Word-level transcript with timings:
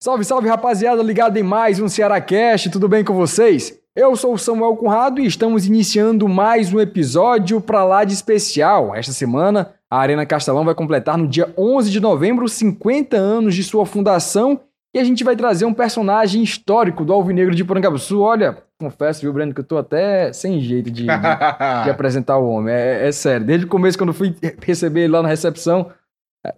Salve, 0.00 0.24
salve 0.24 0.48
rapaziada, 0.48 1.02
ligado 1.02 1.36
em 1.38 1.42
mais 1.42 1.80
um 1.80 1.88
Ceará 1.88 2.20
Cast, 2.20 2.70
tudo 2.70 2.88
bem 2.88 3.02
com 3.02 3.14
vocês? 3.14 3.76
Eu 3.96 4.14
sou 4.14 4.34
o 4.34 4.38
Samuel 4.38 4.76
Conrado 4.76 5.20
e 5.20 5.26
estamos 5.26 5.66
iniciando 5.66 6.28
mais 6.28 6.72
um 6.72 6.78
episódio 6.78 7.60
para 7.60 7.82
lá 7.82 8.04
de 8.04 8.14
especial. 8.14 8.94
Esta 8.94 9.10
semana, 9.10 9.72
a 9.90 9.98
Arena 9.98 10.24
Castelão 10.24 10.64
vai 10.64 10.72
completar 10.72 11.18
no 11.18 11.26
dia 11.26 11.52
11 11.58 11.90
de 11.90 11.98
novembro 11.98 12.48
50 12.48 13.16
anos 13.16 13.56
de 13.56 13.64
sua 13.64 13.84
fundação 13.84 14.60
e 14.94 15.00
a 15.00 15.04
gente 15.04 15.24
vai 15.24 15.34
trazer 15.34 15.64
um 15.64 15.74
personagem 15.74 16.44
histórico 16.44 17.04
do 17.04 17.12
Alvinegro 17.12 17.52
de 17.52 17.64
Porangabuçu. 17.64 18.20
Olha, 18.20 18.56
confesso, 18.80 19.22
viu, 19.22 19.32
Breno, 19.32 19.52
que 19.52 19.62
eu 19.62 19.64
tô 19.64 19.78
até 19.78 20.32
sem 20.32 20.60
jeito 20.60 20.92
de, 20.92 21.06
de, 21.06 21.06
de 21.06 21.90
apresentar 21.90 22.38
o 22.38 22.48
homem. 22.48 22.72
É, 22.72 23.08
é 23.08 23.10
sério, 23.10 23.44
desde 23.44 23.66
o 23.66 23.68
começo, 23.68 23.98
quando 23.98 24.10
eu 24.10 24.14
fui 24.14 24.36
receber 24.64 25.00
ele 25.00 25.12
lá 25.14 25.22
na 25.22 25.28
recepção, 25.28 25.90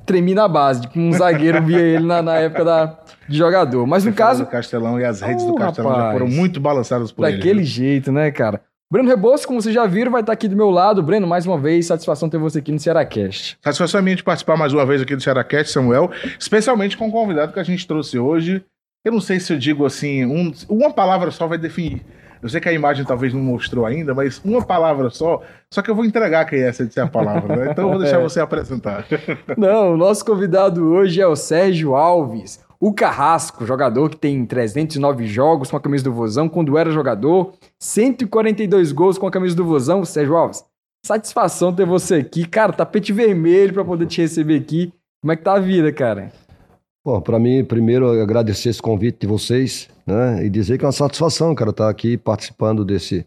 tremi 0.06 0.34
na 0.34 0.46
base, 0.46 0.82
tipo 0.82 0.98
um 0.98 1.12
zagueiro 1.12 1.62
via 1.64 1.80
ele 1.80 2.04
na, 2.04 2.22
na 2.22 2.36
época 2.36 2.64
da, 2.64 2.98
de 3.28 3.36
jogador. 3.36 3.86
Mas 3.86 4.04
no 4.04 4.12
caso. 4.12 4.44
Do 4.44 4.50
Castelão 4.50 5.00
e 5.00 5.04
as 5.04 5.20
redes 5.20 5.44
oh, 5.44 5.52
do 5.52 5.54
Castelão 5.54 5.90
rapaz, 5.90 6.06
já 6.06 6.12
foram 6.12 6.28
muito 6.28 6.60
balançadas 6.60 7.12
por 7.12 7.22
daquele 7.22 7.38
ele. 7.38 7.48
Daquele 7.48 7.64
jeito, 7.64 8.12
né, 8.12 8.30
cara? 8.30 8.60
Breno 8.92 9.08
Rebouças, 9.08 9.46
como 9.46 9.62
vocês 9.62 9.72
já 9.72 9.86
viram, 9.86 10.10
vai 10.10 10.20
estar 10.20 10.32
aqui 10.32 10.48
do 10.48 10.56
meu 10.56 10.68
lado. 10.68 11.00
Breno, 11.00 11.26
mais 11.26 11.46
uma 11.46 11.56
vez, 11.56 11.86
satisfação 11.86 12.28
ter 12.28 12.38
você 12.38 12.58
aqui 12.58 12.72
no 12.72 12.78
Cearacast. 12.78 13.56
Satisfação 13.62 14.00
é 14.00 14.02
minha 14.02 14.16
de 14.16 14.24
participar 14.24 14.56
mais 14.56 14.72
uma 14.72 14.84
vez 14.84 15.00
aqui 15.00 15.14
do 15.14 15.22
Cearacast, 15.22 15.72
Samuel, 15.72 16.10
especialmente 16.38 16.96
com 16.96 17.06
o 17.06 17.12
convidado 17.12 17.52
que 17.52 17.60
a 17.60 17.62
gente 17.62 17.86
trouxe 17.86 18.18
hoje. 18.18 18.64
Eu 19.04 19.12
não 19.12 19.20
sei 19.20 19.38
se 19.38 19.52
eu 19.52 19.58
digo 19.58 19.86
assim, 19.86 20.24
um, 20.24 20.52
uma 20.68 20.92
palavra 20.92 21.30
só 21.30 21.46
vai 21.46 21.56
definir 21.56 22.04
eu 22.42 22.48
sei 22.48 22.60
que 22.60 22.68
a 22.68 22.72
imagem 22.72 23.04
talvez 23.04 23.34
não 23.34 23.40
mostrou 23.40 23.84
ainda, 23.84 24.14
mas 24.14 24.40
uma 24.44 24.62
palavra 24.62 25.10
só. 25.10 25.42
Só 25.70 25.82
que 25.82 25.90
eu 25.90 25.94
vou 25.94 26.04
entregar 26.04 26.44
quem 26.46 26.60
é 26.60 26.68
essa 26.68 26.86
de 26.86 26.94
ser 26.94 27.00
a 27.00 27.06
palavra, 27.06 27.54
né? 27.54 27.70
Então 27.70 27.84
eu 27.84 27.90
vou 27.90 27.98
deixar 27.98 28.18
é. 28.18 28.22
você 28.22 28.40
apresentar. 28.40 29.06
Não, 29.56 29.94
o 29.94 29.96
nosso 29.96 30.24
convidado 30.24 30.84
hoje 30.90 31.20
é 31.20 31.26
o 31.26 31.36
Sérgio 31.36 31.94
Alves. 31.94 32.60
O 32.80 32.94
Carrasco, 32.94 33.66
jogador 33.66 34.08
que 34.08 34.16
tem 34.16 34.46
309 34.46 35.26
jogos 35.26 35.70
com 35.70 35.76
a 35.76 35.80
camisa 35.80 36.04
do 36.04 36.14
Vozão 36.14 36.48
quando 36.48 36.78
era 36.78 36.90
jogador, 36.90 37.52
142 37.78 38.90
gols 38.90 39.18
com 39.18 39.26
a 39.26 39.30
camisa 39.30 39.54
do 39.54 39.66
Vozão. 39.66 40.02
Sérgio 40.02 40.34
Alves, 40.34 40.64
satisfação 41.04 41.74
ter 41.74 41.84
você 41.84 42.16
aqui. 42.16 42.46
Cara, 42.46 42.72
tapete 42.72 43.12
vermelho 43.12 43.74
para 43.74 43.84
poder 43.84 44.06
te 44.06 44.22
receber 44.22 44.56
aqui. 44.56 44.92
Como 45.20 45.32
é 45.32 45.36
que 45.36 45.42
tá 45.42 45.54
a 45.54 45.60
vida, 45.60 45.92
cara? 45.92 46.32
Bom, 47.04 47.20
para 47.20 47.38
mim, 47.38 47.64
primeiro 47.64 48.10
agradecer 48.20 48.68
esse 48.68 48.82
convite 48.82 49.20
de 49.20 49.26
vocês 49.26 49.88
né? 50.10 50.44
E 50.44 50.50
dizer 50.50 50.76
que 50.76 50.84
é 50.84 50.86
uma 50.86 50.92
satisfação, 50.92 51.54
cara, 51.54 51.70
estar 51.70 51.84
tá 51.84 51.90
aqui 51.90 52.18
participando 52.18 52.84
desse, 52.84 53.24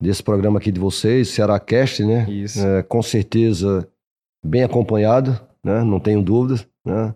desse 0.00 0.22
programa 0.22 0.58
aqui 0.58 0.70
de 0.70 0.78
vocês, 0.78 1.28
Cearacast, 1.30 2.04
né? 2.04 2.28
Isso. 2.30 2.64
É, 2.64 2.82
com 2.82 3.02
certeza 3.02 3.88
bem 4.44 4.62
acompanhado, 4.62 5.40
né? 5.64 5.82
Não 5.82 5.98
tenho 5.98 6.22
dúvidas, 6.22 6.68
né? 6.84 7.14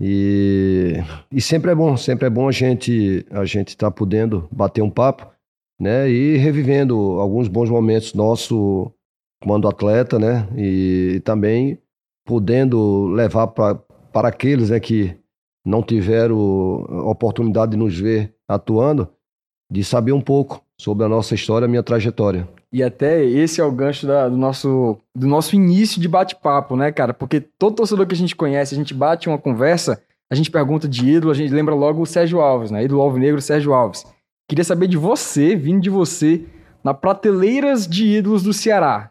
E, 0.00 0.92
e 1.32 1.40
sempre 1.40 1.72
é 1.72 1.74
bom, 1.74 1.96
sempre 1.96 2.26
é 2.26 2.30
bom 2.30 2.48
a 2.48 2.52
gente 2.52 3.26
a 3.30 3.46
gente 3.46 3.68
estar 3.68 3.90
tá 3.90 3.90
podendo 3.90 4.46
bater 4.52 4.82
um 4.82 4.90
papo, 4.90 5.26
né? 5.80 6.08
E 6.08 6.36
revivendo 6.36 6.94
alguns 7.18 7.48
bons 7.48 7.70
momentos 7.70 8.14
nosso 8.14 8.92
quando 9.42 9.68
atleta, 9.68 10.18
né? 10.18 10.46
E, 10.56 11.14
e 11.16 11.20
também 11.20 11.78
podendo 12.26 13.06
levar 13.06 13.46
pra, 13.46 13.74
para 14.16 14.28
aqueles 14.28 14.70
né, 14.70 14.80
que 14.80 15.14
não 15.62 15.82
tiveram 15.82 16.34
oportunidade 17.06 17.72
de 17.72 17.76
nos 17.76 18.00
ver 18.00 18.32
atuando, 18.48 19.10
de 19.70 19.84
saber 19.84 20.12
um 20.12 20.22
pouco 20.22 20.62
sobre 20.80 21.04
a 21.04 21.08
nossa 21.08 21.34
história, 21.34 21.66
a 21.66 21.68
minha 21.68 21.82
trajetória. 21.82 22.48
E 22.72 22.82
até 22.82 23.22
esse 23.22 23.60
é 23.60 23.64
o 23.64 23.70
gancho 23.70 24.06
da, 24.06 24.26
do, 24.26 24.36
nosso, 24.38 24.96
do 25.14 25.26
nosso 25.26 25.54
início 25.54 26.00
de 26.00 26.08
bate-papo, 26.08 26.76
né, 26.78 26.90
cara? 26.90 27.12
Porque 27.12 27.42
todo 27.42 27.76
torcedor 27.76 28.06
que 28.06 28.14
a 28.14 28.16
gente 28.16 28.34
conhece, 28.34 28.74
a 28.74 28.78
gente 28.78 28.94
bate 28.94 29.28
uma 29.28 29.36
conversa, 29.36 30.02
a 30.32 30.34
gente 30.34 30.50
pergunta 30.50 30.88
de 30.88 31.06
ídolo, 31.06 31.30
a 31.30 31.34
gente 31.34 31.52
lembra 31.52 31.74
logo 31.74 32.00
o 32.00 32.06
Sérgio 32.06 32.40
Alves, 32.40 32.70
né? 32.70 32.84
Ídolo 32.84 33.02
Alvinegro 33.02 33.42
Sérgio 33.42 33.74
Alves. 33.74 34.06
Queria 34.48 34.64
saber 34.64 34.88
de 34.88 34.96
você, 34.96 35.54
vindo 35.54 35.82
de 35.82 35.90
você, 35.90 36.42
na 36.82 36.94
prateleiras 36.94 37.86
de 37.86 38.16
ídolos 38.16 38.42
do 38.42 38.54
Ceará. 38.54 39.10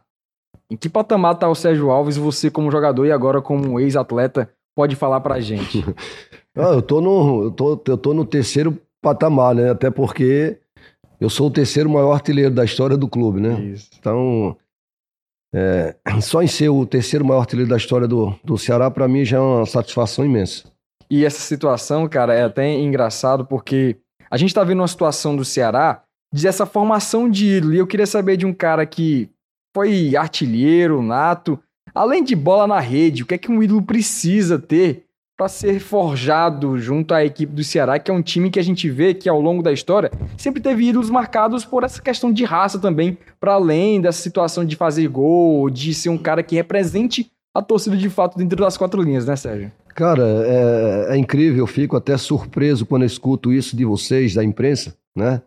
Em 0.68 0.76
que 0.76 0.90
patamar 0.90 1.36
tá 1.36 1.48
o 1.48 1.54
Sérgio 1.54 1.92
Alves, 1.92 2.18
você 2.18 2.50
como 2.50 2.72
jogador 2.72 3.06
e 3.06 3.12
agora 3.12 3.40
como 3.40 3.80
ex-atleta, 3.80 4.50
pode 4.76 4.96
falar 4.96 5.22
pra 5.22 5.40
gente? 5.40 5.84
Não, 6.54 6.74
eu 6.74 6.82
tô 6.82 7.02
no, 7.02 7.44
eu 7.46 7.52
tô, 7.52 7.82
eu 7.88 7.98
tô 7.98 8.14
no 8.14 8.26
terceiro 8.26 8.80
patamar, 9.02 9.56
né? 9.56 9.72
Até 9.72 9.90
porque 9.90 10.58
eu 11.20 11.30
sou 11.30 11.48
o 11.48 11.52
terceiro 11.52 11.90
maior 11.90 12.14
artilheiro 12.14 12.54
da 12.54 12.64
história 12.64 12.98
do 12.98 13.08
clube, 13.08 13.40
né? 13.40 13.60
Isso. 13.62 13.90
Então, 14.00 14.56
é, 15.54 15.96
só 16.22 16.42
em 16.42 16.48
ser 16.48 16.70
o 16.70 16.86
terceiro 16.86 17.26
maior 17.26 17.42
artilheiro 17.42 17.70
da 17.70 17.78
história 17.78 18.08
do, 18.08 18.34
do 18.44 18.58
Ceará, 18.58 18.92
para 18.92 19.08
mim 19.08 19.26
já 19.26 19.38
é 19.38 19.40
uma 19.40 19.66
satisfação 19.66 20.26
imensa. 20.26 20.64
E 21.10 21.24
essa 21.24 21.40
situação, 21.40 22.08
cara, 22.08 22.34
é 22.34 22.44
até 22.44 22.74
engraçado 22.74 23.46
porque 23.46 23.98
a 24.30 24.38
gente 24.38 24.54
tá 24.54 24.64
vendo 24.64 24.80
uma 24.80 24.88
situação 24.88 25.36
do 25.36 25.46
Ceará 25.46 26.04
de 26.34 26.48
essa 26.48 26.66
formação 26.66 27.30
de 27.30 27.58
ídolo. 27.58 27.74
E 27.74 27.78
eu 27.78 27.88
queria 27.88 28.08
saber 28.08 28.38
de 28.38 28.46
um 28.46 28.54
cara 28.54 28.86
que 28.86 29.30
foi 29.74 30.16
artilheiro, 30.16 31.02
nato, 31.02 31.60
além 31.94 32.24
de 32.24 32.36
bola 32.36 32.68
na 32.68 32.80
rede, 32.80 33.24
o 33.24 33.26
que 33.26 33.36
é 33.36 33.38
que 33.38 33.52
um 33.52 33.62
ídolo 33.62 33.82
precisa 33.82 34.58
ter 34.58 35.06
para 35.38 35.50
ser 35.50 35.80
forjado 35.80 36.78
junto 36.80 37.14
à 37.14 37.26
equipe 37.26 37.52
do 37.52 37.64
Ceará, 37.64 38.00
que 38.00 38.10
é 38.10 38.14
um 38.14 38.22
time 38.22 38.50
que 38.50 38.60
a 38.60 38.64
gente 38.64 38.90
vê 38.90 39.14
que 39.14 39.28
ao 39.28 39.42
longo 39.42 39.62
da 39.62 39.72
história 39.72 40.10
sempre 40.38 40.62
teve 40.62 40.88
ídolos 40.88 41.10
marcados 41.10 41.66
por 41.66 41.84
essa 41.84 42.02
questão 42.02 42.32
de 42.32 42.46
raça 42.46 42.80
também, 42.80 43.18
para 43.40 43.54
além 43.54 44.00
dessa 44.00 44.22
situação 44.22 44.64
de 44.64 44.76
fazer 44.76 45.08
gol, 45.10 45.70
de 45.70 45.94
ser 45.94 46.10
um 46.10 46.18
cara 46.18 46.42
que 46.42 46.56
represente 46.56 47.30
a 47.54 47.62
torcida 47.62 47.98
de 47.98 48.10
fato 48.10 48.38
dentro 48.38 48.58
das 48.58 48.78
quatro 48.78 49.02
linhas, 49.02 49.26
né, 49.26 49.36
Sérgio? 49.36 49.72
Cara, 49.90 50.24
é, 50.46 51.16
é 51.16 51.18
incrível, 51.18 51.60
eu 51.60 51.68
fico 51.68 51.96
até 51.96 52.18
surpreso 52.18 52.86
quando 52.86 53.06
escuto 53.06 53.52
isso 53.52 53.76
de 53.76 53.86
vocês, 53.86 54.34
da 54.34 54.44
imprensa, 54.44 54.96
né? 55.16 55.42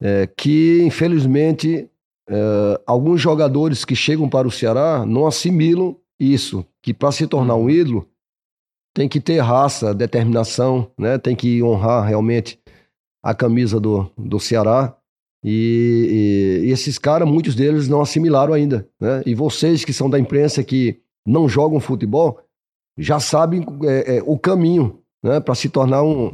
É, 0.00 0.28
que 0.36 0.82
infelizmente 0.82 1.88
é, 2.28 2.80
alguns 2.86 3.20
jogadores 3.20 3.84
que 3.84 3.94
chegam 3.94 4.28
para 4.28 4.48
o 4.48 4.50
Ceará 4.50 5.04
não 5.06 5.26
assimilam 5.26 5.96
isso, 6.18 6.64
que 6.82 6.92
para 6.92 7.12
se 7.12 7.26
tornar 7.26 7.54
um 7.56 7.62
uhum. 7.62 7.70
ídolo 7.70 8.08
tem 8.94 9.08
que 9.08 9.20
ter 9.20 9.38
raça, 9.40 9.94
determinação, 9.94 10.90
né? 10.98 11.18
Tem 11.18 11.36
que 11.36 11.62
honrar 11.62 12.06
realmente 12.06 12.58
a 13.22 13.34
camisa 13.34 13.78
do, 13.78 14.10
do 14.16 14.40
Ceará. 14.40 14.96
E, 15.44 16.62
e, 16.64 16.68
e 16.68 16.70
esses 16.72 16.98
caras, 16.98 17.28
muitos 17.28 17.54
deles 17.54 17.88
não 17.88 18.00
assimilaram 18.00 18.54
ainda, 18.54 18.88
né? 18.98 19.22
E 19.26 19.34
vocês 19.34 19.84
que 19.84 19.92
são 19.92 20.08
da 20.08 20.18
imprensa 20.18 20.64
que 20.64 20.98
não 21.26 21.46
jogam 21.46 21.78
futebol, 21.78 22.40
já 22.96 23.20
sabem 23.20 23.66
é, 23.84 24.16
é, 24.16 24.22
o 24.24 24.38
caminho, 24.38 24.98
né? 25.22 25.40
Para 25.40 25.54
se 25.54 25.68
tornar 25.68 26.02
um, 26.02 26.32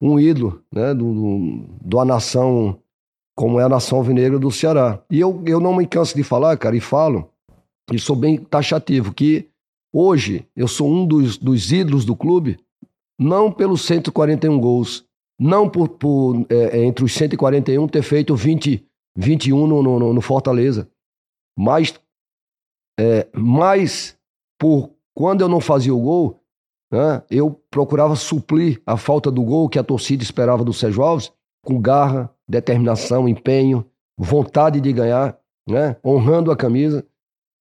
um 0.00 0.20
ídolo, 0.20 0.62
né? 0.72 0.94
Do, 0.94 1.12
do, 1.12 1.64
do 1.82 1.98
a 1.98 2.04
nação 2.04 2.78
como 3.38 3.60
é 3.60 3.62
a 3.62 3.68
nação 3.68 3.98
alvinegra 3.98 4.38
do 4.38 4.50
Ceará. 4.50 5.00
E 5.08 5.20
eu, 5.20 5.40
eu 5.46 5.60
não 5.60 5.76
me 5.76 5.86
canso 5.86 6.16
de 6.16 6.24
falar, 6.24 6.56
cara, 6.56 6.76
e 6.76 6.80
falo, 6.80 7.30
e 7.92 7.98
sou 7.98 8.16
bem 8.16 8.36
taxativo, 8.36 9.14
que 9.14 9.48
Hoje, 9.92 10.46
eu 10.54 10.68
sou 10.68 10.88
um 10.88 11.06
dos, 11.06 11.38
dos 11.38 11.72
ídolos 11.72 12.04
do 12.04 12.14
clube, 12.14 12.58
não 13.18 13.50
pelos 13.50 13.82
141 13.82 14.60
gols, 14.60 15.04
não 15.38 15.68
por, 15.68 15.88
por 15.88 16.46
é, 16.50 16.78
é 16.78 16.84
entre 16.84 17.04
os 17.04 17.12
141 17.14 17.88
ter 17.88 18.02
feito 18.02 18.36
20, 18.36 18.86
21 19.16 19.66
no, 19.66 19.82
no, 19.82 20.12
no 20.12 20.20
Fortaleza, 20.20 20.90
mas, 21.58 21.98
é, 23.00 23.26
mais 23.34 24.16
por 24.60 24.90
quando 25.14 25.40
eu 25.40 25.48
não 25.48 25.60
fazia 25.60 25.94
o 25.94 26.00
gol, 26.00 26.40
né, 26.92 27.22
eu 27.30 27.50
procurava 27.70 28.14
suplir 28.14 28.82
a 28.86 28.96
falta 28.96 29.30
do 29.30 29.42
gol 29.42 29.68
que 29.68 29.78
a 29.78 29.84
torcida 29.84 30.22
esperava 30.22 30.64
do 30.64 30.72
Sérgio 30.72 31.02
Alves, 31.02 31.32
com 31.64 31.80
garra, 31.80 32.32
determinação, 32.48 33.28
empenho, 33.28 33.84
vontade 34.16 34.80
de 34.80 34.92
ganhar, 34.92 35.38
né, 35.68 35.96
honrando 36.04 36.50
a 36.50 36.56
camisa. 36.56 37.06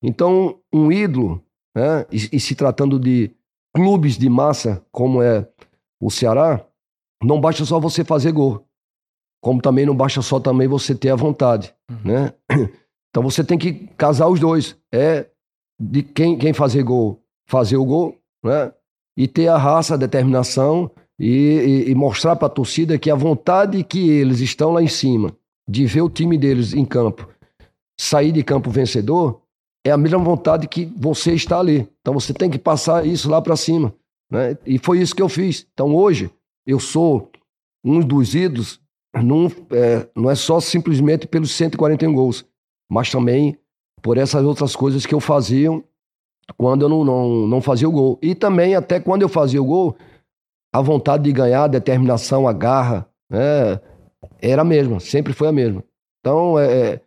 Então, 0.02 0.60
um 0.72 0.92
ídolo 0.92 1.44
né? 1.78 2.08
E, 2.12 2.38
e 2.38 2.40
se 2.40 2.56
tratando 2.56 3.00
de 3.00 3.32
clubes 3.72 4.18
de 4.18 4.28
massa, 4.28 4.84
como 4.92 5.22
é 5.22 5.48
o 6.02 6.10
Ceará, 6.10 6.66
não 7.24 7.40
basta 7.40 7.64
só 7.66 7.80
você 7.80 8.04
fazer 8.04 8.32
gol. 8.32 8.66
Como 9.44 9.62
também 9.62 9.86
não 9.86 9.96
basta 9.96 10.20
só 10.24 10.40
também 10.40 10.68
você 10.68 10.96
ter 10.96 11.12
a 11.12 11.16
vontade, 11.16 11.76
uhum. 11.90 12.00
né? 12.04 12.34
Então 13.10 13.24
você 13.24 13.44
tem 13.44 13.58
que 13.58 13.88
casar 13.96 14.28
os 14.28 14.40
dois. 14.40 14.78
É 14.94 15.28
de 15.80 16.04
quem, 16.04 16.38
quem 16.38 16.54
fazer 16.54 16.84
gol, 16.84 17.24
fazer 17.48 17.78
o 17.78 17.86
gol, 17.86 18.16
né? 18.44 18.72
E 19.16 19.28
ter 19.28 19.48
a 19.48 19.58
raça, 19.58 19.94
a 19.94 19.98
determinação 19.98 20.92
e, 21.20 21.86
e, 21.88 21.92
e 21.92 21.96
mostrar 21.96 22.36
para 22.36 22.48
a 22.48 22.52
torcida 22.52 22.98
que 22.98 23.10
a 23.10 23.16
vontade 23.16 23.84
que 23.84 24.10
eles 24.10 24.40
estão 24.40 24.72
lá 24.72 24.82
em 24.82 24.88
cima 24.88 25.36
de 25.68 25.86
ver 25.86 26.02
o 26.02 26.10
time 26.10 26.38
deles 26.38 26.74
em 26.74 26.86
campo 26.86 27.28
sair 28.00 28.32
de 28.32 28.44
campo 28.44 28.70
vencedor 28.70 29.42
é 29.86 29.92
a 29.92 29.98
mesma 29.98 30.20
vontade 30.20 30.68
que 30.68 30.86
você 30.98 31.34
está 31.34 31.60
ali. 31.60 31.88
Então 32.02 32.14
você 32.14 32.34
tem 32.34 32.50
que 32.50 32.60
passar 32.60 33.06
isso 33.06 33.30
lá 33.30 33.42
para 33.42 33.56
cima. 33.56 33.94
Né? 34.32 34.58
E 34.66 34.78
foi 34.78 35.00
isso 35.00 35.16
que 35.16 35.22
eu 35.22 35.30
fiz. 35.30 35.66
Então 35.74 35.96
hoje 35.96 36.30
eu 36.66 36.80
sou 36.80 37.32
um 37.84 38.00
dos 38.02 38.36
ídolos, 38.36 38.82
num, 39.16 39.48
é, 39.72 40.08
não 40.16 40.30
é 40.30 40.36
só 40.36 40.60
simplesmente 40.60 41.26
pelos 41.26 41.52
141 41.52 42.14
gols, 42.14 42.46
mas 42.90 43.10
também 43.10 43.58
por 44.02 44.18
essas 44.18 44.44
outras 44.44 44.76
coisas 44.76 45.06
que 45.06 45.16
eu 45.16 45.20
fazia 45.20 45.70
quando 46.58 46.84
eu 46.84 46.90
não, 46.90 47.04
não, 47.04 47.48
não 47.48 47.62
fazia 47.62 47.88
o 47.88 47.92
gol. 47.92 48.20
E 48.22 48.36
também 48.36 48.76
até 48.76 49.00
quando 49.00 49.22
eu 49.22 49.30
fazia 49.30 49.62
o 49.62 49.66
gol, 49.66 49.96
a 50.78 50.82
vontade 50.82 51.24
de 51.24 51.32
ganhar, 51.32 51.64
a 51.64 51.68
determinação, 51.68 52.48
a 52.48 52.54
garra, 52.54 53.10
né, 53.30 53.80
era 54.40 54.62
a 54.62 54.66
mesma, 54.66 55.00
sempre 55.00 55.34
foi 55.34 55.48
a 55.48 55.52
mesma. 55.52 55.84
Então, 56.20 56.58
é, 56.60 56.94
é, 56.94 57.02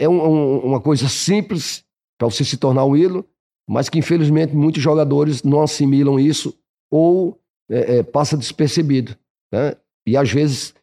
é 0.00 0.08
um, 0.08 0.22
um, 0.22 0.58
uma 0.60 0.80
coisa 0.80 1.08
simples 1.08 1.84
para 2.18 2.30
você 2.30 2.44
se 2.44 2.56
tornar 2.56 2.84
um 2.84 2.96
ídolo, 2.96 3.26
mas 3.68 3.88
que 3.88 3.98
infelizmente 3.98 4.54
muitos 4.54 4.82
jogadores 4.82 5.42
não 5.42 5.62
assimilam 5.62 6.18
isso 6.18 6.56
ou 6.90 7.38
é, 7.70 7.98
é, 7.98 8.02
passa 8.02 8.36
despercebido. 8.36 9.16
Né? 9.52 9.76
E 10.06 10.16
às 10.16 10.30
vezes 10.30 10.74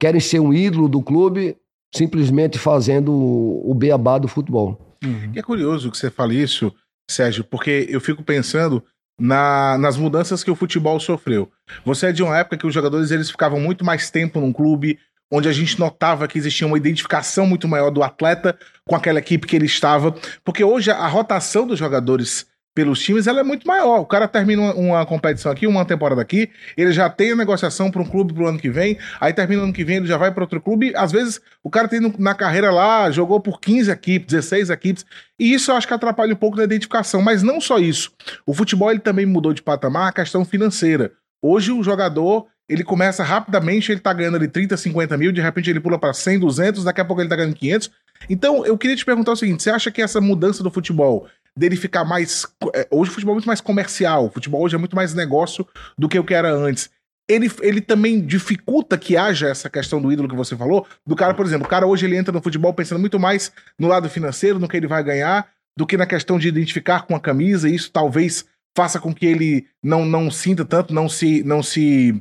querem 0.00 0.20
ser 0.20 0.40
um 0.40 0.52
ídolo 0.52 0.88
do 0.88 1.02
clube 1.02 1.56
simplesmente 1.94 2.58
fazendo 2.58 3.12
o 3.12 3.74
beabá 3.74 4.18
do 4.18 4.28
futebol. 4.28 4.96
Uhum. 5.04 5.32
E 5.34 5.38
é 5.38 5.42
curioso 5.42 5.90
que 5.90 5.98
você 5.98 6.10
fale 6.10 6.40
isso, 6.40 6.72
Sérgio, 7.10 7.44
porque 7.44 7.86
eu 7.88 8.00
fico 8.00 8.22
pensando 8.22 8.82
na, 9.18 9.76
nas 9.78 9.96
mudanças 9.96 10.42
que 10.42 10.50
o 10.50 10.56
futebol 10.56 10.98
sofreu. 10.98 11.50
Você 11.84 12.06
é 12.06 12.12
de 12.12 12.22
uma 12.22 12.38
época 12.38 12.56
que 12.56 12.66
os 12.66 12.74
jogadores 12.74 13.10
eles 13.10 13.30
ficavam 13.30 13.60
muito 13.60 13.84
mais 13.84 14.10
tempo 14.10 14.40
num 14.40 14.52
clube, 14.52 14.98
onde 15.30 15.48
a 15.48 15.52
gente 15.52 15.78
notava 15.78 16.28
que 16.28 16.38
existia 16.38 16.66
uma 16.66 16.76
identificação 16.76 17.46
muito 17.46 17.66
maior 17.66 17.90
do 17.90 18.02
atleta 18.02 18.58
com 18.86 18.94
aquela 18.94 19.18
equipe 19.18 19.46
que 19.46 19.56
ele 19.56 19.66
estava, 19.66 20.14
porque 20.44 20.62
hoje 20.62 20.90
a 20.90 21.06
rotação 21.06 21.66
dos 21.66 21.78
jogadores 21.78 22.46
pelos 22.74 23.00
times, 23.00 23.26
ela 23.26 23.40
é 23.40 23.42
muito 23.42 23.66
maior. 23.66 24.00
O 24.00 24.06
cara 24.06 24.26
termina 24.26 24.72
uma, 24.74 25.04
competição 25.04 25.52
aqui, 25.52 25.66
uma 25.66 25.84
temporada 25.84 26.20
aqui, 26.22 26.50
ele 26.76 26.92
já 26.92 27.08
tem 27.10 27.32
a 27.32 27.36
negociação 27.36 27.90
para 27.90 28.00
um 28.00 28.06
clube 28.06 28.32
pro 28.32 28.46
ano 28.46 28.58
que 28.58 28.70
vem, 28.70 28.98
aí 29.20 29.32
termina 29.32 29.62
o 29.62 29.64
ano 29.64 29.72
que 29.72 29.84
vem, 29.84 29.96
ele 29.98 30.06
já 30.06 30.16
vai 30.16 30.32
para 30.32 30.44
outro 30.44 30.60
clube. 30.60 30.92
Às 30.96 31.12
vezes, 31.12 31.40
o 31.62 31.70
cara 31.70 31.88
tem 31.88 32.00
na 32.18 32.34
carreira 32.34 32.70
lá, 32.70 33.10
jogou 33.10 33.40
por 33.40 33.60
15 33.60 33.90
equipes, 33.90 34.28
16 34.28 34.70
equipes, 34.70 35.04
e 35.38 35.52
isso 35.52 35.70
eu 35.70 35.76
acho 35.76 35.86
que 35.86 35.94
atrapalha 35.94 36.32
um 36.32 36.36
pouco 36.36 36.56
na 36.56 36.64
identificação. 36.64 37.20
Mas 37.20 37.42
não 37.42 37.60
só 37.60 37.78
isso. 37.78 38.12
O 38.46 38.54
futebol 38.54 38.90
ele 38.90 39.00
também 39.00 39.26
mudou 39.26 39.52
de 39.52 39.62
patamar 39.62 40.08
a 40.08 40.12
questão 40.12 40.44
financeira. 40.44 41.12
Hoje 41.42 41.72
o 41.72 41.82
jogador, 41.82 42.46
ele 42.68 42.84
começa 42.84 43.24
rapidamente, 43.24 43.90
ele 43.90 44.00
tá 44.00 44.12
ganhando 44.12 44.36
ali 44.36 44.48
30, 44.48 44.76
50 44.76 45.16
mil, 45.18 45.32
de 45.32 45.40
repente 45.40 45.68
ele 45.68 45.80
pula 45.80 45.98
para 45.98 46.14
100, 46.14 46.38
200, 46.38 46.84
daqui 46.84 47.00
a 47.00 47.04
pouco 47.04 47.20
ele 47.20 47.28
tá 47.28 47.36
ganhando 47.36 47.56
500. 47.56 47.90
Então, 48.30 48.64
eu 48.64 48.78
queria 48.78 48.96
te 48.96 49.04
perguntar 49.04 49.32
o 49.32 49.36
seguinte, 49.36 49.62
você 49.62 49.70
acha 49.70 49.90
que 49.90 50.00
essa 50.00 50.20
mudança 50.20 50.62
do 50.62 50.70
futebol 50.70 51.26
dele 51.56 51.76
ficar 51.76 52.04
mais. 52.04 52.46
É, 52.74 52.86
hoje 52.90 53.10
o 53.10 53.14
futebol 53.14 53.32
é 53.32 53.36
muito 53.36 53.46
mais 53.46 53.60
comercial, 53.60 54.26
o 54.26 54.30
futebol 54.30 54.62
hoje 54.62 54.74
é 54.74 54.78
muito 54.78 54.96
mais 54.96 55.14
negócio 55.14 55.66
do 55.96 56.08
que 56.08 56.18
o 56.18 56.24
que 56.24 56.34
era 56.34 56.52
antes. 56.52 56.90
Ele, 57.28 57.50
ele 57.60 57.80
também 57.80 58.20
dificulta 58.20 58.98
que 58.98 59.16
haja 59.16 59.48
essa 59.48 59.70
questão 59.70 60.02
do 60.02 60.12
ídolo 60.12 60.28
que 60.28 60.34
você 60.34 60.56
falou, 60.56 60.86
do 61.06 61.14
cara, 61.14 61.34
por 61.34 61.46
exemplo, 61.46 61.66
o 61.66 61.70
cara 61.70 61.86
hoje 61.86 62.04
ele 62.04 62.16
entra 62.16 62.32
no 62.32 62.42
futebol 62.42 62.74
pensando 62.74 62.98
muito 62.98 63.18
mais 63.18 63.52
no 63.78 63.88
lado 63.88 64.08
financeiro, 64.10 64.58
no 64.58 64.68
que 64.68 64.76
ele 64.76 64.88
vai 64.88 65.02
ganhar, 65.04 65.48
do 65.76 65.86
que 65.86 65.96
na 65.96 66.06
questão 66.06 66.38
de 66.38 66.48
identificar 66.48 67.06
com 67.06 67.14
a 67.14 67.20
camisa, 67.20 67.68
e 67.68 67.74
isso 67.74 67.90
talvez 67.92 68.44
faça 68.76 68.98
com 68.98 69.14
que 69.14 69.26
ele 69.26 69.66
não, 69.82 70.04
não 70.04 70.30
sinta 70.30 70.64
tanto, 70.64 70.92
não 70.92 71.08
se. 71.08 71.42
não 71.44 71.62
se. 71.62 72.20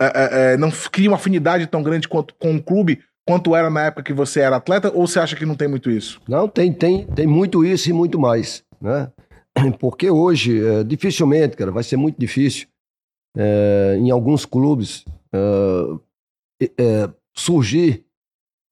É, 0.00 0.52
é, 0.52 0.56
não 0.56 0.70
crie 0.70 1.08
uma 1.08 1.16
afinidade 1.16 1.66
tão 1.66 1.82
grande 1.82 2.06
quanto 2.06 2.32
com 2.34 2.54
o 2.54 2.62
clube 2.62 3.00
quanto 3.26 3.54
era 3.54 3.68
na 3.68 3.86
época 3.86 4.04
que 4.04 4.12
você 4.12 4.40
era 4.40 4.56
atleta, 4.56 4.90
ou 4.94 5.06
você 5.06 5.20
acha 5.20 5.36
que 5.36 5.44
não 5.44 5.54
tem 5.54 5.68
muito 5.68 5.90
isso? 5.90 6.18
Não, 6.26 6.48
tem, 6.48 6.72
tem, 6.72 7.04
tem 7.04 7.26
muito 7.26 7.62
isso 7.62 7.90
e 7.90 7.92
muito 7.92 8.18
mais 8.18 8.64
né? 8.80 9.12
Porque 9.78 10.10
hoje, 10.10 10.64
é, 10.64 10.84
dificilmente, 10.84 11.56
cara, 11.56 11.70
vai 11.70 11.82
ser 11.82 11.96
muito 11.96 12.18
difícil 12.18 12.68
é, 13.36 13.96
em 13.98 14.10
alguns 14.10 14.44
clubes 14.44 15.04
é, 16.60 16.70
é 16.76 17.10
surgir 17.34 18.04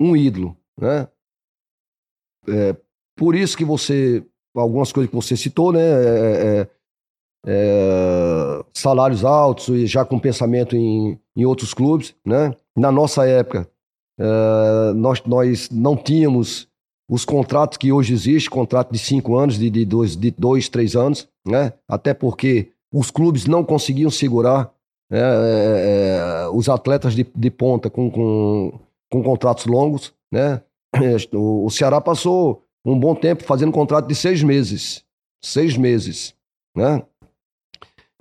um 0.00 0.16
ídolo, 0.16 0.56
né? 0.78 1.08
É, 2.48 2.76
por 3.16 3.34
isso 3.34 3.56
que 3.56 3.64
você, 3.64 4.24
algumas 4.54 4.92
coisas 4.92 5.08
que 5.10 5.16
você 5.16 5.36
citou, 5.36 5.72
né? 5.72 5.80
É, 5.80 6.68
salários 8.74 9.24
altos 9.24 9.68
e 9.68 9.86
já 9.86 10.04
com 10.04 10.18
pensamento 10.18 10.74
em, 10.74 11.18
em 11.36 11.44
outros 11.44 11.72
clubes, 11.72 12.14
né? 12.24 12.52
Na 12.76 12.90
nossa 12.90 13.26
época, 13.26 13.70
nós, 14.96 15.22
nós 15.24 15.70
não 15.70 15.96
tínhamos 15.96 16.68
os 17.08 17.24
contratos 17.24 17.78
que 17.78 17.92
hoje 17.92 18.12
existem, 18.12 18.50
contrato 18.50 18.92
de 18.92 18.98
cinco 18.98 19.36
anos, 19.36 19.58
de, 19.58 19.70
de, 19.70 19.84
dois, 19.84 20.16
de 20.16 20.30
dois, 20.30 20.68
três 20.68 20.96
anos, 20.96 21.28
né? 21.46 21.72
até 21.88 22.12
porque 22.12 22.72
os 22.92 23.10
clubes 23.10 23.46
não 23.46 23.64
conseguiam 23.64 24.10
segurar 24.10 24.72
né, 25.10 25.20
é, 25.20 26.42
é, 26.44 26.48
os 26.48 26.68
atletas 26.68 27.14
de, 27.14 27.24
de 27.34 27.50
ponta 27.50 27.88
com, 27.88 28.10
com, 28.10 28.80
com, 29.10 29.22
contratos 29.22 29.66
longos. 29.66 30.12
Né? 30.32 30.60
O, 31.32 31.70
Ceará 31.70 32.00
passou 32.00 32.64
um 32.84 32.98
bom 32.98 33.14
tempo 33.14 33.44
fazendo 33.44 33.72
contrato 33.72 34.08
de 34.08 34.14
seis 34.14 34.42
meses. 34.42 35.04
Seis 35.42 35.76
meses. 35.76 36.34
Né? 36.76 37.02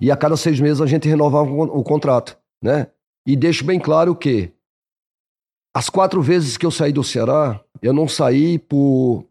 E 0.00 0.10
a 0.10 0.16
cada 0.16 0.36
seis 0.36 0.60
meses 0.60 0.80
a 0.80 0.86
gente 0.86 1.08
renovava 1.08 1.50
o, 1.50 1.62
o 1.62 1.82
contrato. 1.82 2.38
Né? 2.62 2.86
E 3.26 3.34
deixo 3.34 3.64
bem 3.64 3.80
claro 3.80 4.14
que 4.14 4.52
as 5.74 5.90
quatro 5.90 6.22
vezes 6.22 6.56
que 6.56 6.64
eu 6.64 6.70
saí 6.70 6.92
do 6.92 7.04
Ceará, 7.04 7.60
eu 7.82 7.92
não 7.92 8.08
saí 8.08 8.58
por 8.58 9.24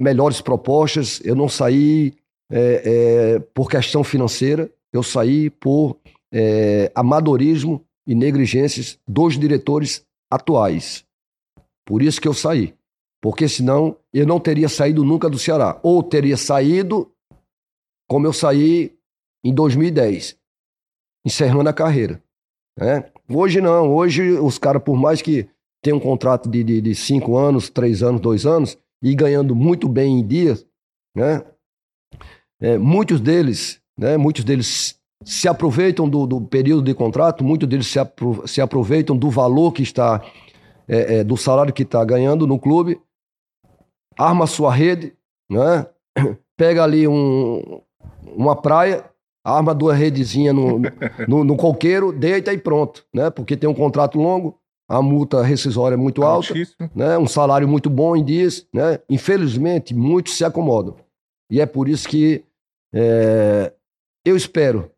melhores 0.00 0.40
propostas, 0.40 1.20
eu 1.24 1.34
não 1.34 1.48
saí 1.48 2.14
é, 2.50 2.82
é, 2.84 3.38
por 3.38 3.70
questão 3.70 4.02
financeira, 4.02 4.70
eu 4.92 5.02
saí 5.02 5.48
por 5.48 5.98
é, 6.32 6.90
amadorismo 6.94 7.84
e 8.06 8.14
negligências 8.14 8.98
dos 9.06 9.38
diretores 9.38 10.04
atuais. 10.30 11.04
Por 11.86 12.02
isso 12.02 12.20
que 12.20 12.28
eu 12.28 12.34
saí. 12.34 12.74
Porque 13.20 13.48
senão 13.48 13.96
eu 14.12 14.26
não 14.26 14.40
teria 14.40 14.68
saído 14.68 15.04
nunca 15.04 15.30
do 15.30 15.38
Ceará. 15.38 15.78
Ou 15.82 16.02
teria 16.02 16.36
saído 16.36 17.10
como 18.08 18.26
eu 18.26 18.32
saí 18.32 18.94
em 19.44 19.54
2010, 19.54 20.36
encerrando 21.24 21.70
a 21.70 21.72
carreira. 21.72 22.22
Né? 22.78 23.10
Hoje 23.28 23.60
não, 23.60 23.94
hoje 23.94 24.32
os 24.32 24.58
caras, 24.58 24.82
por 24.82 24.96
mais 24.96 25.22
que 25.22 25.48
tem 25.82 25.92
um 25.92 26.00
contrato 26.00 26.48
de, 26.48 26.62
de, 26.62 26.80
de, 26.80 26.94
cinco 26.94 27.36
anos, 27.36 27.68
três 27.68 28.02
anos, 28.02 28.20
dois 28.20 28.46
anos, 28.46 28.78
e 29.02 29.14
ganhando 29.14 29.54
muito 29.54 29.88
bem 29.88 30.20
em 30.20 30.26
dias, 30.26 30.64
né? 31.14 31.44
É, 32.60 32.78
muitos 32.78 33.20
deles, 33.20 33.80
né, 33.98 34.16
muitos 34.16 34.44
deles 34.44 34.96
se 35.24 35.48
aproveitam 35.48 36.08
do, 36.08 36.26
do, 36.26 36.40
período 36.40 36.82
de 36.82 36.94
contrato, 36.94 37.42
muitos 37.42 37.68
deles 37.68 37.88
se, 37.88 37.98
apro 37.98 38.46
se 38.46 38.60
aproveitam 38.60 39.16
do 39.16 39.28
valor 39.28 39.72
que 39.72 39.82
está, 39.82 40.22
é, 40.86 41.16
é, 41.16 41.24
do 41.24 41.36
salário 41.36 41.72
que 41.72 41.82
está 41.82 42.04
ganhando 42.04 42.46
no 42.46 42.60
clube, 42.60 43.00
arma 44.16 44.46
sua 44.46 44.72
rede, 44.72 45.16
né? 45.50 45.86
pega 46.56 46.84
ali 46.84 47.08
um, 47.08 47.82
uma 48.22 48.54
praia, 48.54 49.04
arma 49.44 49.74
duas 49.74 49.98
redezinhas 49.98 50.54
no, 50.54 50.80
no, 51.26 51.42
no, 51.42 51.56
coqueiro, 51.56 52.12
deita 52.12 52.52
e 52.52 52.58
pronto, 52.58 53.04
né? 53.12 53.30
porque 53.30 53.56
tem 53.56 53.68
um 53.68 53.74
contrato 53.74 54.18
longo, 54.18 54.58
a 54.92 55.00
multa 55.00 55.42
rescisória 55.42 55.94
é 55.94 55.96
muito 55.96 56.22
alta, 56.22 56.52
né? 56.94 57.16
um 57.16 57.26
salário 57.26 57.66
muito 57.66 57.88
bom 57.88 58.14
em 58.14 58.22
dias. 58.22 58.68
Né? 58.70 58.98
Infelizmente, 59.08 59.94
muitos 59.94 60.36
se 60.36 60.44
acomodam. 60.44 60.96
E 61.50 61.62
é 61.62 61.66
por 61.66 61.88
isso 61.88 62.06
que 62.06 62.44
é, 62.94 63.72
eu 64.22 64.36
espero 64.36 64.92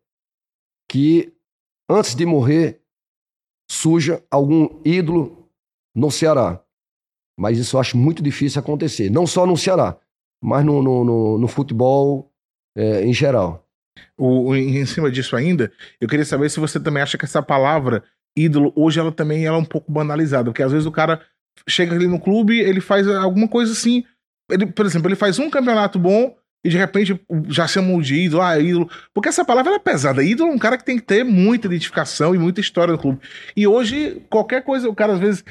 que, 0.91 1.33
antes 1.89 2.13
de 2.13 2.25
morrer, 2.25 2.81
surja 3.71 4.21
algum 4.29 4.81
ídolo 4.83 5.49
no 5.95 6.11
Ceará. 6.11 6.61
Mas 7.39 7.57
isso 7.57 7.77
eu 7.77 7.79
acho 7.79 7.97
muito 7.97 8.21
difícil 8.21 8.59
acontecer. 8.59 9.09
Não 9.09 9.25
só 9.25 9.45
no 9.45 9.55
Ceará, 9.55 9.97
mas 10.43 10.65
no, 10.65 10.83
no, 10.83 11.05
no, 11.05 11.37
no 11.37 11.47
futebol 11.47 12.29
é, 12.75 13.05
em 13.05 13.13
geral. 13.13 13.65
O, 14.17 14.53
em 14.53 14.85
cima 14.85 15.09
disso 15.09 15.37
ainda, 15.37 15.71
eu 16.01 16.07
queria 16.09 16.25
saber 16.25 16.49
se 16.49 16.59
você 16.59 16.81
também 16.81 17.01
acha 17.01 17.17
que 17.17 17.23
essa 17.23 17.41
palavra 17.41 18.03
ídolo, 18.35 18.73
hoje 18.75 18.99
ela 18.99 19.11
também 19.11 19.45
ela 19.45 19.57
é 19.57 19.59
um 19.59 19.65
pouco 19.65 19.91
banalizada, 19.91 20.45
porque 20.45 20.63
às 20.63 20.71
vezes 20.71 20.85
o 20.85 20.91
cara 20.91 21.21
chega 21.67 21.95
ali 21.95 22.07
no 22.07 22.19
clube, 22.19 22.59
ele 22.59 22.81
faz 22.81 23.07
alguma 23.07 23.47
coisa 23.47 23.71
assim, 23.71 24.03
ele, 24.51 24.65
por 24.65 24.85
exemplo, 24.85 25.07
ele 25.07 25.15
faz 25.15 25.39
um 25.39 25.49
campeonato 25.49 25.97
bom 25.97 26.35
e 26.65 26.69
de 26.69 26.77
repente 26.77 27.21
já 27.47 27.67
chamam 27.67 28.01
de 28.01 28.15
ídolo, 28.15 28.41
ah, 28.41 28.59
ídolo, 28.59 28.89
porque 29.13 29.29
essa 29.29 29.45
palavra 29.45 29.75
é 29.75 29.79
pesada. 29.79 30.23
Ídolo 30.23 30.49
é 30.49 30.53
um 30.55 30.57
cara 30.57 30.79
que 30.79 30.83
tem 30.83 30.97
que 30.97 31.03
ter 31.03 31.23
muita 31.23 31.67
identificação 31.67 32.33
e 32.33 32.39
muita 32.39 32.59
história 32.59 32.91
no 32.91 32.97
clube. 32.97 33.19
E 33.55 33.67
hoje, 33.67 34.19
qualquer 34.31 34.63
coisa, 34.63 34.89
o 34.89 34.95
cara 34.95 35.13
às 35.13 35.19
vezes 35.19 35.45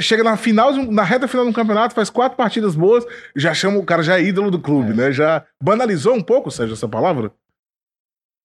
chega 0.00 0.24
na 0.24 0.38
final, 0.38 0.72
na 0.90 1.02
reta 1.02 1.28
final 1.28 1.44
do 1.44 1.52
campeonato, 1.52 1.94
faz 1.94 2.08
quatro 2.08 2.38
partidas 2.38 2.74
boas, 2.74 3.04
já 3.36 3.52
chama, 3.52 3.78
o 3.78 3.84
cara 3.84 4.02
já 4.02 4.18
é 4.18 4.22
ídolo 4.22 4.50
do 4.50 4.58
clube, 4.58 4.92
é. 4.92 4.94
né? 4.94 5.12
Já 5.12 5.44
banalizou 5.62 6.14
um 6.14 6.22
pouco, 6.22 6.50
Sérgio, 6.50 6.72
essa 6.72 6.88
palavra? 6.88 7.30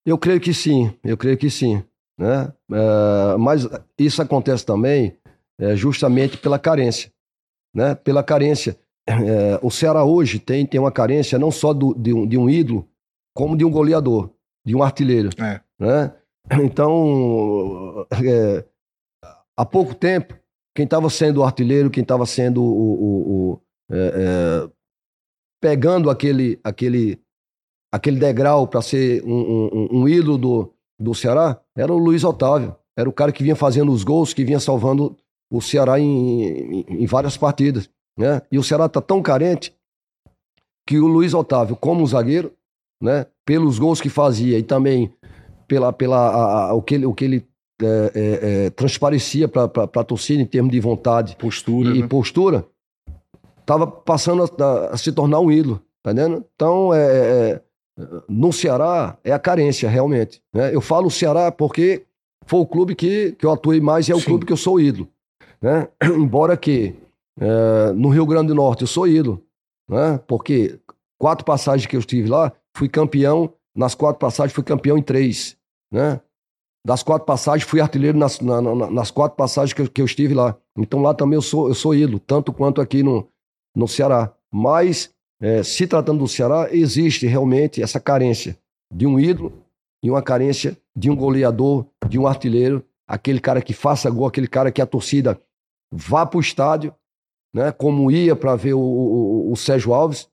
Eu 0.06 0.18
creio 0.18 0.42
que 0.42 0.54
sim, 0.54 0.94
eu 1.06 1.16
creio 1.16 1.38
que 1.38 1.50
sim. 1.50 1.82
Né? 2.20 2.52
É, 2.74 3.38
mas 3.38 3.66
isso 3.98 4.22
acontece 4.22 4.66
também 4.66 5.18
é, 5.58 5.74
justamente 5.76 6.38
pela 6.38 6.60
carência. 6.60 7.12
Né? 7.74 7.96
Pela 7.96 8.22
carência. 8.22 8.78
É, 9.08 9.58
o 9.64 9.72
Ceará 9.72 10.04
hoje 10.04 10.38
tem, 10.38 10.66
tem 10.66 10.80
uma 10.80 10.92
carência 10.92 11.40
não 11.40 11.50
só 11.50 11.74
do, 11.74 11.96
de, 11.96 12.14
um, 12.14 12.28
de 12.28 12.38
um 12.38 12.50
ídolo, 12.50 12.86
como 13.34 13.56
de 13.56 13.64
um 13.64 13.72
goleador, 13.72 14.30
de 14.66 14.76
um 14.76 14.84
artilheiro. 14.84 15.30
É. 15.40 15.62
Né? 15.80 16.14
Então, 16.64 18.08
há 19.56 19.66
pouco 19.66 19.94
tempo, 19.94 20.36
quem 20.76 20.84
estava 20.84 21.10
sendo 21.10 21.38
o 21.38 21.44
artilheiro, 21.44 21.90
quem 21.90 22.02
estava 22.02 22.26
sendo 22.26 22.64
o, 22.64 23.54
o, 23.54 23.54
o 23.54 23.62
pegando 25.62 26.10
aquele, 26.10 26.60
aquele, 26.64 27.22
aquele 27.94 28.20
degrau 28.20 28.68
para 28.68 28.82
ser 28.82 29.24
um, 29.24 29.70
um, 29.72 30.02
um 30.02 30.08
ídolo 30.08 30.38
do, 30.38 30.74
do 31.00 31.16
Ceará 31.16 31.60
era 31.76 31.94
o 31.94 31.98
Luiz 31.98 32.24
Otávio. 32.24 32.76
Era 32.98 33.08
o 33.08 33.14
cara 33.14 33.32
que 33.32 33.44
vinha 33.44 33.56
fazendo 33.56 33.92
os 33.92 34.04
gols, 34.04 34.34
que 34.34 34.44
vinha 34.44 34.60
salvando 34.60 35.16
o 35.50 35.62
Ceará 35.62 36.00
em, 36.00 36.82
em, 36.82 36.86
em 36.90 37.06
várias 37.06 37.38
partidas. 37.38 37.90
Né? 38.18 38.42
E 38.52 38.58
o 38.58 38.64
Ceará 38.64 38.88
está 38.88 39.00
tão 39.00 39.22
carente 39.22 39.74
que 40.86 41.00
o 41.00 41.08
Luiz 41.08 41.34
Otávio, 41.34 41.76
como 41.76 42.06
zagueiro, 42.06 42.52
né, 43.02 43.26
pelos 43.46 43.80
gols 43.80 44.02
que 44.02 44.10
fazia 44.10 44.58
e 44.58 44.64
também 44.64 45.14
pela, 45.68 45.94
pela 45.94 46.18
a, 46.18 46.70
a, 46.70 46.74
o 46.74 46.82
que 46.82 46.96
ele, 46.96 47.06
o 47.06 47.14
que 47.14 47.26
ele 47.26 47.48
é, 47.82 47.86
é, 47.86 48.66
é, 48.66 48.70
transparecia 48.72 49.48
para 49.48 49.64
a 49.66 50.04
torcida 50.04 50.42
em 50.42 50.46
termos 50.46 50.72
de 50.72 50.80
vontade 50.80 51.36
postura, 51.38 51.90
e, 51.96 52.02
né? 52.02 52.08
postura, 52.08 52.68
estava 53.62 53.88
passando 53.88 54.44
a, 54.44 54.88
a, 54.88 54.98
se 54.98 55.12
tornar 55.12 55.40
um 55.40 55.52
ídolo, 55.52 55.82
tá 56.04 56.12
entendendo? 56.12 56.44
Então, 56.56 56.94
é, 56.94 57.00
é, 57.00 57.62
no 58.28 58.54
Ceará, 58.54 59.18
é 59.24 59.32
a 59.32 59.40
carência, 59.40 59.90
realmente. 59.90 60.42
Né? 60.54 60.74
Eu 60.74 60.82
falo 60.82 61.10
Ceará 61.10 61.52
porque 61.52 62.06
foi 62.46 62.60
o 62.60 62.66
clube 62.66 62.96
que, 62.96 63.34
que 63.34 63.46
eu 63.46 63.52
atuei 63.52 63.80
mais 63.80 64.08
e 64.08 64.12
é 64.12 64.16
o 64.16 64.20
Sim. 64.20 64.26
clube 64.26 64.46
que 64.46 64.54
eu 64.54 64.58
sou 64.58 64.80
ídolo. 64.80 65.08
Né? 65.62 65.88
Embora 66.04 66.56
que 66.56 66.96
é, 67.40 67.92
no 67.94 68.10
Rio 68.10 68.26
Grande 68.26 68.48
do 68.48 68.56
Norte 68.56 68.82
eu 68.82 68.88
sou 68.88 69.08
ídolo, 69.08 69.44
né? 69.90 70.20
porque 70.28 70.80
quatro 71.20 71.46
passagens 71.46 71.86
que 71.86 71.96
eu 71.96 72.00
estive 72.00 72.30
lá, 72.30 72.52
fui 72.76 72.88
campeão, 72.88 73.54
nas 73.76 73.96
quatro 73.96 74.20
passagens 74.20 74.54
fui 74.54 74.64
campeão 74.64 74.98
em 74.98 75.02
três. 75.02 75.58
Né? 75.92 76.20
Das 76.86 77.04
quatro 77.04 77.26
passagens, 77.26 77.70
fui 77.70 77.82
artilheiro 77.82 78.18
nas, 78.18 78.40
na, 78.40 78.62
na, 78.62 78.90
nas 78.90 79.12
quatro 79.12 79.36
passagens 79.36 79.74
que 79.74 79.82
eu, 79.82 79.90
que 79.90 80.02
eu, 80.02 80.06
estive 80.06 80.34
lá. 80.34 80.56
Então 80.78 81.02
lá 81.02 81.14
também 81.14 81.36
eu 81.36 81.42
sou, 81.42 81.68
eu 81.68 81.76
sou 81.76 81.94
ídolo, 81.94 82.20
tanto 82.20 82.54
quanto 82.54 82.80
aqui 82.80 83.04
no, 83.04 83.28
no 83.76 83.88
Ceará. 83.88 84.34
Mas, 84.52 85.14
é, 85.42 85.64
se 85.64 85.88
tratando 85.88 86.20
do 86.20 86.28
Ceará, 86.28 86.70
existe 86.72 87.26
realmente 87.26 87.82
essa 87.82 88.00
carência 88.00 88.58
de 88.94 89.08
um 89.08 89.20
ídolo 89.20 89.64
e 90.04 90.10
uma 90.10 90.22
carência 90.22 90.78
de 90.96 91.10
um 91.10 91.16
goleador, 91.16 91.86
de 92.08 92.20
um 92.20 92.28
artilheiro, 92.28 92.84
aquele 93.08 93.40
cara 93.40 93.62
que 93.62 93.74
faça 93.74 94.10
gol, 94.10 94.28
aquele 94.28 94.48
cara 94.48 94.72
que 94.72 94.82
a 94.82 94.86
torcida 94.86 95.40
vá 95.92 96.26
para 96.26 96.38
o 96.38 96.42
estádio, 96.42 96.94
né, 97.54 97.72
como 97.72 98.12
ia 98.12 98.36
para 98.36 98.56
ver 98.56 98.74
o, 98.74 98.80
o, 98.80 99.52
o, 99.52 99.56
Sérgio 99.56 99.94
Alves, 99.94 100.30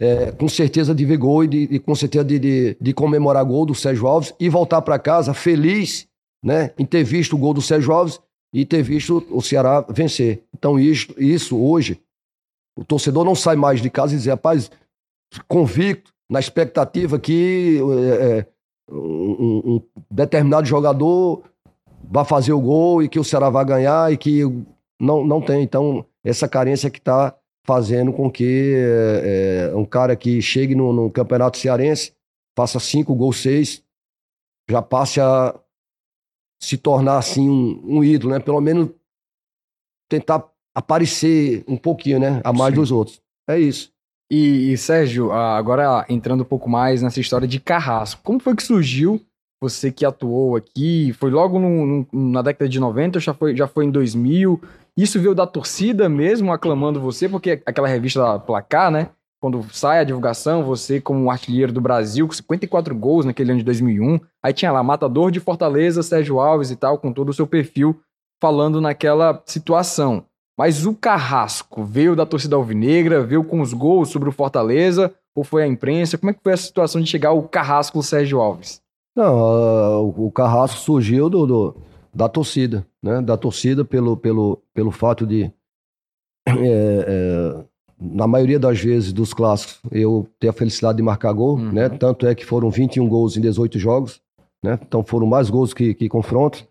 é, 0.00 0.32
com 0.32 0.48
certeza 0.48 0.94
de 0.94 1.04
ver 1.04 1.18
gol 1.18 1.44
e, 1.44 1.48
de, 1.48 1.62
e 1.70 1.78
com 1.78 1.94
certeza 1.94 2.24
de, 2.24 2.38
de, 2.38 2.76
de, 2.80 2.94
comemorar 2.94 3.44
gol 3.44 3.66
do 3.66 3.74
Sérgio 3.74 4.06
Alves 4.06 4.34
e 4.40 4.48
voltar 4.48 4.80
para 4.82 4.98
casa 4.98 5.34
feliz 5.34 6.08
né, 6.42 6.72
em 6.78 6.86
ter 6.86 7.04
visto 7.04 7.34
o 7.34 7.38
gol 7.38 7.54
do 7.54 7.62
Sérgio 7.62 7.92
Alves 7.92 8.18
e 8.52 8.64
ter 8.64 8.82
visto 8.82 9.24
o 9.30 9.40
Ceará 9.40 9.82
vencer. 9.82 10.42
Então, 10.54 10.78
isso, 10.78 11.14
isso 11.18 11.58
hoje, 11.58 12.00
o 12.76 12.84
torcedor 12.84 13.24
não 13.24 13.34
sai 13.34 13.56
mais 13.56 13.80
de 13.80 13.90
casa 13.90 14.14
e 14.14 14.16
diz, 14.16 14.26
rapaz, 14.26 14.70
convicto, 15.48 16.12
na 16.30 16.40
expectativa 16.40 17.18
que 17.18 17.78
é, 18.20 18.46
um, 18.90 19.74
um, 19.74 19.82
determinado 20.10 20.66
jogador 20.66 21.42
vai 22.04 22.24
fazer 22.24 22.52
o 22.52 22.60
gol 22.60 23.02
e 23.02 23.08
que 23.08 23.18
o 23.18 23.24
Ceará 23.24 23.50
vai 23.50 23.64
ganhar 23.64 24.12
e 24.12 24.16
que 24.16 24.42
não, 25.00 25.24
não 25.24 25.40
tem. 25.40 25.62
Então, 25.62 26.06
essa 26.24 26.48
carência 26.48 26.90
que 26.90 26.98
está 26.98 27.36
fazendo 27.66 28.12
com 28.12 28.30
que 28.30 28.74
é, 28.76 29.72
um 29.74 29.84
cara 29.84 30.16
que 30.16 30.40
chegue 30.40 30.74
no, 30.74 30.92
no, 30.92 31.10
campeonato 31.10 31.58
cearense, 31.58 32.14
faça 32.56 32.80
cinco 32.80 33.14
gols, 33.14 33.40
seis, 33.40 33.84
já 34.70 34.82
passe 34.82 35.20
a 35.20 35.58
se 36.60 36.76
tornar 36.76 37.18
assim 37.18 37.48
um, 37.48 37.98
um 37.98 38.04
ídolo, 38.04 38.32
né? 38.32 38.40
Pelo 38.40 38.60
menos 38.60 38.90
tentar 40.08 40.51
aparecer 40.74 41.64
um 41.68 41.76
pouquinho, 41.76 42.18
né? 42.18 42.40
A 42.44 42.52
mais 42.52 42.74
Sim. 42.74 42.80
dos 42.80 42.90
outros. 42.90 43.20
É 43.48 43.58
isso. 43.58 43.90
E, 44.30 44.72
e, 44.72 44.78
Sérgio, 44.78 45.30
agora 45.30 46.06
entrando 46.08 46.40
um 46.40 46.46
pouco 46.46 46.68
mais 46.68 47.02
nessa 47.02 47.20
história 47.20 47.46
de 47.46 47.60
Carrasco, 47.60 48.22
como 48.24 48.40
foi 48.40 48.56
que 48.56 48.62
surgiu? 48.62 49.20
Você 49.60 49.92
que 49.92 50.04
atuou 50.04 50.56
aqui, 50.56 51.12
foi 51.12 51.30
logo 51.30 51.58
no, 51.58 51.86
no, 51.86 52.30
na 52.30 52.42
década 52.42 52.68
de 52.68 52.80
90, 52.80 53.20
já 53.20 53.34
foi, 53.34 53.54
já 53.54 53.68
foi 53.68 53.84
em 53.84 53.90
2000. 53.90 54.60
Isso 54.96 55.20
veio 55.20 55.34
da 55.34 55.46
torcida 55.46 56.08
mesmo 56.08 56.52
aclamando 56.52 57.00
você, 57.00 57.28
porque 57.28 57.62
aquela 57.64 57.86
revista 57.86 58.38
Placar, 58.40 58.90
né? 58.90 59.10
Quando 59.40 59.62
sai 59.72 59.98
a 59.98 60.04
divulgação, 60.04 60.64
você 60.64 61.00
como 61.00 61.30
artilheiro 61.30 61.72
do 61.72 61.80
Brasil, 61.80 62.26
com 62.26 62.32
54 62.32 62.94
gols 62.94 63.26
naquele 63.26 63.50
ano 63.50 63.58
de 63.58 63.64
2001. 63.64 64.18
Aí 64.42 64.52
tinha 64.52 64.72
lá, 64.72 64.82
matador 64.82 65.30
de 65.30 65.40
Fortaleza, 65.40 66.02
Sérgio 66.02 66.40
Alves 66.40 66.70
e 66.70 66.76
tal, 66.76 66.96
com 66.96 67.12
todo 67.12 67.28
o 67.28 67.34
seu 67.34 67.46
perfil, 67.46 68.00
falando 68.40 68.80
naquela 68.80 69.42
situação. 69.44 70.24
Mas 70.62 70.86
o 70.86 70.94
Carrasco 70.94 71.82
veio 71.82 72.14
da 72.14 72.24
torcida 72.24 72.54
alvinegra, 72.54 73.26
veio 73.26 73.42
com 73.42 73.60
os 73.60 73.72
gols 73.72 74.10
sobre 74.10 74.28
o 74.28 74.32
Fortaleza, 74.32 75.12
ou 75.34 75.42
foi 75.42 75.64
a 75.64 75.66
imprensa? 75.66 76.16
Como 76.16 76.30
é 76.30 76.32
que 76.32 76.40
foi 76.40 76.52
a 76.52 76.56
situação 76.56 77.00
de 77.00 77.10
chegar 77.10 77.32
o 77.32 77.42
Carrasco 77.42 77.98
o 77.98 78.02
Sérgio 78.02 78.40
Alves? 78.40 78.80
Não, 79.16 80.10
o 80.10 80.30
Carrasco 80.30 80.78
surgiu 80.78 81.28
do, 81.28 81.46
do, 81.46 81.76
da 82.14 82.28
torcida, 82.28 82.86
né? 83.02 83.20
Da 83.20 83.36
torcida 83.36 83.84
pelo, 83.84 84.16
pelo, 84.16 84.62
pelo 84.72 84.92
fato 84.92 85.26
de, 85.26 85.52
é, 86.46 86.54
é, 86.56 87.64
na 88.00 88.28
maioria 88.28 88.60
das 88.60 88.78
vezes 88.78 89.12
dos 89.12 89.34
clássicos, 89.34 89.80
eu 89.90 90.28
ter 90.38 90.46
a 90.46 90.52
felicidade 90.52 90.98
de 90.98 91.02
marcar 91.02 91.32
gol, 91.32 91.56
uhum. 91.56 91.72
né? 91.72 91.88
Tanto 91.88 92.24
é 92.24 92.36
que 92.36 92.46
foram 92.46 92.70
21 92.70 93.08
gols 93.08 93.36
em 93.36 93.40
18 93.40 93.80
jogos, 93.80 94.20
né? 94.62 94.78
Então 94.80 95.02
foram 95.02 95.26
mais 95.26 95.50
gols 95.50 95.74
que, 95.74 95.92
que 95.92 96.08
confrontos. 96.08 96.64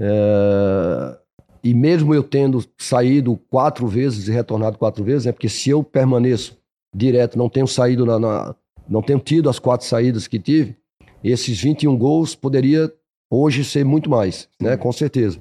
É, 0.00 1.18
e 1.62 1.74
mesmo 1.74 2.14
eu 2.14 2.22
tendo 2.22 2.64
saído 2.76 3.38
quatro 3.48 3.86
vezes 3.86 4.26
e 4.26 4.32
retornado 4.32 4.78
quatro 4.78 5.04
vezes, 5.04 5.26
é 5.26 5.32
porque 5.32 5.48
se 5.48 5.70
eu 5.70 5.82
permaneço 5.84 6.58
direto, 6.94 7.38
não 7.38 7.48
tenho 7.48 7.66
saído 7.66 8.04
na, 8.04 8.18
na, 8.18 8.54
não 8.88 9.00
tenho 9.00 9.18
tido 9.18 9.48
as 9.48 9.58
quatro 9.58 9.86
saídas 9.86 10.26
que 10.26 10.38
tive, 10.38 10.76
esses 11.22 11.60
21 11.60 11.96
gols 11.96 12.34
poderia 12.34 12.92
hoje 13.30 13.64
ser 13.64 13.84
muito 13.84 14.10
mais, 14.10 14.48
né? 14.60 14.76
Com 14.76 14.92
certeza. 14.92 15.38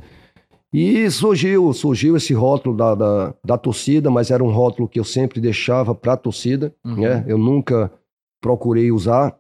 E 0.74 1.10
surgiu, 1.12 1.74
surgiu 1.74 2.16
esse 2.16 2.34
rótulo 2.34 2.78
da, 2.78 2.96
da, 2.96 3.36
da 3.44 3.58
torcida, 3.58 4.10
mas 4.10 4.32
era 4.32 4.44
um 4.44 4.51
rótulo 4.51 4.88
que 4.88 5.00
eu 5.00 5.04
sempre 5.04 5.42
deixava 5.42 5.94
para 5.94 6.13
a 6.13 6.18
torcida, 6.18 6.74
uhum. 6.86 7.01
né? 7.01 7.25
Eu 7.28 7.38
nunca 7.38 7.92
procurei 8.40 8.92
usar. 8.92 9.38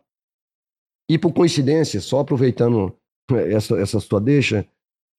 E 1.09 1.17
por 1.17 1.31
coincidência, 1.31 2.01
só 2.01 2.19
aproveitando 2.19 2.93
essa, 3.31 3.79
essa 3.79 3.99
sua 4.01 4.19
deixa, 4.19 4.65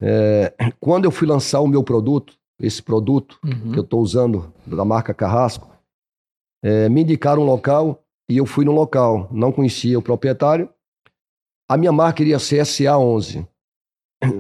é, 0.03 0.53
quando 0.81 1.05
eu 1.05 1.13
fui 1.13 1.29
lançar 1.29 1.61
o 1.61 1.69
meu 1.69 1.85
produto, 1.85 2.37
esse 2.59 2.83
produto 2.83 3.39
uhum. 3.45 3.73
que 3.73 3.79
eu 3.79 3.85
estou 3.85 4.01
usando, 4.01 4.53
da 4.67 4.85
marca 4.85 5.15
Carrasco, 5.15 5.71
é, 6.63 6.89
me 6.89 7.03
indicaram 7.03 7.43
um 7.43 7.47
local 7.47 8.05
e 8.29 8.37
eu 8.37 8.47
fui 8.47 8.65
no 8.65 8.73
local. 8.73 9.29
Não 9.31 9.53
conhecia 9.53 9.99
o 9.99 10.03
proprietário. 10.03 10.69
A 11.69 11.77
minha 11.77 11.93
marca 11.93 12.23
iria 12.23 12.39
ser 12.39 12.63
SA11. 12.63 13.47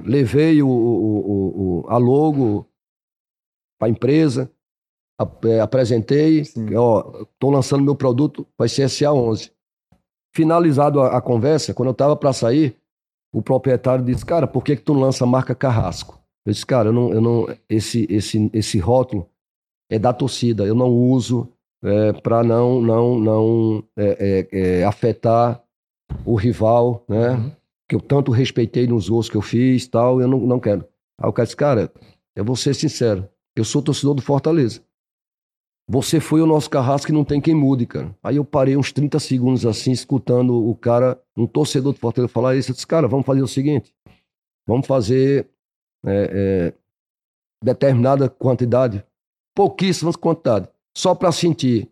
Levei 0.04 0.62
o, 0.62 0.68
o, 0.68 1.82
o, 1.82 1.88
a 1.88 1.96
logo 1.96 2.68
para 3.78 3.88
a 3.88 3.90
empresa, 3.90 4.50
é, 5.44 5.60
apresentei, 5.60 6.42
estou 6.42 7.50
lançando 7.50 7.82
meu 7.82 7.96
produto, 7.96 8.46
vai 8.56 8.68
ser 8.68 8.86
SA11. 8.86 9.50
Finalizado 10.34 11.00
a, 11.00 11.16
a 11.18 11.20
conversa, 11.20 11.74
quando 11.74 11.88
eu 11.88 11.92
estava 11.92 12.16
para 12.16 12.32
sair, 12.32 12.80
o 13.32 13.40
proprietário 13.40 14.04
disse, 14.04 14.24
cara, 14.26 14.46
por 14.46 14.62
que, 14.62 14.76
que 14.76 14.82
tu 14.82 14.92
lança 14.92 15.24
a 15.24 15.26
marca 15.26 15.54
Carrasco? 15.54 16.20
Eu 16.44 16.52
disse, 16.52 16.66
cara, 16.66 16.90
eu 16.90 16.92
não, 16.92 17.12
eu 17.12 17.20
não, 17.20 17.46
esse, 17.68 18.06
esse, 18.10 18.50
esse 18.52 18.78
rótulo 18.78 19.28
é 19.90 19.98
da 19.98 20.12
torcida, 20.12 20.64
eu 20.64 20.74
não 20.74 20.88
uso 20.88 21.48
é, 21.82 22.12
para 22.12 22.42
não, 22.42 22.80
não, 22.80 23.18
não 23.18 23.84
é, 23.96 24.48
é, 24.52 24.80
é, 24.80 24.84
afetar 24.84 25.62
o 26.24 26.34
rival, 26.34 27.04
né? 27.08 27.30
Uhum. 27.30 27.50
Que 27.88 27.96
eu 27.96 28.00
tanto 28.00 28.30
respeitei 28.30 28.86
nos 28.86 29.08
gols 29.08 29.28
que 29.28 29.36
eu 29.36 29.42
fiz 29.42 29.86
tal, 29.86 30.20
eu 30.20 30.28
não, 30.28 30.38
não 30.38 30.60
quero. 30.60 30.84
Aí 31.18 31.28
o 31.28 31.32
cara 31.32 31.46
disse, 31.46 31.56
cara, 31.56 31.92
eu 32.36 32.44
vou 32.44 32.56
ser 32.56 32.74
sincero, 32.74 33.28
eu 33.56 33.64
sou 33.64 33.82
torcedor 33.82 34.14
do 34.14 34.22
Fortaleza. 34.22 34.82
Você 35.88 36.20
foi 36.20 36.40
o 36.40 36.46
nosso 36.46 36.70
carrasco 36.70 37.08
que 37.08 37.12
não 37.12 37.24
tem 37.24 37.40
quem 37.40 37.54
mude, 37.54 37.86
cara. 37.86 38.16
Aí 38.22 38.36
eu 38.36 38.44
parei 38.44 38.76
uns 38.76 38.92
30 38.92 39.18
segundos 39.18 39.66
assim, 39.66 39.90
escutando 39.90 40.54
o 40.54 40.74
cara, 40.76 41.20
um 41.36 41.46
torcedor 41.46 41.92
do 41.92 41.98
Fortaleza, 41.98 42.32
falar 42.32 42.56
isso. 42.56 42.70
Eu 42.70 42.74
disse, 42.74 42.86
cara, 42.86 43.08
vamos 43.08 43.26
fazer 43.26 43.42
o 43.42 43.48
seguinte: 43.48 43.94
vamos 44.66 44.86
fazer 44.86 45.48
é, 46.04 46.30
é, 46.32 46.74
determinada 47.62 48.28
quantidade, 48.28 49.04
pouquíssimas 49.54 50.16
quantidades, 50.16 50.68
só 50.96 51.14
para 51.14 51.32
sentir 51.32 51.90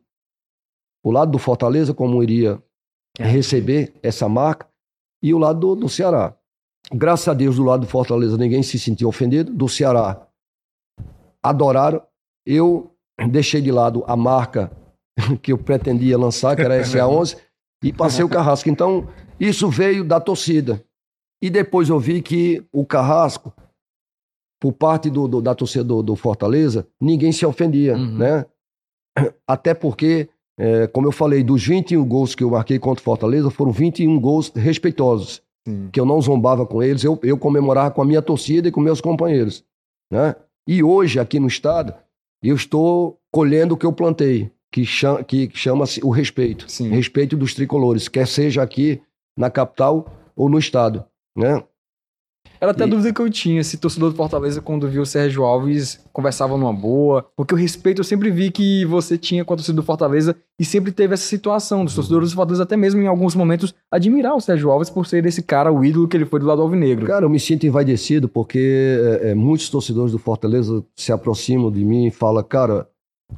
o 1.02 1.10
lado 1.10 1.32
do 1.32 1.38
Fortaleza, 1.38 1.92
como 1.92 2.22
iria 2.22 2.62
é. 3.18 3.24
receber 3.24 3.92
essa 4.02 4.28
marca, 4.28 4.68
e 5.22 5.34
o 5.34 5.38
lado 5.38 5.60
do, 5.60 5.76
do 5.76 5.88
Ceará. 5.88 6.36
Graças 6.92 7.28
a 7.28 7.34
Deus, 7.34 7.56
do 7.56 7.64
lado 7.64 7.80
do 7.80 7.86
Fortaleza, 7.86 8.36
ninguém 8.36 8.62
se 8.62 8.78
sentiu 8.78 9.08
ofendido. 9.08 9.52
Do 9.52 9.68
Ceará, 9.68 10.26
adoraram. 11.42 12.02
Eu 12.46 12.96
deixei 13.28 13.60
de 13.60 13.70
lado 13.70 14.04
a 14.06 14.16
marca 14.16 14.70
que 15.42 15.52
eu 15.52 15.58
pretendia 15.58 16.18
lançar, 16.18 16.56
que 16.56 16.62
era 16.62 16.76
a 16.76 16.82
SA11, 16.82 17.36
e 17.82 17.92
passei 17.92 18.24
o 18.24 18.28
Carrasco. 18.28 18.68
Então, 18.68 19.08
isso 19.38 19.68
veio 19.68 20.04
da 20.04 20.20
torcida. 20.20 20.82
E 21.42 21.48
depois 21.48 21.88
eu 21.88 21.98
vi 21.98 22.20
que 22.20 22.62
o 22.72 22.84
Carrasco, 22.84 23.52
por 24.60 24.72
parte 24.72 25.08
do, 25.08 25.26
do 25.26 25.40
da 25.40 25.54
torcida 25.54 25.84
do, 25.84 26.02
do, 26.02 26.14
Fortaleza, 26.14 26.86
ninguém 27.00 27.32
se 27.32 27.46
ofendia, 27.46 27.96
uhum. 27.96 28.18
né? 28.18 28.46
Até 29.48 29.72
porque 29.72 30.28
é, 30.62 30.86
como 30.88 31.06
eu 31.06 31.12
falei, 31.12 31.42
dos 31.42 31.66
21 31.66 32.04
gols 32.04 32.34
que 32.34 32.44
eu 32.44 32.50
marquei 32.50 32.78
contra 32.78 33.00
o 33.00 33.04
Fortaleza, 33.04 33.50
foram 33.50 33.72
21 33.72 34.20
gols 34.20 34.52
respeitosos. 34.54 35.42
Sim. 35.66 35.88
Que 35.90 35.98
eu 35.98 36.04
não 36.04 36.20
zombava 36.20 36.66
com 36.66 36.82
eles, 36.82 37.02
eu, 37.02 37.18
eu 37.22 37.38
comemorava 37.38 37.90
com 37.90 38.02
a 38.02 38.04
minha 38.04 38.20
torcida 38.20 38.68
e 38.68 38.70
com 38.70 38.78
meus 38.78 39.00
companheiros. 39.00 39.64
Né? 40.12 40.36
E 40.68 40.82
hoje, 40.82 41.18
aqui 41.18 41.40
no 41.40 41.46
estado, 41.46 41.94
eu 42.48 42.56
estou 42.56 43.20
colhendo 43.30 43.74
o 43.74 43.76
que 43.76 43.86
eu 43.86 43.92
plantei, 43.92 44.50
que, 44.72 44.84
chama, 44.84 45.22
que 45.22 45.50
chama-se 45.54 46.00
o 46.02 46.10
respeito. 46.10 46.70
Sim. 46.70 46.88
Respeito 46.88 47.36
dos 47.36 47.54
tricolores, 47.54 48.08
quer 48.08 48.26
seja 48.26 48.62
aqui 48.62 49.02
na 49.36 49.50
capital 49.50 50.06
ou 50.34 50.48
no 50.48 50.58
estado. 50.58 51.04
Né? 51.36 51.62
Era 52.60 52.72
até 52.72 52.84
a 52.84 52.86
E- 52.86 52.90
dúvida 52.90 53.12
que 53.12 53.20
eu 53.20 53.30
tinha, 53.30 53.64
se 53.64 53.78
torcedor 53.78 54.10
do 54.10 54.16
Fortaleza, 54.16 54.60
quando 54.60 54.86
viu 54.86 55.02
o 55.02 55.06
Sérgio 55.06 55.44
Alves, 55.44 55.98
conversava 56.12 56.58
numa 56.58 56.72
boa. 56.72 57.26
Porque 57.34 57.54
o 57.54 57.56
respeito 57.56 58.00
eu 58.00 58.04
sempre 58.04 58.30
vi 58.30 58.50
que 58.50 58.84
você 58.84 59.16
tinha 59.16 59.44
com 59.44 59.54
a 59.54 59.56
torcida 59.56 59.76
do 59.76 59.82
Fortaleza 59.82 60.36
e 60.60 60.64
sempre 60.64 60.92
teve 60.92 61.14
essa 61.14 61.24
situação 61.26 61.84
dos 61.84 61.94
torcedores 61.94 62.30
do 62.30 62.36
Fortaleza, 62.36 62.62
até 62.64 62.76
mesmo 62.76 63.00
em 63.00 63.06
alguns 63.06 63.34
momentos, 63.34 63.74
admirar 63.90 64.34
o 64.36 64.40
Sérgio 64.40 64.70
Alves 64.70 64.90
por 64.90 65.06
ser 65.06 65.24
esse 65.24 65.42
cara, 65.42 65.72
o 65.72 65.82
ídolo 65.82 66.06
que 66.06 66.16
ele 66.16 66.26
foi 66.26 66.38
do 66.38 66.46
lado 66.46 66.60
alvinegro. 66.60 67.06
Cara, 67.06 67.24
eu 67.24 67.30
me 67.30 67.40
sinto 67.40 67.66
envaidecido 67.66 68.28
porque 68.28 69.18
é, 69.22 69.30
é, 69.30 69.34
muitos 69.34 69.70
torcedores 69.70 70.12
do 70.12 70.18
Fortaleza 70.18 70.84
se 70.94 71.10
aproximam 71.12 71.70
de 71.72 71.82
mim 71.84 72.06
e 72.08 72.10
falam, 72.10 72.42
cara, 72.44 72.86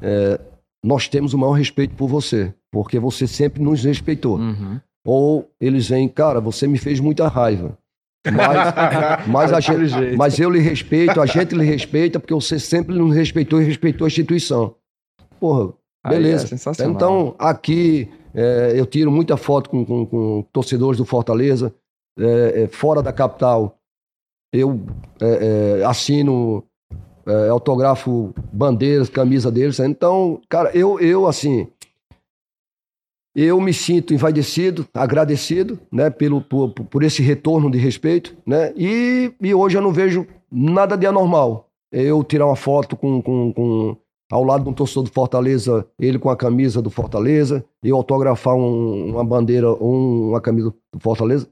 é, 0.01 0.41
nós 0.85 1.07
temos 1.09 1.33
o 1.33 1.39
maior 1.39 1.53
respeito 1.53 1.95
por 1.95 2.09
você, 2.09 2.53
porque 2.73 2.99
você 2.99 3.27
sempre 3.29 3.63
nos 3.63 3.85
respeitou. 3.85 4.37
Uhum. 4.39 4.81
Ou 5.05 5.49
eles 5.61 5.89
vêm, 5.89 6.09
cara, 6.09 6.41
você 6.41 6.67
me 6.67 6.79
fez 6.79 6.99
muita 7.01 7.29
raiva. 7.29 7.77
Mas, 8.31 9.27
mas, 9.27 9.53
a 9.53 9.61
gente, 9.61 10.17
mas 10.17 10.39
eu 10.39 10.51
lhe 10.51 10.61
respeito, 10.61 11.21
a 11.21 11.27
gente 11.27 11.55
lhe 11.55 11.65
respeita, 11.65 12.21
porque 12.21 12.35
você 12.35 12.59
sempre 12.59 12.95
nos 12.97 13.15
respeitou 13.15 13.61
e 13.61 13.65
respeitou 13.65 14.05
a 14.05 14.09
instituição. 14.09 14.75
Porra, 15.41 15.73
Aí 16.05 16.15
beleza. 16.17 16.55
é. 16.55 16.85
Então, 16.85 17.35
aqui, 17.39 18.09
é, 18.35 18.73
eu 18.77 18.87
tiro 18.87 19.11
muita 19.11 19.37
foto 19.37 19.69
com, 19.71 19.85
com- 19.85 20.07
com 20.07 20.47
torcedores 20.53 20.99
do 20.99 21.05
Fortaleza, 21.05 21.75
é, 22.19 22.63
é, 22.63 22.69
fora 22.69 23.03
da 23.03 23.13
capital. 23.13 23.79
Eu 24.53 24.81
é, 25.21 25.81
é, 25.81 25.85
assino, 25.85 26.63
é, 27.27 27.49
autografo 27.49 28.35
bandeiras, 28.53 29.09
camisa 29.09 29.51
deles. 29.51 29.81
Então, 29.81 30.41
cara, 30.49 30.71
eu, 30.77 31.01
eu 31.01 31.27
assim, 31.27 31.67
eu 33.35 33.61
me 33.61 33.73
sinto 33.73 34.13
envaidecido, 34.13 34.87
agradecido, 34.93 35.79
né, 35.91 36.11
pelo, 36.11 36.41
por, 36.41 36.71
por 36.71 37.03
esse 37.03 37.23
retorno 37.23 37.71
de 37.71 37.79
respeito, 37.79 38.37
né, 38.47 38.73
e, 38.77 39.33
e 39.41 39.55
hoje 39.55 39.77
eu 39.79 39.83
não 39.83 39.93
vejo 39.93 40.27
nada 40.51 40.97
de 40.97 41.07
anormal. 41.07 41.69
Eu 41.91 42.23
tirar 42.25 42.47
uma 42.47 42.57
foto 42.57 42.97
com, 42.97 43.21
com, 43.23 43.53
com 43.53 43.97
ao 44.31 44.43
lado 44.45 44.65
de 44.65 44.71
um 44.71 44.73
torcedor 44.73 45.05
do 45.05 45.11
Fortaleza, 45.11 45.87
ele 46.01 46.19
com 46.19 46.31
a 46.31 46.37
camisa 46.37 46.81
do 46.81 46.89
Fortaleza, 46.91 47.63
eu 47.83 47.97
autografar 47.97 48.55
um- 48.55 49.11
uma 49.11 49.25
bandeira 49.25 49.71
ou 49.71 49.95
um- 49.95 50.29
uma 50.31 50.41
camisa 50.41 50.73
do 50.93 51.01
Fortaleza, 51.01 51.47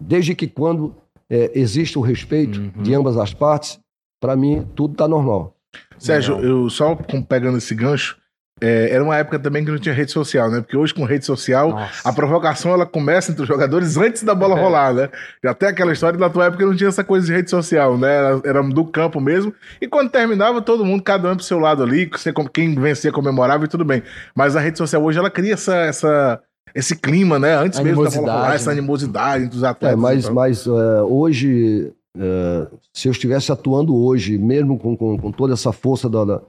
desde 0.00 0.34
que 0.34 0.46
quando 0.46 0.94
é, 1.28 1.52
existe 1.54 1.98
o 1.98 2.02
respeito 2.02 2.58
Uhum. 2.60 2.82
de 2.82 2.94
ambas 2.94 3.16
as 3.16 3.32
partes, 3.32 3.78
para 4.20 4.34
mim 4.34 4.66
tudo 4.74 4.94
tá 4.94 5.06
normal. 5.06 5.54
Sérgio, 5.98 6.36
Legal. 6.36 6.50
eu 6.50 6.70
só 6.70 6.96
com- 6.96 7.22
pegando 7.22 7.58
esse 7.58 7.74
gancho, 7.74 8.16
é, 8.60 8.90
era 8.90 9.02
uma 9.02 9.16
época 9.16 9.38
também 9.38 9.64
que 9.64 9.70
não 9.70 9.78
tinha 9.78 9.94
rede 9.94 10.12
social, 10.12 10.50
né? 10.50 10.60
Porque 10.60 10.76
hoje 10.76 10.92
com 10.92 11.04
rede 11.04 11.24
social, 11.24 11.70
Nossa. 11.70 12.08
a 12.08 12.12
provocação 12.12 12.72
ela 12.72 12.84
começa 12.84 13.30
entre 13.32 13.42
os 13.42 13.48
jogadores 13.48 13.96
antes 13.96 14.22
da 14.22 14.34
bola 14.34 14.58
É. 14.58 14.62
rolar, 14.62 14.92
né? 14.94 15.08
Já 15.42 15.54
tem 15.54 15.68
aquela 15.68 15.92
história 15.92 16.18
da 16.18 16.28
tua 16.28 16.46
época 16.46 16.66
não 16.66 16.76
tinha 16.76 16.88
essa 16.88 17.02
coisa 17.02 17.26
de 17.26 17.32
rede 17.32 17.48
social, 17.50 17.96
né? 17.96 18.12
Era, 18.14 18.40
era 18.44 18.62
do 18.62 18.84
campo 18.84 19.20
mesmo. 19.20 19.52
E 19.80 19.88
quando 19.88 20.10
terminava, 20.10 20.60
todo 20.60 20.84
mundo, 20.84 21.02
cada 21.02 21.30
um 21.32 21.36
pro 21.36 21.44
seu 21.44 21.58
lado 21.58 21.82
ali, 21.82 22.06
você, 22.06 22.32
quem 22.52 22.74
vencia 22.74 23.10
comemorava 23.10 23.64
e 23.64 23.68
tudo 23.68 23.84
bem. 23.84 24.02
Mas 24.34 24.54
a 24.56 24.60
rede 24.60 24.76
social 24.78 25.02
hoje 25.02 25.18
ela 25.18 25.30
cria 25.30 25.54
essa, 25.54 25.74
essa, 25.76 26.40
esse 26.74 26.94
clima, 26.96 27.38
né? 27.38 27.54
Antes 27.56 27.80
mesmo 27.80 28.04
da 28.04 28.10
bola 28.10 28.18
Animosidade, 28.18 28.38
rolar, 28.42 28.54
essa 28.54 28.70
né? 28.72 28.78
animosidade 28.78 29.44
entre 29.44 29.56
os 29.56 29.62
É, 29.62 29.68
atletas. 29.68 29.98
mas, 29.98 30.22
então. 30.24 30.34
mas 30.34 30.66
é, 30.66 31.02
hoje, 31.02 31.92
é, 32.16 32.66
se 32.92 33.08
eu 33.08 33.12
estivesse 33.12 33.50
atuando 33.50 33.96
hoje, 33.96 34.36
mesmo 34.36 34.78
com, 34.78 34.96
com, 34.96 35.16
com 35.18 35.32
toda 35.32 35.54
essa 35.54 35.72
força 35.72 36.08
da, 36.10 36.24
da- 36.24 36.42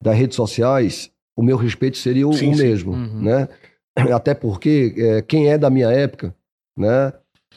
das 0.00 0.16
redes 0.16 0.36
sociais, 0.36 1.10
o 1.38 1.42
meu 1.42 1.56
respeito 1.56 1.96
seria 1.96 2.26
o, 2.26 2.32
Sim, 2.32 2.52
o 2.52 2.56
mesmo, 2.56 2.92
Uhum. 2.94 3.22
né? 3.22 3.48
Até 4.12 4.34
porque 4.34 4.92
é, 4.98 5.22
quem 5.22 5.48
é 5.48 5.56
da 5.56 5.70
minha 5.70 5.88
época, 5.88 6.34
né, 6.76 7.12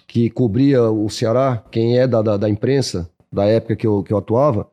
que 0.08 0.30
cobria 0.30 0.84
o 0.84 1.10
Ceará, 1.10 1.64
quem 1.72 1.98
é 1.98 2.08
da, 2.08 2.22
da, 2.22 2.38
da 2.38 2.48
imprensa, 2.48 3.10
da 3.34 3.46
época 3.46 3.76
que 3.76 3.88
eu, 3.88 4.04
que 4.04 4.14
eu 4.14 4.18
atuava, 4.20 4.70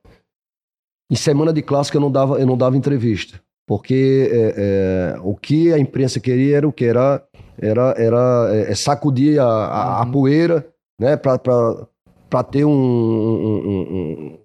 em 1.10 1.16
semana 1.16 1.54
de 1.54 1.62
clássico 1.62 1.96
eu 1.96 2.02
não 2.02 2.10
dava, 2.12 2.38
eu 2.38 2.46
não 2.46 2.56
dava 2.56 2.76
entrevista, 2.76 3.40
porque 3.66 4.28
é, 4.30 5.14
é, 5.16 5.20
o 5.22 5.34
que 5.34 5.72
a 5.72 5.78
imprensa 5.78 6.20
queria 6.20 6.58
era 6.58 6.68
o 6.68 6.72
que 6.72 6.84
era 6.84 7.24
era, 7.60 7.94
era 7.96 8.48
é, 8.54 8.74
sacudir 8.74 9.40
a, 9.40 9.44
a, 9.46 10.00
a 10.02 10.04
Uhum. 10.04 10.12
poeira, 10.12 10.68
né, 11.00 11.16
para 11.16 12.44
ter 12.50 12.64
um, 12.66 12.70
um, 12.70 13.68
um, 13.68 13.80
um- 13.80 14.38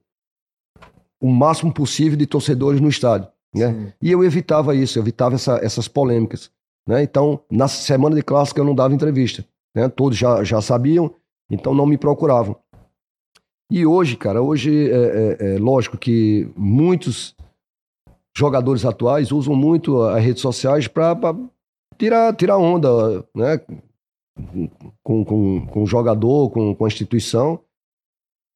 o 1.21 1.28
máximo 1.28 1.73
possível 1.73 2.17
de 2.17 2.26
torcedores 2.26 2.80
no 2.82 2.88
estádio. 2.89 3.28
Né? 3.53 3.71
Sim. 3.73 3.93
E 4.01 4.11
eu 4.11 4.23
evitava 4.23 4.75
isso, 4.75 4.97
eu 4.97 5.03
evitava 5.03 5.35
essa- 5.35 5.59
essas 5.63 5.87
polêmicas. 5.87 6.51
Né? 6.87 7.03
Então, 7.03 7.39
na 7.51 7.67
semana 7.67 8.15
de 8.15 8.21
clássico 8.23 8.59
eu 8.59 8.65
não 8.65 8.75
dava 8.75 8.93
entrevista. 8.93 9.45
Né? 9.75 9.87
Todos 9.89 10.17
já, 10.17 10.43
já 10.43 10.61
sabiam, 10.61 11.13
então 11.49 11.73
não 11.73 11.85
me 11.85 11.97
procuravam. 11.97 12.55
E 13.71 13.85
hoje, 13.85 14.15
cara, 14.17 14.41
hoje 14.41 14.91
é, 14.91 14.95
é- 14.95 15.55
é 15.55 15.57
lógico 15.59 15.97
que 15.97 16.51
muitos 16.55 17.35
jogadores 18.35 18.85
atuais 18.85 19.31
usam 19.31 19.55
muito 19.55 20.01
as 20.03 20.23
redes 20.23 20.41
sociais 20.41 20.87
para 20.87 21.15
tirar, 21.97 22.35
tirar 22.35 22.57
onda 22.57 23.25
né? 23.35 23.59
com, 25.03 25.23
com, 25.23 25.65
com 25.67 25.83
o 25.83 25.87
jogador, 25.87 26.49
com, 26.49 26.75
com 26.75 26.85
a 26.85 26.87
instituição. 26.87 27.59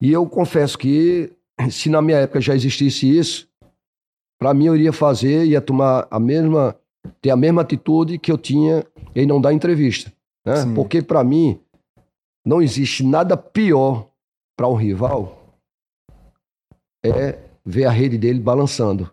E 0.02 0.12
eu 0.12 0.28
confesso 0.28 0.78
que 0.78 1.32
se 1.72 1.90
na 1.90 2.02
minha 2.02 2.18
época 2.20 2.42
já 2.42 2.56
existisse 2.56 3.08
isso, 3.18 3.48
para 4.40 4.54
mim 4.54 4.66
eu 4.66 4.76
iria 4.76 4.94
fazer, 4.94 5.46
ia 5.46 5.62
tomar 5.62 6.08
a 6.10 6.20
mesma, 6.20 6.76
ter 7.22 7.32
a 7.32 7.36
mesma 7.36 7.62
atitude 7.62 8.18
que 8.18 8.32
eu 8.32 8.38
tinha 8.38 8.86
em 9.16 9.26
não 9.26 9.42
dar 9.42 9.54
entrevista, 9.54 10.12
né? 10.46 10.58
Sim. 10.58 10.74
Porque 10.74 11.02
para 11.02 11.24
mim 11.24 11.60
não 12.46 12.62
existe 12.62 13.04
nada 13.04 13.36
pior 13.36 14.10
para 14.56 14.68
um 14.68 14.76
rival 14.76 15.38
é 17.04 17.40
ver 17.66 17.86
a 17.86 17.92
rede 17.92 18.18
dele 18.18 18.40
balançando, 18.40 19.12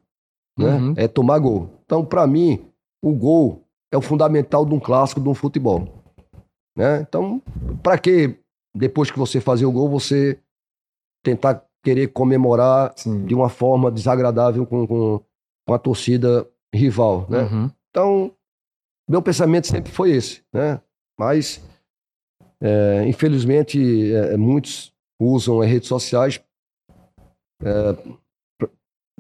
né? 0.58 0.74
Uhum. 0.74 0.94
É 0.96 1.08
tomar 1.08 1.38
gol. 1.38 1.70
Então 1.84 2.04
para 2.04 2.26
mim 2.26 2.64
o 3.02 3.12
gol 3.12 3.62
é 3.92 3.96
o 3.96 4.02
fundamental 4.02 4.64
de 4.64 4.74
um 4.74 4.80
clássico, 4.80 5.20
de 5.20 5.28
um 5.28 5.34
futebol, 5.34 5.88
né? 6.76 7.00
Então 7.00 7.42
para 7.82 7.98
que 7.98 8.38
depois 8.74 9.10
que 9.10 9.18
você 9.18 9.40
fazer 9.40 9.66
o 9.66 9.72
gol 9.72 9.88
você 9.88 10.38
tentar 11.22 11.64
querer 11.84 12.08
comemorar 12.08 12.92
Sim. 12.96 13.24
de 13.26 13.34
uma 13.34 13.48
forma 13.48 13.90
desagradável 13.92 14.66
com, 14.66 14.86
com, 14.86 15.20
com 15.68 15.74
a 15.74 15.78
torcida 15.78 16.48
rival, 16.74 17.26
né? 17.28 17.42
Uhum. 17.42 17.70
Então, 17.90 18.32
meu 19.08 19.20
pensamento 19.22 19.66
sempre 19.66 19.92
foi 19.92 20.10
esse, 20.12 20.42
né? 20.52 20.80
Mas, 21.20 21.62
é, 22.60 23.04
infelizmente, 23.06 24.12
é, 24.12 24.36
muitos 24.36 24.92
usam 25.20 25.60
as 25.60 25.68
redes 25.68 25.86
sociais 25.88 26.42
é, 27.62 27.92
pra- 28.58 28.70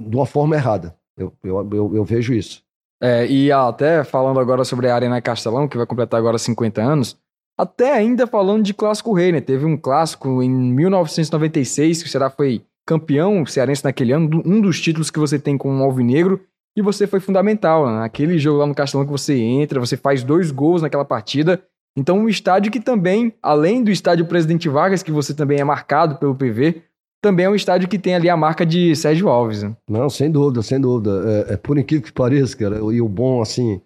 de 0.00 0.16
uma 0.16 0.26
forma 0.26 0.56
errada. 0.56 0.96
Eu, 1.16 1.32
eu, 1.44 1.70
eu, 1.72 1.96
eu 1.96 2.04
vejo 2.04 2.34
isso. 2.34 2.64
É, 3.00 3.26
e 3.26 3.52
até 3.52 4.02
falando 4.02 4.40
agora 4.40 4.64
sobre 4.64 4.88
a 4.88 4.94
Arena 4.94 5.20
Castelão, 5.20 5.68
que 5.68 5.76
vai 5.76 5.86
completar 5.86 6.18
agora 6.18 6.38
50 6.38 6.82
anos, 6.82 7.16
até 7.58 7.92
ainda 7.92 8.26
falando 8.26 8.62
de 8.62 8.74
Clássico 8.74 9.12
Rei, 9.12 9.32
né? 9.32 9.40
Teve 9.40 9.64
um 9.64 9.76
clássico 9.76 10.42
em 10.42 10.50
1996, 10.50 12.02
que 12.02 12.08
o 12.08 12.10
Ceará 12.10 12.30
foi 12.30 12.62
campeão 12.86 13.46
cearense 13.46 13.84
naquele 13.84 14.12
ano, 14.12 14.42
um 14.44 14.60
dos 14.60 14.80
títulos 14.80 15.10
que 15.10 15.18
você 15.18 15.38
tem 15.38 15.56
com 15.56 15.78
o 15.78 15.82
Alvinegro, 15.82 16.40
e 16.76 16.82
você 16.82 17.06
foi 17.06 17.20
fundamental, 17.20 17.86
né? 17.86 18.00
Naquele 18.00 18.38
jogo 18.38 18.58
lá 18.58 18.66
no 18.66 18.74
Castelão 18.74 19.06
que 19.06 19.12
você 19.12 19.38
entra, 19.38 19.80
você 19.80 19.96
faz 19.96 20.22
dois 20.22 20.50
gols 20.50 20.82
naquela 20.82 21.04
partida. 21.04 21.62
Então, 21.96 22.18
um 22.18 22.28
estádio 22.28 22.72
que 22.72 22.80
também, 22.80 23.32
além 23.40 23.84
do 23.84 23.90
estádio 23.90 24.26
Presidente 24.26 24.68
Vargas, 24.68 25.02
que 25.02 25.12
você 25.12 25.32
também 25.32 25.60
é 25.60 25.64
marcado 25.64 26.16
pelo 26.16 26.34
PV, 26.34 26.82
também 27.22 27.46
é 27.46 27.48
um 27.48 27.54
estádio 27.54 27.88
que 27.88 27.98
tem 27.98 28.16
ali 28.16 28.28
a 28.28 28.36
marca 28.36 28.66
de 28.66 28.94
Sérgio 28.96 29.28
Alves. 29.28 29.62
Né? 29.62 29.74
Não, 29.88 30.10
sem 30.10 30.30
dúvida, 30.30 30.60
sem 30.62 30.80
dúvida. 30.80 31.46
É, 31.48 31.54
é 31.54 31.56
por 31.56 31.78
incrível 31.78 32.04
que 32.04 32.12
pareça, 32.12 32.56
cara, 32.56 32.76
e 32.92 33.00
o 33.00 33.08
bom, 33.08 33.40
assim, 33.40 33.80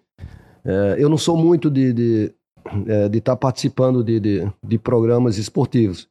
é, 0.65 0.95
eu 0.97 1.07
não 1.07 1.17
sou 1.17 1.37
muito 1.37 1.69
de 1.69 1.93
de, 1.93 2.33
é, 2.87 3.09
de 3.09 3.21
tá 3.21 3.35
participando 3.35 4.03
de, 4.03 4.19
de, 4.19 4.53
de 4.63 4.77
programas 4.77 5.37
esportivos. 5.37 6.09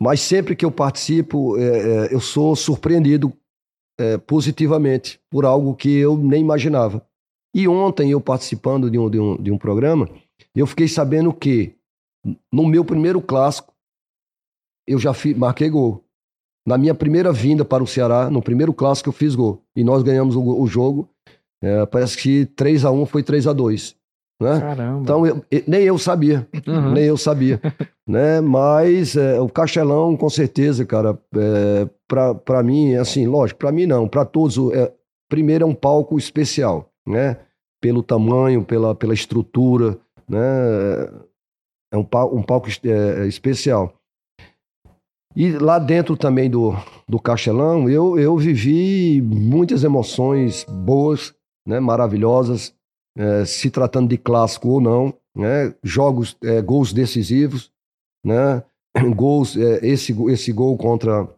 Mas 0.00 0.20
sempre 0.20 0.54
que 0.54 0.64
eu 0.64 0.70
participo, 0.70 1.56
é, 1.56 1.62
é, 2.08 2.14
eu 2.14 2.20
sou 2.20 2.54
surpreendido 2.54 3.32
é, 3.98 4.18
positivamente 4.18 5.18
por 5.30 5.44
algo 5.44 5.74
que 5.74 5.88
eu 5.88 6.16
nem 6.16 6.42
imaginava. 6.42 7.06
E 7.54 7.66
ontem, 7.66 8.10
eu 8.10 8.20
participando 8.20 8.90
de 8.90 8.98
um, 8.98 9.08
de 9.08 9.18
um, 9.18 9.42
de 9.42 9.50
um 9.50 9.56
programa, 9.56 10.08
eu 10.54 10.66
fiquei 10.66 10.86
sabendo 10.86 11.32
que 11.32 11.74
no 12.52 12.66
meu 12.66 12.84
primeiro 12.84 13.22
clássico, 13.22 13.72
eu 14.86 14.98
já 14.98 15.14
fi, 15.14 15.34
marquei 15.34 15.70
gol. 15.70 16.04
Na 16.66 16.76
minha 16.76 16.94
primeira 16.94 17.32
vinda 17.32 17.64
para 17.64 17.82
o 17.82 17.86
Ceará, 17.86 18.28
no 18.28 18.42
primeiro 18.42 18.74
clássico, 18.74 19.08
eu 19.08 19.12
fiz 19.12 19.34
gol. 19.34 19.62
E 19.74 19.82
nós 19.82 20.02
ganhamos 20.02 20.36
o, 20.36 20.42
o 20.42 20.66
jogo. 20.66 21.08
É, 21.62 21.86
parece 21.86 22.18
que 22.18 22.44
3 22.44 22.84
a 22.84 22.90
1 22.90 23.06
foi 23.06 23.22
3 23.22 23.46
a 23.46 23.52
2 23.52 23.96
né? 24.40 24.60
Caramba. 24.60 25.00
Então, 25.02 25.26
eu- 25.26 25.42
nem 25.66 25.82
eu 25.82 25.96
sabia, 25.98 26.46
Uhum. 26.66 26.92
nem 26.92 27.04
eu 27.04 27.16
sabia, 27.16 27.60
né? 28.06 28.40
Mas 28.40 29.16
é, 29.16 29.40
o 29.40 29.48
Castelão, 29.48 30.16
com 30.16 30.28
certeza, 30.28 30.84
cara, 30.84 31.18
é, 31.36 31.88
pra 32.44 32.62
mim, 32.62 32.94
assim, 32.96 33.26
lógico, 33.26 33.58
pra 33.60 33.72
mim 33.72 33.86
não, 33.86 34.06
pra 34.08 34.24
todos, 34.24 34.56
é, 34.74 34.92
primeiro 35.28 35.64
é 35.64 35.66
um 35.66 35.74
palco 35.74 36.18
especial, 36.18 36.90
né? 37.06 37.38
Pelo 37.80 38.02
tamanho, 38.02 38.64
pela, 38.64 38.94
pela 38.94 39.14
estrutura, 39.14 39.98
né? 40.28 40.38
É 41.92 41.96
um, 41.96 42.04
pal- 42.04 42.34
um 42.34 42.42
palco 42.42 42.68
es- 42.68 42.80
é, 42.84 43.26
especial. 43.26 43.92
E 45.34 45.52
lá 45.52 45.78
dentro 45.78 46.16
também 46.16 46.48
do, 46.50 46.72
do 47.08 47.18
Castelão, 47.20 47.88
eu, 47.90 48.18
eu 48.18 48.36
vivi 48.36 49.20
muitas 49.22 49.84
emoções 49.84 50.64
boas, 50.68 51.34
né? 51.66 51.78
Maravilhosas, 51.78 52.74
é, 53.16 53.44
se 53.44 53.70
tratando 53.70 54.08
de 54.08 54.18
clássico 54.18 54.68
ou 54.68 54.80
não, 54.80 55.14
né? 55.34 55.74
Jogos, 55.82 56.36
é, 56.42 56.60
gols 56.60 56.92
decisivos, 56.92 57.72
né? 58.24 58.62
Gols, 59.14 59.56
é, 59.56 59.86
esse, 59.86 60.12
esse 60.30 60.52
gol 60.52 60.76
contra, 60.78 61.28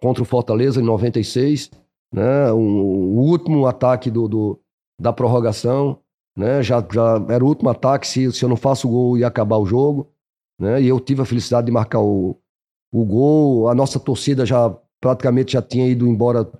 contra 0.00 0.22
o 0.22 0.26
Fortaleza 0.26 0.80
em 0.80 0.84
96, 0.84 1.70
né? 2.12 2.52
O, 2.52 2.58
o 2.58 3.20
último 3.30 3.66
ataque 3.66 4.10
do, 4.10 4.28
do- 4.28 4.60
da 5.00 5.12
prorrogação, 5.12 5.98
né? 6.36 6.62
Já, 6.62 6.86
já 6.92 7.24
era 7.28 7.44
o 7.44 7.48
último 7.48 7.70
ataque, 7.70 8.06
se, 8.06 8.30
se 8.32 8.44
eu 8.44 8.48
não 8.48 8.56
faço 8.56 8.88
o 8.88 8.90
gol 8.90 9.18
ia 9.18 9.26
acabar 9.26 9.56
o 9.58 9.66
jogo, 9.66 10.10
né? 10.58 10.82
E 10.82 10.88
eu 10.88 10.98
tive 11.00 11.22
a 11.22 11.24
felicidade 11.26 11.66
de 11.66 11.72
marcar 11.72 12.00
o, 12.00 12.36
o 12.92 13.04
gol, 13.04 13.68
a 13.68 13.74
nossa 13.74 13.98
torcida 14.00 14.44
já 14.44 14.74
praticamente 15.00 15.52
já 15.52 15.62
tinha 15.62 15.86
ido 15.88 16.06
embora 16.06 16.50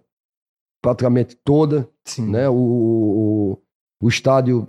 praticamente 0.82 1.36
toda, 1.44 1.88
Sim. 2.04 2.30
né? 2.30 2.48
O, 2.48 2.54
o, 2.54 3.58
o 4.00 4.08
estádio 4.08 4.66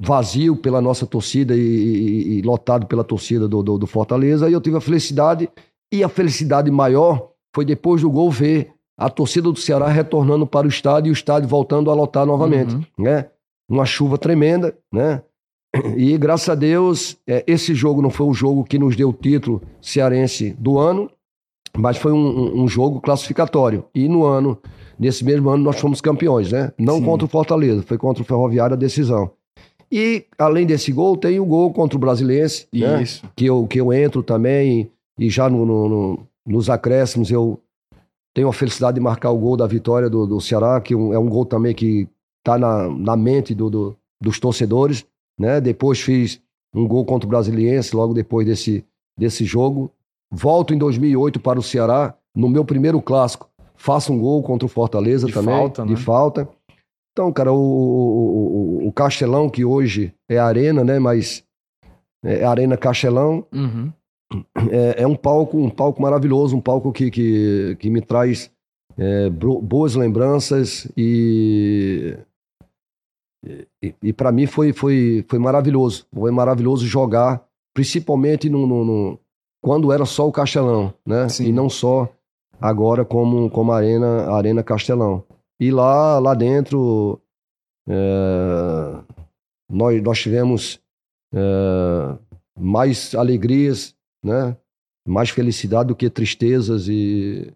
vazio 0.00 0.56
pela 0.56 0.80
nossa 0.80 1.06
torcida 1.06 1.54
e, 1.56 1.60
e- 1.60 2.38
e 2.38 2.42
lotado 2.42 2.86
pela 2.86 3.04
torcida 3.04 3.48
do, 3.48 3.62
do, 3.62 3.78
do 3.78 3.86
Fortaleza. 3.86 4.48
E 4.48 4.52
eu 4.52 4.60
tive 4.60 4.76
a 4.76 4.80
felicidade, 4.80 5.48
e 5.92 6.02
a 6.04 6.08
felicidade 6.08 6.70
maior 6.70 7.30
foi 7.54 7.64
depois 7.64 8.02
do 8.02 8.10
gol 8.10 8.30
ver 8.30 8.72
a 8.98 9.08
torcida 9.08 9.50
do 9.50 9.58
Ceará 9.58 9.88
retornando 9.88 10.46
para 10.46 10.66
o 10.66 10.70
estádio 10.70 11.10
e 11.10 11.12
o 11.12 11.14
estádio 11.14 11.48
voltando 11.48 11.90
a 11.90 11.94
lotar 11.94 12.26
novamente, 12.26 12.74
Uhum. 12.74 12.84
né? 12.98 13.26
Uma 13.70 13.84
chuva 13.84 14.16
tremenda, 14.18 14.76
né? 14.92 15.22
E 15.96 16.16
graças 16.16 16.48
a 16.48 16.54
Deus, 16.54 17.16
é, 17.26 17.44
esse 17.46 17.74
jogo 17.74 18.00
não 18.02 18.08
foi 18.10 18.26
o 18.26 18.32
jogo 18.34 18.64
que 18.64 18.78
nos 18.78 18.96
deu 18.96 19.10
o 19.10 19.12
título 19.12 19.60
cearense 19.80 20.50
do 20.58 20.78
ano, 20.78 21.10
mas 21.78 21.96
foi 21.96 22.12
um, 22.12 22.62
um- 22.62 22.68
jogo 22.68 23.00
classificatório. 23.00 23.84
E 23.94 24.08
no 24.08 24.24
ano, 24.24 24.58
nesse 24.98 25.24
mesmo 25.24 25.48
ano, 25.50 25.62
nós 25.64 25.80
fomos 25.80 26.00
campeões, 26.00 26.50
né? 26.52 26.72
Não 26.78 26.98
Sim. 26.98 27.04
contra 27.04 27.24
o 27.26 27.28
Fortaleza, 27.28 27.82
foi 27.82 27.96
contra 27.98 28.22
o 28.22 28.26
Ferroviário 28.26 28.74
a 28.74 28.78
decisão. 28.78 29.30
E 29.90 30.26
além 30.38 30.66
desse 30.66 30.92
gol, 30.92 31.16
tem 31.16 31.40
o 31.40 31.46
gol 31.46 31.72
contra 31.72 31.96
o 31.96 32.00
Brasiliense, 32.00 32.66
né? 32.72 33.04
Que 33.34 33.46
eu, 33.46 33.66
que 33.66 33.80
eu 33.80 33.92
entro 33.92 34.22
também 34.22 34.90
e 35.18 35.30
já 35.30 35.48
no, 35.48 35.64
no- 35.64 35.88
no- 35.88 36.18
nos 36.46 36.68
acréscimos 36.70 37.30
eu 37.30 37.58
tenho 38.34 38.48
a 38.48 38.52
felicidade 38.52 38.94
de 38.96 39.00
marcar 39.00 39.30
o 39.30 39.38
gol 39.38 39.56
da 39.56 39.66
vitória 39.66 40.08
do, 40.10 40.26
do 40.26 40.40
Ceará, 40.40 40.80
que 40.80 40.94
é 40.94 41.18
um 41.18 41.28
gol 41.28 41.44
também 41.44 41.74
que 41.74 42.06
está 42.40 42.58
na, 42.58 42.88
na 42.88 43.16
mente 43.16 43.54
do, 43.54 43.68
do- 43.70 43.96
dos 44.20 44.38
torcedores. 44.38 45.04
Né? 45.40 45.60
Depois 45.60 46.00
fiz 46.00 46.40
um 46.74 46.86
gol 46.86 47.04
contra 47.04 47.26
o 47.26 47.30
Brasiliense, 47.30 47.94
logo 47.96 48.12
depois 48.12 48.46
desse, 48.46 48.84
desse 49.18 49.44
jogo. 49.44 49.90
Volto 50.30 50.74
em 50.74 50.78
2008 50.78 51.40
para 51.40 51.58
o 51.58 51.62
Ceará, 51.62 52.14
no 52.34 52.48
meu 52.48 52.64
primeiro 52.64 53.00
clássico, 53.00 53.48
faço 53.74 54.12
um 54.12 54.18
gol 54.20 54.42
contra 54.42 54.66
o 54.66 54.68
Fortaleza 54.68 55.26
De 55.26 55.32
também, 55.32 55.54
falta, 55.54 55.84
de 55.86 55.92
né? 55.94 55.96
falta. 55.98 56.48
Então, 57.12 57.32
cara, 57.32 57.52
o, 57.52 57.56
o, 57.58 58.88
o- 58.88 58.92
Castelão, 58.92 59.48
que 59.50 59.64
hoje 59.64 60.12
é 60.28 60.38
Arena, 60.38 60.84
né? 60.84 60.98
Mas 60.98 61.42
é 62.24 62.44
Arena 62.44 62.76
Castelão, 62.76 63.44
Uhum. 63.52 63.92
é, 64.70 65.02
é 65.02 65.06
um 65.06 65.16
palco, 65.16 65.56
um 65.56 65.70
palco 65.70 66.00
maravilhoso, 66.02 66.56
um 66.56 66.60
palco 66.60 66.92
que, 66.92 67.10
que, 67.10 67.76
que 67.80 67.90
me 67.90 68.00
traz 68.00 68.50
é, 68.96 69.30
boas 69.30 69.94
lembranças 69.94 70.86
e 70.96 72.16
e, 73.82 73.94
e 74.02 74.12
para 74.12 74.32
mim 74.32 74.46
foi, 74.46 74.72
foi, 74.72 75.24
foi 75.28 75.38
maravilhoso, 75.38 76.06
foi 76.12 76.30
maravilhoso 76.32 76.84
jogar, 76.86 77.42
principalmente 77.72 78.50
no, 78.50 78.66
no- 78.66 78.84
no- 78.84 79.18
quando 79.60 79.92
era 79.92 80.04
só 80.04 80.26
o 80.26 80.32
Castelão, 80.32 80.92
né? 81.06 81.28
Sim. 81.28 81.46
E 81.48 81.52
não 81.52 81.68
só 81.68 82.08
agora 82.60 83.04
como 83.04 83.50
como 83.50 83.72
a 83.72 83.76
arena 83.76 84.30
arena 84.32 84.62
Castelão. 84.62 85.24
E 85.60 85.70
lá 85.70 86.18
lá 86.18 86.34
dentro 86.34 87.20
é, 87.88 89.02
nós 89.70 90.02
nós 90.02 90.20
tivemos 90.20 90.80
é, 91.34 92.18
mais 92.58 93.14
alegrias, 93.14 93.94
né? 94.24 94.56
Mais 95.06 95.30
felicidade 95.30 95.88
do 95.88 95.96
que 95.96 96.10
tristezas 96.10 96.86
e, 96.88 97.52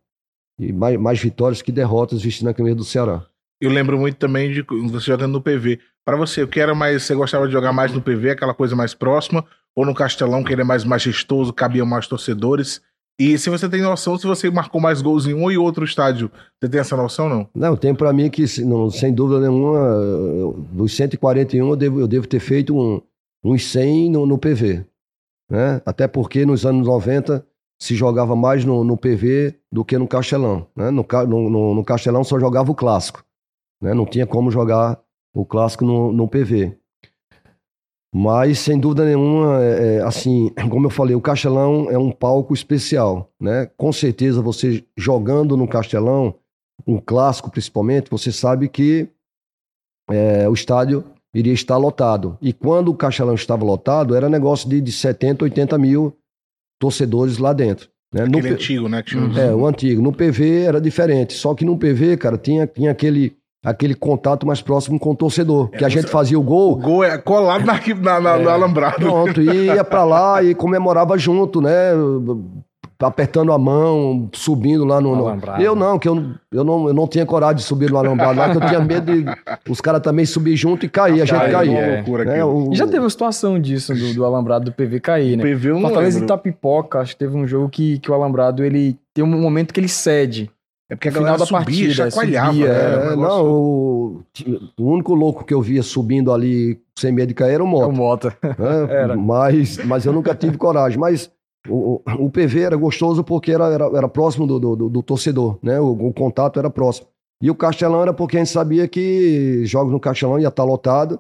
e 0.58 0.72
mais, 0.72 0.98
mais 0.98 1.20
vitórias 1.20 1.60
que 1.60 1.70
derrotas 1.70 2.22
vestindo 2.22 2.48
a 2.48 2.54
camisa 2.54 2.76
do 2.76 2.84
Ceará. 2.84 3.26
Eu 3.60 3.70
lembro 3.70 3.96
muito 3.96 4.16
também 4.16 4.50
de 4.50 4.62
você 4.90 5.06
jogando 5.06 5.32
no 5.32 5.40
PV. 5.40 5.78
Pra 6.04 6.16
você, 6.16 6.42
o 6.42 6.48
que 6.48 6.58
era 6.58 6.74
mais. 6.74 7.04
Você 7.04 7.14
gostava 7.14 7.46
de 7.46 7.52
jogar 7.52 7.72
mais 7.72 7.92
no 7.92 8.02
PV, 8.02 8.30
aquela 8.30 8.52
coisa 8.54 8.74
mais 8.74 8.92
próxima, 8.92 9.44
ou 9.76 9.86
no 9.86 9.94
Castelão, 9.94 10.42
que 10.44 10.52
ele 10.52 10.62
é 10.62 10.64
mais 10.64 10.84
majestoso, 10.84 11.52
cabiam 11.52 11.86
mais 11.86 12.06
torcedores? 12.06 12.80
E 13.20 13.36
se 13.38 13.50
você 13.50 13.68
tem 13.68 13.82
noção, 13.82 14.16
se 14.18 14.26
você 14.26 14.50
marcou 14.50 14.80
mais 14.80 15.02
gols 15.02 15.26
em 15.26 15.34
um 15.34 15.50
e 15.50 15.56
outro 15.58 15.84
estádio, 15.84 16.30
você 16.58 16.68
tem 16.68 16.80
essa 16.80 16.96
noção, 16.96 17.28
não? 17.28 17.48
Não, 17.54 17.76
tem 17.76 17.94
para 17.94 18.12
mim 18.12 18.30
que, 18.30 18.44
não, 18.64 18.90
sem 18.90 19.12
dúvida 19.14 19.40
nenhuma, 19.40 19.78
dos 20.72 20.96
141 20.96 21.68
eu 21.68 21.76
devo, 21.76 22.00
eu 22.00 22.08
devo 22.08 22.26
ter 22.26 22.40
feito 22.40 22.76
um, 22.76 23.00
uns 23.44 23.64
100 23.66 24.10
no, 24.10 24.26
no 24.26 24.38
PV. 24.38 24.84
Né? 25.50 25.82
Até 25.84 26.08
porque 26.08 26.46
nos 26.46 26.64
anos 26.64 26.86
90 26.86 27.46
se 27.78 27.94
jogava 27.94 28.34
mais 28.34 28.64
no, 28.64 28.82
no 28.82 28.96
PV 28.96 29.54
do 29.70 29.84
que 29.84 29.98
no 29.98 30.08
Castelão. 30.08 30.66
Né? 30.74 30.90
No, 30.90 31.04
no- 31.26 31.74
no 31.74 31.84
Castelão 31.84 32.24
só 32.24 32.38
jogava 32.40 32.70
o 32.70 32.74
clássico. 32.74 33.22
Né? 33.80 33.92
Não 33.92 34.06
tinha 34.06 34.26
como 34.26 34.50
jogar 34.50 34.98
o 35.34 35.44
clássico 35.44 35.84
no, 35.84 36.12
no 36.12 36.26
PV. 36.28 36.76
Mas, 38.14 38.58
sem 38.58 38.78
dúvida 38.78 39.06
nenhuma, 39.06 39.62
é, 39.62 39.96
é, 39.96 40.02
assim, 40.02 40.50
como 40.70 40.86
eu 40.86 40.90
falei, 40.90 41.14
o 41.16 41.20
Castelão 41.20 41.90
é 41.90 41.96
um 41.96 42.10
palco 42.10 42.52
especial. 42.52 43.30
Né? 43.40 43.70
Com 43.76 43.90
certeza, 43.92 44.42
você 44.42 44.84
jogando 44.96 45.56
no 45.56 45.66
Castelão, 45.66 46.34
um 46.86 46.98
clássico 46.98 47.50
principalmente, 47.50 48.10
você 48.10 48.30
sabe 48.30 48.68
que 48.68 49.08
é, 50.10 50.46
o 50.48 50.52
estádio 50.52 51.04
iria 51.34 51.52
estar 51.54 51.78
lotado. 51.78 52.36
E 52.42 52.52
quando 52.52 52.88
o 52.88 52.94
Castelão 52.94 53.34
estava 53.34 53.64
lotado, 53.64 54.14
era 54.14 54.28
negócio 54.28 54.68
de, 54.68 54.80
de 54.80 54.92
70, 54.92 55.44
80 55.44 55.78
mil 55.78 56.14
torcedores 56.78 57.38
lá 57.38 57.52
dentro. 57.54 57.88
Né? 58.12 58.26
No 58.26 58.38
Aquele 58.38 58.48
P- 58.48 58.54
antigo, 58.54 58.88
né? 58.90 59.02
Tinha 59.02 59.22
uns- 59.22 59.36
é, 59.38 59.54
o 59.54 59.66
antigo. 59.66 60.02
No 60.02 60.12
PV 60.12 60.64
era 60.64 60.78
diferente. 60.80 61.32
Só 61.32 61.54
que 61.54 61.64
no 61.64 61.78
PV, 61.78 62.18
cara, 62.18 62.36
tinha, 62.36 62.66
tinha 62.66 62.90
aquele, 62.90 63.34
aquele 63.64 63.94
contato 63.94 64.46
mais 64.46 64.60
próximo 64.60 64.98
com 64.98 65.10
o 65.12 65.14
torcedor. 65.16 65.68
que 65.70 65.84
a 65.84 65.88
você- 65.88 66.00
gente 66.00 66.10
fazia 66.10 66.38
o 66.38 66.42
O 66.42 66.44
gol, 66.44 66.76
gol 66.76 67.04
é 67.04 67.16
colado 67.18 67.64
na, 67.64 67.78
na, 68.00 68.20
na- 68.20 68.38
no 68.38 68.48
alambrado. 68.50 68.96
pronto, 68.96 69.40
e 69.40 69.66
ia 69.66 69.84
pra 69.84 70.04
lá 70.04 70.42
e 70.42 70.54
comemorava 70.54 71.16
junto, 71.16 71.60
né? 71.60 71.92
Apertando 73.00 73.50
a 73.52 73.58
mão, 73.58 74.28
subindo 74.32 74.84
lá 74.84 75.00
no. 75.00 75.16
no- 75.16 75.26
Alambrado. 75.26 75.60
Eu 75.60 75.74
não, 75.74 75.98
que 75.98 76.08
eu, 76.08 76.24
eu, 76.52 76.62
não, 76.62 76.86
eu 76.86 76.94
não 76.94 77.08
tinha 77.08 77.26
coragem 77.26 77.56
de 77.56 77.64
subir 77.64 77.90
no 77.90 77.98
alambrado 77.98 78.38
lá, 78.38 78.50
que 78.50 78.56
eu 78.58 78.60
tinha 78.68 78.78
medo 78.78 79.12
de 79.12 79.24
os 79.68 79.80
caras 79.80 80.00
também 80.00 80.24
subir 80.24 80.54
junto 80.54 80.86
e 80.86 80.88
cair, 80.88 81.20
a 81.20 81.24
gente 81.24 81.50
Cair, 81.50 81.74
é. 81.76 81.96
loucura 81.96 82.24
né? 82.24 82.34
aquilo. 82.34 82.68
O- 82.68 82.72
E 82.72 82.76
já 82.76 82.86
teve 82.86 83.00
uma 83.00 83.10
situação 83.10 83.58
disso, 83.58 83.92
do, 83.92 84.14
do 84.14 84.24
alambrado 84.24 84.66
do 84.66 84.72
PV 84.72 85.00
cair, 85.00 85.36
né? 85.36 85.42
PV 85.42 85.70
eu 85.70 85.74
não 85.74 85.80
Fortaleza 85.82 86.18
e 86.18 86.20
lembro. 86.20 86.32
Itapipoca, 86.36 87.00
acho 87.00 87.14
que 87.14 87.18
teve 87.18 87.36
um 87.36 87.44
jogo 87.44 87.68
que, 87.68 87.98
que 87.98 88.08
o 88.08 88.14
alambrado, 88.14 88.64
ele 88.64 88.96
tem 89.12 89.24
um 89.24 89.26
momento 89.26 89.74
que 89.74 89.80
ele 89.80 89.88
cede. 89.88 90.48
É 90.92 90.94
porque 90.96 91.08
a 91.08 91.10
no 91.12 91.18
final 91.18 91.24
galera 91.24 91.38
da 91.38 91.46
subia, 91.46 91.64
partida, 91.64 91.94
chacoalhava. 92.10 92.52
subia, 92.52 92.68
né? 92.68 93.06
É, 93.06 93.12
um 93.14 93.16
não, 93.20 93.46
o, 93.50 94.22
o 94.78 94.84
único 94.92 95.14
louco 95.14 95.42
que 95.44 95.54
eu 95.54 95.62
via 95.62 95.82
subindo 95.82 96.30
ali 96.32 96.78
sem 96.94 97.10
medo 97.10 97.28
de 97.28 97.34
cair 97.34 97.54
era 97.54 97.64
o 97.64 97.66
É 97.66 97.86
o 97.86 97.92
Moto. 97.92 97.92
Mota. 97.96 98.36
Era. 98.90 99.16
Mas, 99.16 99.78
mas 99.84 100.04
eu 100.04 100.12
nunca 100.12 100.34
tive 100.34 100.58
coragem. 100.58 100.98
Mas 100.98 101.30
o, 101.66 102.02
o 102.18 102.28
PV 102.30 102.60
era 102.60 102.76
gostoso 102.76 103.24
porque 103.24 103.52
era, 103.52 103.68
era, 103.68 103.86
era 103.96 104.08
próximo 104.08 104.46
do, 104.46 104.58
do, 104.60 104.76
do- 104.76 104.88
do 104.90 105.02
torcedor, 105.02 105.58
né? 105.62 105.80
O, 105.80 105.92
o 106.08 106.12
contato 106.12 106.58
era 106.58 106.68
próximo. 106.68 107.06
E 107.40 107.50
o 107.50 107.54
Castelão 107.54 108.02
era 108.02 108.12
porque 108.12 108.36
a 108.36 108.40
gente 108.40 108.50
sabia 108.52 108.86
que 108.86 109.64
jogos 109.64 109.92
no 109.92 109.98
Castelão 109.98 110.38
ia 110.38 110.48
estar 110.48 110.64
lotado. 110.64 111.18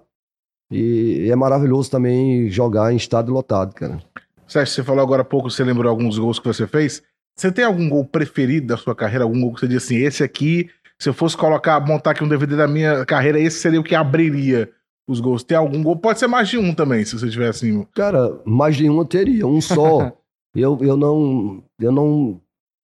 E 0.70 1.28
é 1.30 1.36
maravilhoso 1.36 1.90
também 1.90 2.48
jogar 2.48 2.92
em 2.92 2.96
estádio 2.96 3.32
lotado, 3.32 3.74
cara. 3.74 3.98
Sérgio, 4.46 4.74
você 4.74 4.82
falou 4.82 5.02
agora 5.02 5.22
há 5.22 5.24
pouco, 5.24 5.50
você 5.50 5.64
lembrou 5.64 5.88
alguns 5.90 6.18
gols 6.18 6.38
que 6.38 6.46
você 6.46 6.66
fez. 6.66 7.02
Você 7.36 7.50
tem 7.50 7.64
algum 7.64 7.88
gol 7.88 8.04
preferido 8.04 8.66
da 8.68 8.76
sua 8.76 8.94
carreira? 8.94 9.24
Algum 9.24 9.40
gol 9.40 9.54
que 9.54 9.60
você 9.60 9.68
diz 9.68 9.84
assim, 9.84 9.96
esse 9.96 10.22
aqui, 10.22 10.68
se 10.98 11.08
eu 11.08 11.14
fosse 11.14 11.36
colocar, 11.36 11.80
montar 11.80 12.12
aqui 12.12 12.22
um 12.22 12.28
DVD 12.28 12.56
da 12.56 12.68
minha 12.68 13.04
carreira, 13.04 13.40
esse 13.40 13.58
seria 13.60 13.80
o 13.80 13.84
que 13.84 13.94
abriria 13.94 14.70
os 15.08 15.20
gols. 15.20 15.42
Tem 15.42 15.56
algum 15.56 15.82
gol? 15.82 15.96
Pode 15.96 16.18
ser 16.18 16.26
mais 16.26 16.48
de 16.48 16.58
um 16.58 16.74
também, 16.74 17.04
se 17.04 17.18
você 17.18 17.28
tiver 17.28 17.48
assim. 17.48 17.86
Cara, 17.94 18.40
mais 18.44 18.76
de 18.76 18.88
um 18.88 18.98
eu 18.98 19.04
teria, 19.04 19.46
um 19.46 19.60
só. 19.60 20.12
eu, 20.54 20.78
eu 20.80 20.96
não. 20.96 21.62
Eu 21.80 21.92
não. 21.92 22.40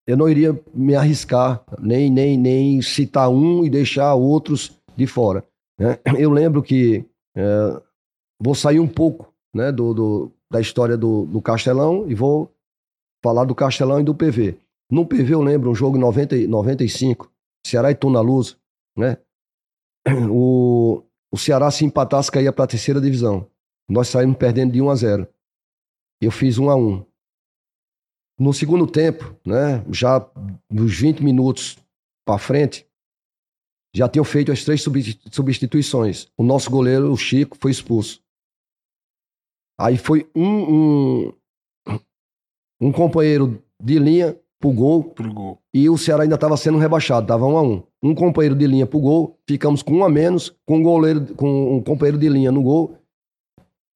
Eu 0.06 0.16
não 0.16 0.26
iria 0.26 0.58
me 0.72 0.94
arriscar, 0.94 1.62
nem, 1.78 2.10
nem, 2.10 2.38
nem 2.38 2.80
citar 2.80 3.28
um 3.28 3.62
e 3.62 3.68
deixar 3.68 4.14
outros 4.14 4.72
de 4.96 5.06
fora. 5.06 5.44
né? 5.78 5.98
Eu 6.18 6.30
lembro 6.30 6.62
que 6.62 7.04
é, 7.36 7.80
vou 8.42 8.54
sair 8.54 8.80
um 8.80 8.88
pouco 8.88 9.30
né, 9.54 9.70
do, 9.70 9.92
do 9.92 10.32
da 10.50 10.60
história 10.60 10.96
do, 10.96 11.26
do, 11.26 11.42
Castelão 11.42 12.06
e 12.08 12.14
vou 12.14 12.50
falar 13.22 13.44
do 13.44 13.54
Castelão 13.54 14.00
e 14.00 14.04
do 14.04 14.14
PV. 14.14 14.58
No 14.90 15.06
PV 15.06 15.34
eu 15.34 15.42
lembro 15.42 15.70
um 15.70 15.74
jogo 15.74 15.96
em 15.96 16.00
90, 16.00 16.36
95, 16.46 17.30
Ceará 17.66 17.90
e 17.90 17.94
Tona 17.94 18.20
Luz, 18.20 18.56
né? 18.96 19.18
O, 20.30 21.02
o 21.30 21.36
Ceará 21.36 21.70
se 21.70 21.84
empatasse 21.84 22.30
caía 22.30 22.52
para 22.52 22.64
a 22.64 22.68
terceira 22.68 23.00
divisão. 23.00 23.50
Nós 23.88 24.08
saímos 24.08 24.36
perdendo 24.36 24.72
de 24.72 24.80
1 24.80 24.90
a 24.90 24.94
0. 24.94 25.28
Eu 26.20 26.30
fiz 26.30 26.58
1 26.58 26.70
a 26.70 26.76
1. 26.76 27.04
No 28.38 28.52
segundo 28.52 28.86
tempo, 28.86 29.36
né, 29.44 29.84
já 29.90 30.26
nos 30.70 30.94
20 30.98 31.22
minutos 31.22 31.76
para 32.24 32.38
frente, 32.38 32.86
já 33.94 34.08
tinham 34.08 34.24
feito 34.24 34.52
as 34.52 34.64
três 34.64 34.82
substituições. 35.30 36.30
O 36.36 36.42
nosso 36.42 36.70
goleiro, 36.70 37.12
o 37.12 37.16
Chico, 37.16 37.56
foi 37.60 37.70
expulso. 37.70 38.22
Aí 39.78 39.96
foi 39.96 40.30
um, 40.34 40.74
um, 40.74 41.32
um 42.80 42.92
companheiro 42.92 43.62
de 43.82 43.98
linha 43.98 44.36
pro 44.60 44.72
gol, 44.72 45.04
pro 45.04 45.32
gol. 45.32 45.58
E 45.72 45.88
o 45.88 45.96
Ceará 45.96 46.24
ainda 46.24 46.34
estava 46.34 46.56
sendo 46.56 46.78
rebaixado, 46.78 47.22
estava 47.22 47.46
um 47.46 47.56
a 47.56 47.62
um. 47.62 47.82
Um 48.02 48.14
companheiro 48.14 48.54
de 48.54 48.66
linha 48.66 48.86
pro 48.86 49.00
gol, 49.00 49.38
ficamos 49.48 49.82
com 49.82 49.94
um 49.94 50.04
a 50.04 50.08
menos, 50.08 50.54
com 50.66 50.78
um 50.78 50.82
goleiro, 50.82 51.34
com 51.34 51.76
um 51.76 51.82
companheiro 51.82 52.18
de 52.18 52.28
linha 52.28 52.52
no 52.52 52.62
gol. 52.62 52.96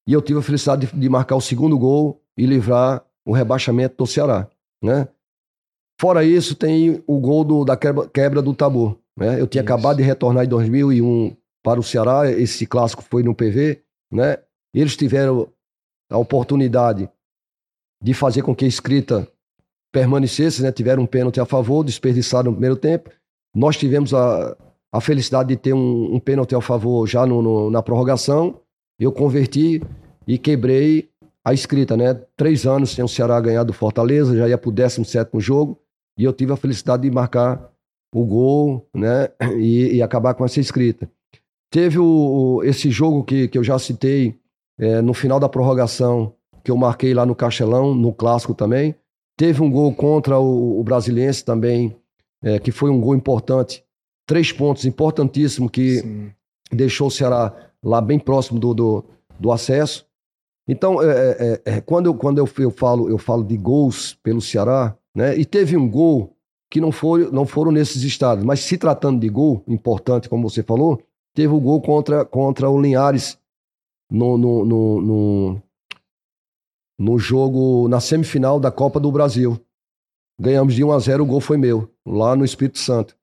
E 0.06 0.12
eu 0.12 0.20
tive 0.20 0.40
a 0.40 0.42
felicidade 0.42 0.86
de, 0.86 0.98
de 0.98 1.08
marcar 1.08 1.36
o 1.36 1.40
segundo 1.40 1.78
gol 1.78 2.20
e 2.36 2.44
livrar 2.44 3.04
o 3.24 3.32
rebaixamento 3.32 3.96
do 3.96 4.06
Ceará, 4.06 4.48
né? 4.82 5.06
Fora 6.00 6.24
isso, 6.24 6.56
tem 6.56 7.02
o 7.06 7.20
gol 7.20 7.44
do, 7.44 7.64
da 7.64 7.76
quebra, 7.76 8.08
quebra 8.08 8.42
do 8.42 8.52
tabu. 8.52 8.98
Né? 9.16 9.40
Eu 9.40 9.46
tinha 9.46 9.62
isso. 9.62 9.72
acabado 9.72 9.98
de 9.98 10.02
retornar 10.02 10.44
em 10.44 10.48
2001 10.48 11.36
para 11.62 11.78
o 11.78 11.82
Ceará, 11.82 12.28
esse 12.28 12.66
clássico 12.66 13.04
foi 13.04 13.22
no 13.22 13.34
PV, 13.34 13.80
né? 14.10 14.38
Eles 14.74 14.96
tiveram 14.96 15.48
a 16.10 16.18
oportunidade 16.18 17.08
de 18.02 18.12
fazer 18.12 18.42
com 18.42 18.54
que 18.54 18.64
a 18.64 18.68
escrita 18.68 19.28
permanecesse, 19.92 20.62
né? 20.62 20.72
Tiveram 20.72 21.02
um 21.02 21.06
pênalti 21.06 21.40
a 21.40 21.44
favor, 21.44 21.84
desperdiçaram 21.84 22.50
no 22.50 22.52
primeiro 22.52 22.76
tempo. 22.76 23.10
Nós 23.54 23.76
tivemos 23.76 24.12
a, 24.12 24.56
a 24.90 25.00
felicidade 25.00 25.50
de 25.50 25.56
ter 25.56 25.74
um, 25.74 26.14
um 26.14 26.18
pênalti 26.18 26.54
a 26.54 26.60
favor 26.60 27.06
já 27.06 27.26
no, 27.26 27.42
no, 27.42 27.70
na 27.70 27.82
prorrogação. 27.82 28.60
Eu 28.98 29.12
converti 29.12 29.82
e 30.26 30.38
quebrei 30.38 31.10
a 31.44 31.52
escrita, 31.52 31.96
né? 31.96 32.14
Três 32.36 32.66
anos 32.66 32.90
sem 32.90 33.04
o 33.04 33.08
Ceará 33.08 33.40
ganhar 33.40 33.64
do 33.64 33.72
Fortaleza, 33.72 34.36
já 34.36 34.48
ia 34.48 34.58
para 34.58 34.68
o 34.68 34.72
17 34.72 35.30
jogo, 35.40 35.78
e 36.18 36.24
eu 36.24 36.32
tive 36.32 36.52
a 36.52 36.56
felicidade 36.56 37.02
de 37.02 37.10
marcar 37.10 37.70
o 38.14 38.24
gol, 38.24 38.88
né? 38.94 39.28
E, 39.58 39.96
e 39.96 40.02
acabar 40.02 40.34
com 40.34 40.44
essa 40.44 40.60
escrita. 40.60 41.10
Teve 41.70 41.98
o, 41.98 42.62
esse 42.64 42.90
jogo 42.90 43.24
que, 43.24 43.48
que 43.48 43.56
eu 43.56 43.64
já 43.64 43.78
citei 43.78 44.38
é, 44.78 45.00
no 45.00 45.14
final 45.14 45.40
da 45.40 45.48
prorrogação, 45.48 46.34
que 46.62 46.70
eu 46.70 46.76
marquei 46.76 47.14
lá 47.14 47.26
no 47.26 47.34
Castelão, 47.34 47.94
no 47.94 48.12
clássico 48.12 48.54
também. 48.54 48.94
Teve 49.36 49.62
um 49.62 49.70
gol 49.70 49.94
contra 49.94 50.38
o, 50.38 50.80
o 50.80 50.84
Brasiliense 50.84 51.44
também, 51.44 51.96
é, 52.42 52.58
que 52.58 52.70
foi 52.70 52.90
um 52.90 53.00
gol 53.00 53.14
importante. 53.14 53.84
Três 54.26 54.52
pontos 54.52 54.84
importantíssimos 54.84 55.70
que 55.70 55.98
Sim. 55.98 56.32
deixou 56.70 57.08
o 57.08 57.10
Ceará 57.10 57.52
lá 57.82 58.00
bem 58.00 58.18
próximo 58.18 58.60
do, 58.60 58.72
do, 58.72 59.04
do 59.38 59.50
acesso. 59.50 60.06
Então, 60.68 61.02
é, 61.02 61.10
é, 61.38 61.62
é, 61.64 61.80
quando, 61.80 62.06
eu, 62.06 62.14
quando 62.14 62.38
eu, 62.38 62.48
eu, 62.58 62.70
falo, 62.70 63.10
eu 63.10 63.18
falo 63.18 63.42
de 63.42 63.56
gols 63.56 64.14
pelo 64.22 64.40
Ceará, 64.40 64.96
né? 65.14 65.36
E 65.36 65.44
teve 65.44 65.76
um 65.76 65.88
gol 65.88 66.36
que 66.70 66.80
não, 66.80 66.92
foi, 66.92 67.30
não 67.30 67.44
foram 67.44 67.70
nesses 67.70 68.02
estados, 68.02 68.44
mas 68.44 68.60
se 68.60 68.78
tratando 68.78 69.20
de 69.20 69.28
gol 69.28 69.62
importante, 69.68 70.28
como 70.28 70.48
você 70.48 70.62
falou, 70.62 71.02
teve 71.34 71.52
o 71.52 71.60
gol 71.60 71.82
contra, 71.82 72.24
contra 72.24 72.70
o 72.70 72.80
Linhares 72.80 73.38
no, 74.10 74.38
no, 74.38 74.64
no, 74.64 75.00
no, 75.02 75.62
no 77.02 77.18
jogo, 77.18 77.88
na 77.88 77.98
semifinal 77.98 78.60
da 78.60 78.70
Copa 78.70 79.00
do 79.00 79.10
Brasil. 79.10 79.60
Ganhamos 80.40 80.74
de 80.74 80.84
1 80.84 80.92
a 80.92 80.98
0, 81.00 81.24
o 81.24 81.26
gol 81.26 81.40
foi 81.40 81.56
meu, 81.56 81.90
lá 82.06 82.36
no 82.36 82.44
Espírito 82.44 82.78
Santo. 82.78 83.16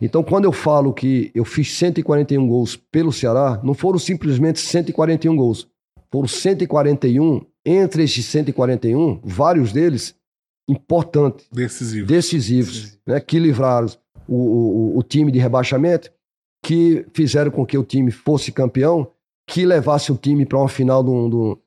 Então, 0.00 0.22
quando 0.22 0.44
eu 0.44 0.52
falo 0.52 0.94
que 0.94 1.30
eu 1.34 1.44
fiz 1.44 1.72
141 1.72 2.46
gols 2.46 2.76
pelo 2.76 3.12
Ceará, 3.12 3.60
não 3.64 3.74
foram 3.74 3.98
simplesmente 3.98 4.60
141 4.60 5.36
gols. 5.36 5.68
Foram 6.10 6.28
141, 6.28 7.44
entre 7.66 8.04
esses 8.04 8.24
141, 8.26 9.20
vários 9.24 9.72
deles 9.72 10.14
importantes. 10.68 11.46
Decisivos. 11.52 12.08
Decisivos, 12.08 12.98
né, 13.06 13.18
que 13.18 13.40
livraram 13.40 13.88
o, 14.28 14.36
o, 14.36 14.98
o 14.98 15.02
time 15.02 15.32
de 15.32 15.40
rebaixamento, 15.40 16.10
que 16.64 17.04
fizeram 17.12 17.50
com 17.50 17.66
que 17.66 17.76
o 17.76 17.84
time 17.84 18.12
fosse 18.12 18.52
campeão, 18.52 19.10
que 19.48 19.66
levasse 19.66 20.12
o 20.12 20.16
time 20.16 20.46
para 20.46 20.58
uma 20.58 20.68
final 20.68 21.02
de, 21.02 21.10
um, 21.10 21.28
de 21.28 21.60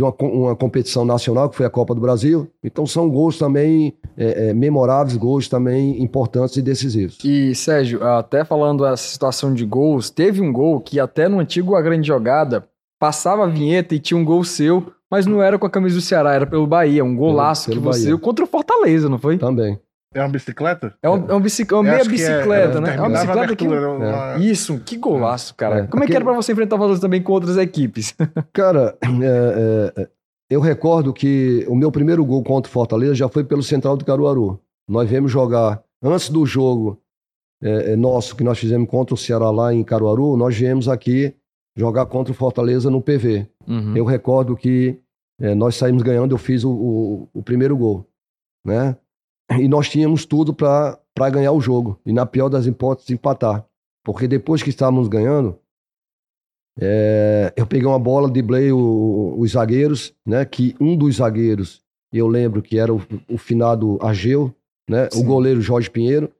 uma, 0.00 0.14
uma, 0.20 0.56
competição 0.56 1.04
nacional, 1.04 1.50
que 1.50 1.56
foi 1.56 1.66
a 1.66 1.70
Copa 1.70 1.94
do 1.94 2.00
Brasil. 2.00 2.48
Então 2.62 2.86
são 2.86 3.10
gols 3.10 3.36
também 3.36 3.94
é, 4.16 4.48
é, 4.48 4.54
memoráveis, 4.54 5.16
gols 5.16 5.48
também 5.48 6.02
importantes 6.02 6.56
e 6.56 6.62
decisivos. 6.62 7.18
E, 7.24 7.54
Sérgio, 7.54 8.02
até 8.02 8.44
falando 8.44 8.86
essa 8.86 9.08
situação 9.08 9.52
de 9.52 9.66
gols, 9.66 10.08
teve 10.08 10.40
um 10.40 10.52
gol 10.52 10.80
que 10.80 10.98
até 10.98 11.28
no 11.28 11.40
antigo 11.40 11.74
A 11.74 11.82
Grande 11.82 12.06
Jogada 12.06 12.66
passava 12.98 13.44
a 13.44 13.48
vinheta 13.48 13.94
e 13.94 13.98
tinha 13.98 14.18
um 14.18 14.24
gol 14.24 14.44
seu, 14.44 14.86
mas 15.10 15.26
não 15.26 15.42
era 15.42 15.58
com 15.58 15.66
a 15.66 15.70
camisa 15.70 15.96
do 15.96 16.00
Ceará, 16.00 16.32
era 16.32 16.46
pelo 16.46 16.66
Bahia, 16.66 17.04
um 17.04 17.16
golaço 17.16 17.68
pelo, 17.68 17.82
pelo 17.82 17.92
que 17.92 17.98
você 17.98 18.06
deu 18.06 18.18
contra 18.18 18.44
o 18.44 18.48
Fortaleza, 18.48 19.08
não 19.08 19.18
foi? 19.18 19.36
Também. 19.36 19.78
É 20.14 20.20
uma 20.20 20.28
bicicleta? 20.28 20.94
É, 21.02 21.08
um, 21.08 21.30
é, 21.30 21.34
um 21.34 21.40
bicic... 21.40 21.72
é 21.72 21.76
uma 21.76 21.82
meia 21.82 22.04
bicicleta, 22.04 22.78
é, 22.78 22.80
né? 22.80 22.96
É 22.96 23.00
uma 23.00 23.10
bicicleta 23.10 23.56
que... 23.56 23.66
Uma... 23.66 24.36
Isso, 24.38 24.78
que 24.80 24.96
golaço, 24.96 25.54
cara. 25.54 25.80
É. 25.80 25.86
Como 25.86 26.04
é 26.04 26.06
que 26.06 26.14
era 26.14 26.24
pra 26.24 26.34
você 26.34 26.52
enfrentar 26.52 26.76
o 26.76 26.78
Fortaleza 26.78 27.00
também 27.00 27.22
com 27.22 27.32
outras 27.32 27.56
equipes? 27.56 28.14
Cara, 28.52 28.96
é, 29.02 29.92
é, 29.96 30.08
eu 30.50 30.60
recordo 30.60 31.12
que 31.12 31.64
o 31.68 31.74
meu 31.74 31.90
primeiro 31.90 32.24
gol 32.24 32.42
contra 32.42 32.68
o 32.68 32.72
Fortaleza 32.72 33.14
já 33.14 33.28
foi 33.28 33.44
pelo 33.44 33.62
Central 33.62 33.96
do 33.96 34.04
Caruaru. 34.04 34.60
Nós 34.88 35.08
viemos 35.08 35.30
jogar, 35.30 35.82
antes 36.02 36.28
do 36.28 36.44
jogo 36.44 37.00
nosso 37.96 38.34
que 38.34 38.42
nós 38.42 38.58
fizemos 38.58 38.88
contra 38.88 39.14
o 39.14 39.16
Ceará 39.16 39.48
lá 39.50 39.72
em 39.72 39.84
Caruaru, 39.84 40.36
nós 40.36 40.56
viemos 40.56 40.88
aqui 40.88 41.32
jogar 41.76 42.06
contra 42.06 42.32
o 42.32 42.36
Fortaleza 42.36 42.90
no 42.90 43.00
PV. 43.00 43.46
Uhum. 43.66 43.96
Eu 43.96 44.04
recordo 44.04 44.56
que 44.56 44.98
é, 45.40 45.54
nós 45.54 45.76
saímos 45.76 46.02
ganhando, 46.02 46.34
eu 46.34 46.38
fiz 46.38 46.64
o, 46.64 46.70
o, 46.70 47.28
o, 47.32 47.42
primeiro 47.42 47.76
gol, 47.76 48.06
né? 48.64 48.96
E 49.60 49.68
nós 49.68 49.88
tínhamos 49.88 50.24
tudo 50.24 50.54
para 50.54 51.30
ganhar 51.30 51.52
o 51.52 51.60
jogo. 51.60 51.98
E 52.04 52.12
na 52.12 52.26
pior 52.26 52.48
das 52.48 52.66
hipóteses, 52.66 53.10
empatar. 53.10 53.64
Porque 54.04 54.26
depois 54.26 54.62
que 54.62 54.70
estávamos 54.70 55.08
ganhando, 55.08 55.58
é, 56.80 57.52
eu 57.56 57.66
peguei 57.66 57.86
uma 57.86 57.98
bola, 57.98 58.30
driblei 58.30 58.72
os 58.72 59.52
zagueiros, 59.52 60.14
né? 60.26 60.44
Que 60.44 60.74
um 60.80 60.96
dos 60.96 61.16
zagueiros, 61.16 61.82
eu 62.12 62.26
lembro 62.26 62.62
que 62.62 62.78
era 62.78 62.92
o, 62.92 63.02
o 63.28 63.38
finado 63.38 63.98
Ageu, 64.02 64.54
né? 64.88 65.08
Sim. 65.10 65.20
O 65.20 65.24
goleiro 65.24 65.60
Jorge 65.60 65.90
Pinheiro. 65.90 66.30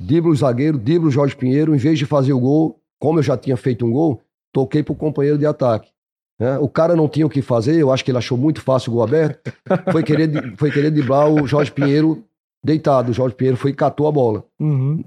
Driblo 0.00 0.32
o 0.32 0.36
zagueiro, 0.36 0.78
driblo 0.78 1.08
o 1.08 1.12
Jorge 1.12 1.36
Pinheiro. 1.36 1.74
Em 1.74 1.78
vez 1.78 1.98
de 1.98 2.06
fazer 2.06 2.32
o 2.32 2.40
gol, 2.40 2.80
como 3.00 3.18
eu 3.18 3.22
já 3.22 3.36
tinha 3.36 3.56
feito 3.56 3.86
um 3.86 3.92
gol, 3.92 4.20
toquei 4.52 4.82
pro 4.82 4.94
companheiro 4.94 5.38
de 5.38 5.46
ataque. 5.46 5.90
Né? 6.38 6.58
O 6.58 6.68
cara 6.68 6.96
não 6.96 7.08
tinha 7.08 7.26
o 7.26 7.30
que 7.30 7.40
fazer, 7.40 7.76
eu 7.76 7.92
acho 7.92 8.04
que 8.04 8.10
ele 8.10 8.18
achou 8.18 8.36
muito 8.36 8.60
fácil 8.60 8.90
o 8.90 8.94
gol 8.94 9.04
aberto. 9.04 9.52
Foi 9.92 10.02
querer, 10.02 10.56
foi 10.56 10.70
querer 10.70 10.90
driblar 10.90 11.30
o 11.30 11.46
Jorge 11.46 11.70
Pinheiro 11.70 12.24
deitado. 12.64 13.10
O 13.10 13.14
Jorge 13.14 13.34
Pinheiro 13.34 13.56
foi 13.56 13.70
e 13.70 13.74
catou 13.74 14.06
a 14.06 14.12
bola. 14.12 14.44
Uhum. 14.60 15.04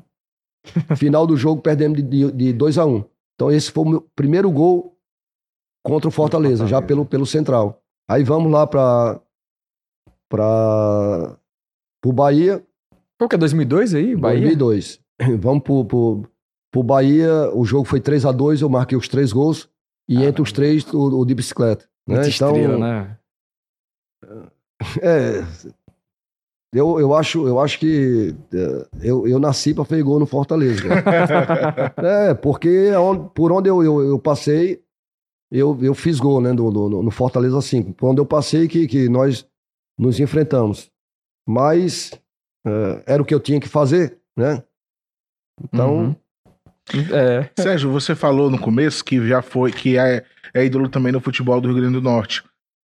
Final 0.97 1.27
do 1.27 1.37
jogo, 1.37 1.61
perdemos 1.61 2.03
de 2.03 2.53
2 2.53 2.77
a 2.77 2.85
1 2.85 2.95
um. 2.95 3.03
Então, 3.35 3.51
esse 3.51 3.71
foi 3.71 3.83
o 3.83 3.89
meu 3.89 4.01
primeiro 4.15 4.49
gol 4.51 4.97
contra 5.83 6.07
o 6.07 6.11
Fortaleza, 6.11 6.63
Fortaleza. 6.63 6.67
já 6.67 6.81
pelo, 6.81 7.05
pelo 7.05 7.25
Central. 7.25 7.81
Aí 8.09 8.23
vamos 8.23 8.51
lá 8.51 8.65
para 8.65 9.21
para 10.29 11.37
o 12.03 12.11
Bahia. 12.11 12.63
Qual 13.17 13.29
que 13.29 13.35
é 13.35 13.39
2002 13.39 13.93
aí, 13.93 14.15
Bahia? 14.15 14.41
2002. 14.41 14.99
Vamos 15.39 15.63
pro, 15.63 15.85
pro, 15.85 16.23
pro 16.71 16.83
Bahia, 16.83 17.49
o 17.53 17.63
jogo 17.63 17.85
foi 17.85 18.01
3 18.01 18.25
a 18.25 18.31
2 18.31 18.61
eu 18.61 18.69
marquei 18.69 18.97
os 18.97 19.07
três 19.07 19.31
gols. 19.31 19.69
E 20.09 20.17
ah, 20.17 20.25
entre 20.25 20.41
os 20.41 20.51
três, 20.51 20.85
o, 20.93 21.19
o 21.19 21.25
de 21.25 21.33
bicicleta. 21.33 21.85
Né? 22.07 22.15
Então, 22.17 22.29
estrela, 22.29 22.77
né? 22.77 23.17
É. 25.01 25.41
Eu, 26.75 26.99
eu, 26.99 27.13
acho, 27.15 27.47
eu 27.47 27.57
acho 27.57 27.79
que 27.79 28.35
é, 28.53 28.87
eu, 29.01 29.25
eu 29.25 29.39
nasci 29.39 29.73
para 29.73 29.85
fazer 29.85 30.03
gol 30.03 30.19
no 30.19 30.25
Fortaleza. 30.25 30.83
é, 31.97 32.33
porque 32.33 32.91
é 32.91 32.95
por 33.33 33.53
onde 33.53 33.69
eu, 33.69 33.81
eu, 33.81 34.01
eu, 34.01 34.19
passei, 34.19 34.83
eu, 35.49 35.79
eu 35.81 35.95
fiz 35.95 36.19
gol 36.19 36.41
né, 36.41 36.51
no, 36.51 36.69
no, 36.69 37.01
no 37.01 37.11
Fortaleza 37.11 37.61
5. 37.61 37.93
Por 37.93 38.09
onde 38.09 38.19
eu 38.19 38.25
passei 38.25 38.67
que, 38.67 38.87
que 38.87 39.07
nós 39.07 39.47
nos 39.97 40.19
enfrentamos. 40.19 40.91
Mas 41.47 42.11
é, 42.67 43.03
era 43.05 43.21
o 43.21 43.25
que 43.25 43.33
eu 43.33 43.39
tinha 43.39 43.61
que 43.61 43.69
fazer, 43.69 44.17
né? 44.35 44.61
Então, 45.63 45.97
uhum. 45.97 46.15
É. 47.13 47.49
Sérgio, 47.55 47.89
você 47.89 48.13
falou 48.13 48.49
no 48.51 48.59
começo 48.59 49.03
que 49.03 49.25
já 49.25 49.41
foi, 49.41 49.71
que 49.71 49.97
é, 49.97 50.25
é 50.53 50.65
ídolo 50.65 50.89
também 50.89 51.13
no 51.13 51.21
futebol 51.21 51.61
do 51.61 51.69
Rio 51.69 51.77
Grande 51.77 51.93
do 51.93 52.01
Norte. 52.01 52.43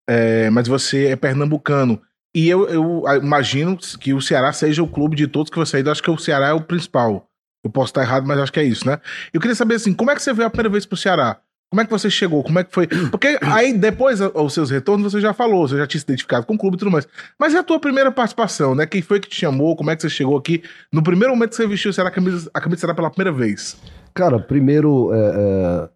É, 0.10 0.50
mas 0.50 0.68
você 0.68 1.08
é 1.08 1.16
pernambucano. 1.18 2.02
E 2.34 2.48
eu, 2.48 2.68
eu, 2.70 3.04
imagino 3.22 3.78
que 3.78 4.14
o 4.14 4.22
Ceará 4.22 4.54
seja 4.54 4.82
o 4.82 4.88
clube 4.88 5.16
de 5.16 5.28
todos 5.28 5.50
que 5.50 5.58
você 5.58 5.78
ainda 5.78 5.92
acho 5.92 6.02
que 6.02 6.10
o 6.10 6.18
Ceará 6.18 6.48
é 6.48 6.54
o 6.54 6.62
principal. 6.62 7.28
Eu 7.64 7.70
posso 7.70 7.92
estar 7.92 8.02
errado, 8.02 8.26
mas 8.26 8.40
acho 8.40 8.52
que 8.52 8.60
é 8.60 8.64
isso, 8.64 8.88
né? 8.88 9.00
Eu 9.34 9.40
queria 9.40 9.56
saber 9.56 9.76
assim, 9.76 9.94
como 9.94 10.10
é 10.10 10.16
que 10.16 10.22
você 10.24 10.34
veio 10.34 10.48
a 10.48 10.50
primeira 10.50 10.70
vez 10.70 10.86
pro 10.86 10.98
Ceará? 10.98 11.40
Como 11.72 11.82
é 11.82 11.86
que 11.86 11.92
você 11.92 12.10
chegou? 12.10 12.44
Como 12.44 12.60
é 12.60 12.66
que 12.66 12.74
foi? 12.74 12.86
Porque 13.10 13.38
aí 13.42 13.72
depois 13.72 14.20
os 14.20 14.54
seus 14.54 14.70
retornos 14.70 15.12
você 15.12 15.22
já 15.22 15.34
falou, 15.34 15.66
você 15.66 15.78
já 15.78 15.88
tinha 15.88 16.00
se 16.00 16.06
identificado 16.06 16.46
com 16.46 16.56
o 16.56 16.58
clube 16.58 16.76
e 16.76 16.80
tudo 16.80 16.92
mais. 16.92 17.08
Mas 17.40 17.56
é 17.56 17.60
a 17.60 17.64
tua 17.64 17.80
primeira 17.80 18.12
participação, 18.12 18.76
né? 18.76 18.86
Quem 18.86 19.02
foi 19.02 19.22
que 19.22 19.30
te 19.30 19.40
chamou? 19.40 19.76
Como 19.76 19.90
é 19.90 19.96
que 19.96 20.02
você 20.02 20.10
chegou 20.10 20.38
aqui? 20.38 20.64
No 20.92 21.02
primeiro 21.02 21.34
momento 21.34 21.52
que 21.52 21.56
você 21.56 21.66
vestiu 21.66 21.94
será 21.94 22.10
a 22.10 22.12
camisa, 22.12 22.50
a 22.54 22.60
camisa 22.60 22.82
será 22.82 22.94
pela 22.94 23.10
primeira 23.10 23.32
vez? 23.32 23.78
Cara, 24.14 24.38
primeiro, 24.38 25.14
é, 25.14 25.90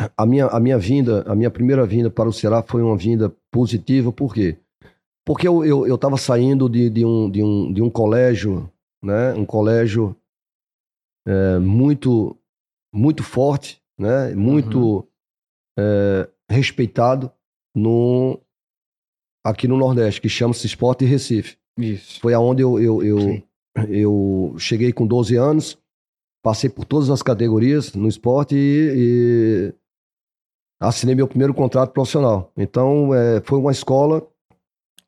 é, 0.00 0.10
a, 0.16 0.26
minha, 0.26 0.46
a 0.46 0.58
minha 0.58 0.78
vinda, 0.78 1.24
a 1.28 1.34
minha 1.36 1.50
primeira 1.50 1.86
vinda 1.86 2.10
para 2.10 2.28
o 2.28 2.32
Ceará 2.32 2.64
foi 2.66 2.82
uma 2.82 2.96
vinda 2.96 3.32
positiva, 3.52 4.10
por 4.10 4.34
quê? 4.34 4.56
Porque 5.24 5.48
eu, 5.48 5.64
eu, 5.64 5.86
eu 5.86 5.96
tava 5.96 6.18
saindo 6.18 6.68
de, 6.68 6.90
de, 6.90 7.04
um, 7.04 7.30
de, 7.30 7.42
um, 7.42 7.72
de 7.72 7.80
um 7.80 7.88
colégio, 7.88 8.70
né? 9.02 9.32
Um 9.32 9.46
colégio 9.46 10.14
é, 11.26 11.58
muito, 11.58 12.36
muito 12.92 13.22
forte, 13.22 13.82
né? 13.98 14.34
Muito 14.34 14.78
uhum. 14.78 15.06
é, 15.78 16.28
respeitado 16.50 17.32
no, 17.74 18.38
aqui 19.42 19.66
no 19.66 19.78
Nordeste, 19.78 20.20
que 20.20 20.28
chama-se 20.28 20.66
Esporte 20.66 21.06
Recife. 21.06 21.56
Isso. 21.78 22.20
Foi 22.20 22.34
aonde 22.34 22.62
eu, 22.62 22.78
eu, 22.78 23.02
eu, 23.02 23.42
eu, 23.88 24.54
cheguei 24.58 24.92
com 24.92 25.06
12 25.06 25.36
anos, 25.36 25.78
passei 26.42 26.68
por 26.68 26.84
todas 26.84 27.08
as 27.08 27.22
categorias 27.22 27.94
no 27.94 28.08
esporte 28.08 28.54
e, 28.54 28.92
e 28.94 29.74
assinei 30.80 31.14
meu 31.14 31.26
primeiro 31.26 31.54
contrato 31.54 31.92
profissional. 31.92 32.52
Então, 32.56 33.14
é, 33.14 33.40
foi 33.40 33.58
uma 33.58 33.72
escola 33.72 34.24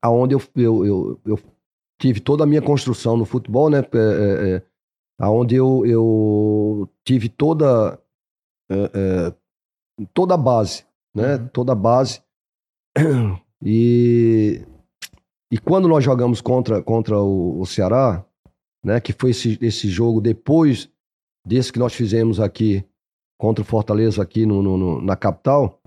aonde 0.07 0.35
eu, 0.35 0.43
eu, 0.57 0.87
eu, 0.87 1.21
eu, 1.25 1.39
tive 2.01 2.21
toda 2.21 2.45
a 2.45 2.47
minha 2.47 2.63
construção 2.63 3.17
no 3.17 3.25
futebol, 3.25 3.71
né? 3.71 3.79
É, 3.79 3.99
é, 3.99 4.57
é 4.57 4.63
aonde 5.19 5.55
eu, 5.55 5.85
eu 5.87 6.89
tive 7.05 7.29
toda 7.29 7.99
é, 8.71 8.75
é, 8.75 9.35
toda 10.13 10.35
a 10.35 10.37
base, 10.37 10.85
né? 11.15 11.37
Uhum. 11.37 11.49
Toda 11.49 11.73
a 11.73 11.77
base. 11.77 12.23
E, 13.63 14.67
e 15.51 15.57
quando 15.57 15.89
nós 15.89 16.05
jogamos 16.05 16.43
contra, 16.43 16.83
contra 16.83 17.19
o, 17.19 17.59
o 17.59 17.65
Ceará, 17.65 18.23
né? 18.85 19.01
Que 19.01 19.15
foi 19.15 19.31
esse, 19.31 19.59
esse 19.63 19.89
jogo 19.89 20.21
depois 20.21 20.91
desse 21.45 21.73
que 21.73 21.79
nós 21.79 21.95
fizemos 21.95 22.39
aqui 22.39 22.85
contra 23.39 23.63
o 23.63 23.67
Fortaleza 23.67 24.23
aqui 24.23 24.45
no, 24.45 24.63
no, 24.63 24.77
no 24.77 25.01
na 25.01 25.17
capital, 25.17 25.81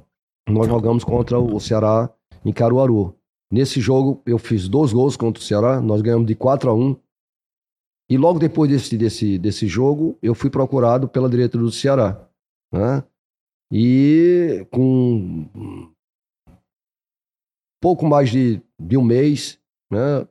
nós 0.48 0.68
jogamos 0.68 1.04
contra 1.04 1.40
o 1.40 1.60
Ceará 1.60 2.10
em 2.44 2.52
Caruaru. 2.52 3.16
Nesse 3.52 3.82
jogo 3.82 4.22
eu 4.26 4.38
fiz 4.38 4.68
dois 4.68 4.94
gols 4.94 5.18
contra 5.18 5.42
o 5.42 5.46
Ceará, 5.46 5.82
nós 5.82 6.02
ganhamos 6.02 6.28
de 6.28 6.36
4 6.36 6.70
a 6.70 6.74
1 6.74 7.00
e 8.10 8.18
logo 8.18 8.40
depois 8.40 8.70
desse, 8.70 8.98
desse, 8.98 9.38
desse 9.38 9.68
jogo, 9.68 10.18
eu 10.22 10.34
fui 10.34 10.50
procurado 10.50 11.08
pela 11.08 11.30
diretoria 11.30 11.66
do 11.66 11.72
Ceará. 11.72 12.28
Né? 12.74 13.04
E 13.72 14.68
com 14.72 15.48
pouco 17.80 18.08
mais 18.08 18.32
de, 18.32 18.62
de 18.80 18.98
um 18.98 19.04
mês, 19.04 19.60
né, 19.92 20.28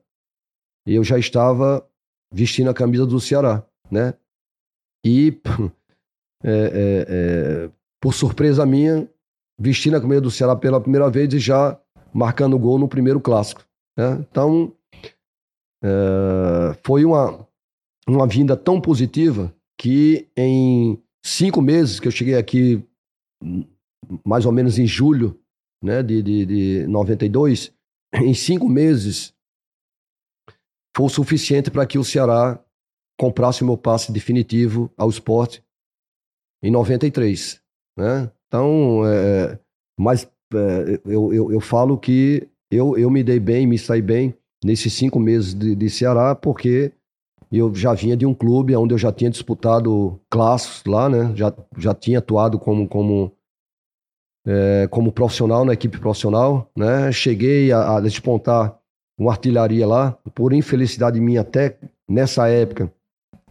eu 0.84 1.04
já 1.04 1.18
estava 1.18 1.88
vestindo 2.32 2.68
a 2.68 2.74
camisa 2.74 3.06
do 3.06 3.20
Ceará. 3.20 3.64
Né? 3.88 4.12
E, 5.04 5.40
é, 6.42 6.50
é, 6.50 7.06
é, 7.08 7.70
por 8.00 8.12
surpresa 8.12 8.66
minha, 8.66 9.08
vestindo 9.56 9.96
a 9.96 10.00
camisa 10.00 10.20
do 10.20 10.32
Ceará 10.32 10.56
pela 10.56 10.80
primeira 10.80 11.08
vez 11.08 11.32
e 11.32 11.38
já 11.38 11.80
marcando 12.18 12.58
gol 12.58 12.78
no 12.78 12.88
primeiro 12.88 13.20
clássico. 13.20 13.64
Né? 13.96 14.26
Então, 14.28 14.74
é, 15.82 16.76
foi 16.84 17.04
uma, 17.04 17.46
uma 18.08 18.26
vinda 18.26 18.56
tão 18.56 18.80
positiva 18.80 19.54
que 19.78 20.28
em 20.36 21.00
cinco 21.24 21.62
meses 21.62 22.00
que 22.00 22.08
eu 22.08 22.12
cheguei 22.12 22.34
aqui, 22.34 22.84
mais 24.26 24.44
ou 24.44 24.52
menos 24.52 24.78
em 24.78 24.86
julho 24.86 25.40
né, 25.82 26.02
de, 26.02 26.20
de, 26.22 26.46
de 26.46 26.86
92, 26.88 27.72
em 28.14 28.34
cinco 28.34 28.68
meses 28.68 29.32
foi 30.96 31.06
o 31.06 31.08
suficiente 31.08 31.70
para 31.70 31.86
que 31.86 31.98
o 31.98 32.04
Ceará 32.04 32.60
comprasse 33.16 33.62
o 33.62 33.66
meu 33.66 33.76
passe 33.76 34.10
definitivo 34.10 34.92
ao 34.96 35.08
esporte 35.08 35.62
em 36.62 36.70
93. 36.72 37.62
Né? 37.96 38.32
Então, 38.48 39.02
é, 39.06 39.58
mas 39.98 40.28
eu, 41.04 41.32
eu, 41.32 41.52
eu 41.52 41.60
falo 41.60 41.98
que 41.98 42.48
eu, 42.70 42.96
eu 42.96 43.10
me 43.10 43.22
dei 43.22 43.40
bem, 43.40 43.66
me 43.66 43.78
saí 43.78 44.02
bem 44.02 44.34
nesses 44.64 44.92
cinco 44.92 45.18
meses 45.18 45.54
de, 45.54 45.74
de 45.74 45.90
Ceará, 45.90 46.34
porque 46.34 46.92
eu 47.50 47.74
já 47.74 47.94
vinha 47.94 48.16
de 48.16 48.26
um 48.26 48.34
clube 48.34 48.76
onde 48.76 48.92
eu 48.92 48.98
já 48.98 49.10
tinha 49.10 49.30
disputado 49.30 50.20
classes 50.28 50.82
lá, 50.86 51.08
né? 51.08 51.32
Já, 51.34 51.52
já 51.76 51.94
tinha 51.94 52.18
atuado 52.18 52.58
como, 52.58 52.86
como, 52.86 53.32
é, 54.46 54.86
como 54.90 55.12
profissional 55.12 55.64
na 55.64 55.72
equipe 55.72 55.98
profissional, 55.98 56.70
né? 56.76 57.10
Cheguei 57.10 57.72
a, 57.72 57.96
a 57.96 58.00
despontar 58.00 58.78
uma 59.18 59.32
artilharia 59.32 59.86
lá, 59.86 60.12
por 60.34 60.52
infelicidade 60.52 61.20
minha, 61.20 61.40
até 61.40 61.76
nessa 62.08 62.48
época 62.48 62.92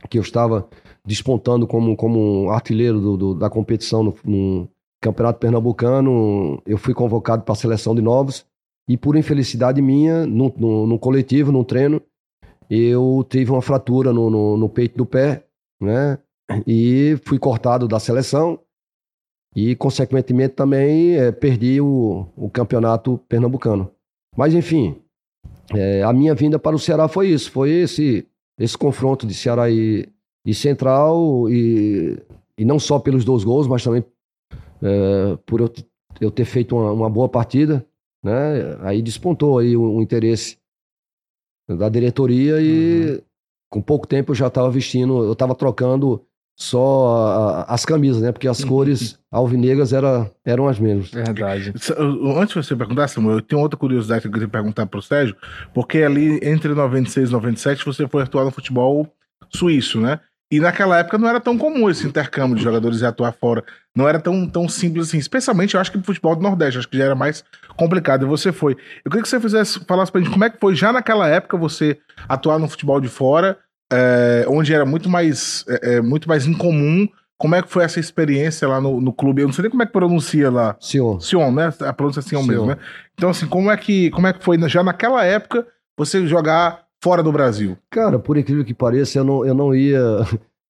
que 0.09 0.17
eu 0.17 0.21
estava 0.21 0.67
despontando 1.05 1.67
como, 1.67 1.95
como 1.95 2.49
artilheiro 2.49 3.01
do, 3.01 3.17
do, 3.17 3.35
da 3.35 3.49
competição 3.49 4.03
no, 4.03 4.15
no, 4.23 4.69
Campeonato 5.01 5.39
Pernambucano, 5.39 6.61
eu 6.65 6.77
fui 6.77 6.93
convocado 6.93 7.43
para 7.43 7.53
a 7.53 7.55
seleção 7.55 7.93
de 7.93 8.01
novos 8.01 8.45
e 8.87 8.97
por 8.97 9.15
infelicidade 9.15 9.81
minha, 9.81 10.25
no, 10.25 10.53
no, 10.87 10.97
coletivo, 10.97 11.51
no 11.51 11.63
treino, 11.63 12.01
eu 12.69 13.25
tive 13.29 13.51
uma 13.51 13.61
fratura 13.61 14.11
no, 14.11 14.29
no, 14.29 14.57
no, 14.57 14.69
peito 14.69 14.97
do 14.97 15.05
pé, 15.05 15.43
né? 15.79 16.17
E 16.65 17.17
fui 17.25 17.37
cortado 17.37 17.87
da 17.87 17.99
seleção 17.99 18.59
e, 19.55 19.75
consequentemente, 19.75 20.55
também 20.55 21.15
é, 21.15 21.31
perdi 21.31 21.81
o, 21.81 22.27
o 22.35 22.49
campeonato 22.49 23.19
pernambucano. 23.27 23.91
Mas, 24.35 24.53
enfim, 24.53 24.95
é, 25.73 26.03
a 26.03 26.13
minha 26.13 26.33
vinda 26.33 26.57
para 26.57 26.75
o 26.75 26.79
Ceará 26.79 27.07
foi 27.07 27.29
isso, 27.29 27.51
foi 27.51 27.69
esse, 27.71 28.25
esse 28.57 28.77
confronto 28.77 29.27
de 29.27 29.33
Ceará 29.33 29.69
e, 29.69 30.07
e 30.45 30.53
Central, 30.53 31.49
e, 31.49 32.17
e 32.57 32.63
não 32.63 32.79
só 32.79 32.99
pelos 32.99 33.25
dois 33.25 33.43
gols, 33.43 33.67
mas 33.67 33.83
também 33.83 34.03
é, 34.81 35.37
por 35.45 35.61
eu, 35.61 35.73
eu, 36.21 36.31
ter 36.31 36.45
feito 36.45 36.75
uma, 36.75 36.91
uma, 36.91 37.09
boa 37.09 37.29
partida, 37.29 37.85
né? 38.23 38.77
Aí 38.81 39.01
despontou 39.01 39.59
aí 39.59 39.75
o, 39.75 39.97
o 39.97 40.01
interesse 40.01 40.57
da 41.67 41.89
diretoria 41.89 42.61
e 42.61 43.11
uhum. 43.11 43.21
com 43.69 43.81
pouco 43.81 44.07
tempo 44.07 44.31
eu 44.31 44.35
já 44.35 44.47
estava 44.47 44.69
vestindo, 44.69 45.23
eu 45.23 45.33
estava 45.33 45.53
trocando 45.53 46.25
só 46.57 47.63
a, 47.67 47.73
as 47.73 47.85
camisas, 47.85 48.21
né? 48.21 48.31
Porque 48.31 48.47
as 48.47 48.63
cores 48.63 49.19
alvinegras 49.31 49.93
era, 49.93 50.31
eram 50.43 50.67
as 50.67 50.79
mesmas. 50.79 51.11
Verdade. 51.11 51.71
Antes 52.35 52.55
de 52.55 52.63
você 52.63 52.75
perguntar, 52.75 53.07
Samuel, 53.07 53.37
eu 53.37 53.41
tenho 53.41 53.61
outra 53.61 53.77
curiosidade 53.77 54.21
que 54.21 54.27
eu 54.27 54.31
queria 54.31 54.47
perguntar 54.47 54.87
para 54.87 54.99
o 54.99 55.03
Sérgio, 55.03 55.35
porque 55.73 55.99
ali 55.99 56.39
entre 56.41 56.73
96 56.73 57.29
e 57.29 57.31
97 57.31 57.85
você 57.85 58.07
foi 58.07 58.23
atuar 58.23 58.45
no 58.45 58.51
futebol 58.51 59.07
suíço, 59.49 60.01
né? 60.01 60.19
E 60.49 60.59
naquela 60.61 60.97
época 60.97 61.17
não 61.17 61.27
era 61.27 61.41
tão 61.41 61.57
comum 61.57 61.89
esse 61.89 62.07
intercâmbio 62.07 62.55
de 62.55 62.63
jogadores 62.63 63.01
e 63.01 63.05
atuar 63.05 63.33
fora. 63.33 63.63
Não 63.93 64.07
era 64.07 64.19
tão, 64.19 64.47
tão 64.47 64.69
simples 64.69 65.07
assim. 65.07 65.17
Especialmente, 65.17 65.75
eu 65.75 65.81
acho 65.81 65.91
que 65.91 65.97
o 65.97 66.03
futebol 66.03 66.35
do 66.35 66.41
Nordeste, 66.41 66.79
acho 66.79 66.87
que 66.87 66.97
já 66.97 67.05
era 67.05 67.15
mais 67.15 67.43
complicado. 67.75 68.25
E 68.25 68.29
você 68.29 68.53
foi. 68.53 68.77
Eu 69.03 69.11
queria 69.11 69.23
que 69.23 69.29
você 69.29 69.41
fizesse, 69.41 69.79
falasse 69.85 70.11
pra 70.11 70.21
gente 70.21 70.31
como 70.31 70.45
é 70.45 70.49
que 70.49 70.59
foi 70.59 70.73
já 70.73 70.93
naquela 70.93 71.27
época 71.27 71.57
você 71.57 71.97
atuar 72.29 72.59
no 72.59 72.69
futebol 72.69 73.01
de 73.01 73.09
fora, 73.09 73.57
é, 73.91 74.45
onde 74.47 74.73
era 74.73 74.85
muito 74.85 75.09
mais, 75.09 75.65
é, 75.67 75.99
muito 76.01 76.29
mais 76.29 76.45
incomum. 76.45 77.07
Como 77.37 77.53
é 77.53 77.61
que 77.61 77.69
foi 77.69 77.83
essa 77.83 77.99
experiência 77.99 78.67
lá 78.67 78.79
no, 78.79 79.01
no 79.01 79.13
clube? 79.13 79.41
Eu 79.41 79.47
não 79.47 79.53
sei 79.53 79.63
nem 79.63 79.69
como 79.69 79.83
é 79.83 79.85
que 79.85 79.91
pronuncia 79.91 80.49
lá. 80.49 80.77
Sion. 80.79 81.19
Sion, 81.19 81.51
né? 81.51 81.71
A 81.81 81.93
pronúncia 81.93 82.21
é 82.21 82.23
Sion, 82.23 82.41
Sion. 82.41 82.47
mesmo, 82.47 82.65
né? 82.67 82.77
Então, 83.15 83.29
assim, 83.29 83.45
como 83.45 83.69
é 83.69 83.77
que, 83.77 84.09
como 84.11 84.25
é 84.25 84.33
que 84.33 84.43
foi 84.43 84.57
já 84.69 84.81
naquela 84.81 85.23
época 85.23 85.67
você 85.97 86.25
jogar 86.25 86.86
fora 87.07 87.23
do 87.23 87.31
Brasil? 87.31 87.77
Cara, 87.89 88.19
por 88.19 88.37
incrível 88.37 88.65
que 88.65 88.73
pareça, 88.73 89.19
eu 89.19 89.23
não, 89.23 89.45
eu 89.45 89.53
não 89.53 89.73
ia. 89.73 89.99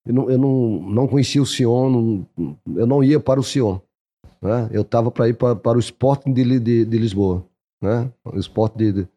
Eu 0.05 0.13
não, 0.13 0.29
eu 0.29 0.37
não, 0.37 0.81
não 0.89 1.07
conhecia 1.07 1.41
o 1.41 1.45
Sion, 1.45 1.89
não, 1.89 2.57
eu 2.77 2.87
não 2.87 3.03
ia 3.03 3.19
para 3.19 3.39
o 3.39 3.43
Sion. 3.43 3.79
Né? 4.41 4.69
Eu 4.71 4.83
estava 4.83 5.11
para 5.11 5.27
ir 5.27 5.33
para, 5.33 5.55
para 5.55 5.77
o 5.77 5.81
Sporting 5.81 6.31
de, 6.31 6.59
de, 6.59 6.85
de, 6.85 6.97
Lisboa. 6.97 7.43
Né? 7.81 8.09
O 8.23 8.39
Sporting 8.39 8.77
de, 8.77 8.91
de 8.93 9.07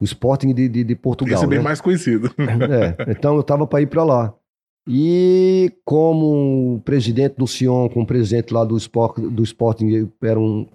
o 0.00 0.04
Sporting 0.04 0.54
de, 0.54 0.68
de, 0.68 0.84
de 0.84 0.94
Portugal. 0.94 1.34
Esse 1.34 1.44
é 1.44 1.48
bem 1.48 1.58
né? 1.58 1.64
mais 1.64 1.80
conhecido. 1.80 2.32
É, 2.38 3.12
então 3.12 3.34
eu 3.34 3.40
estava 3.40 3.66
para 3.66 3.82
ir 3.82 3.88
para 3.88 4.04
lá. 4.04 4.34
E 4.88 5.70
como 5.84 6.80
presidente 6.84 7.34
do 7.36 7.46
Sion, 7.46 7.90
com 7.90 8.02
o 8.02 8.06
presidente 8.06 8.54
lá 8.54 8.64
do, 8.64 8.76
Sport, 8.76 9.18
do 9.18 9.42
Sporting 9.42 10.10
eram 10.22 10.66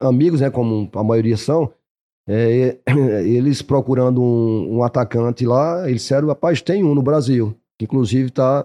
amigos, 0.00 0.40
né, 0.40 0.48
como 0.48 0.88
a 0.94 1.04
maioria 1.04 1.36
são, 1.36 1.70
é, 2.32 2.78
eles 3.26 3.60
procurando 3.60 4.22
um, 4.22 4.76
um, 4.76 4.82
atacante 4.84 5.44
lá, 5.44 5.88
eles 5.88 6.02
disseram, 6.02 6.28
rapaz, 6.28 6.62
tem 6.62 6.84
um 6.84 6.94
no 6.94 7.02
Brasil, 7.02 7.56
que 7.76 7.86
inclusive 7.86 8.28
está 8.28 8.64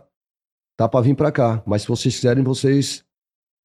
tá 0.77 0.87
para 0.87 1.01
vir 1.01 1.15
para 1.15 1.31
cá, 1.31 1.63
mas 1.65 1.81
se 1.81 1.87
vocês 1.87 2.13
quiserem, 2.13 2.43
vocês 2.43 3.03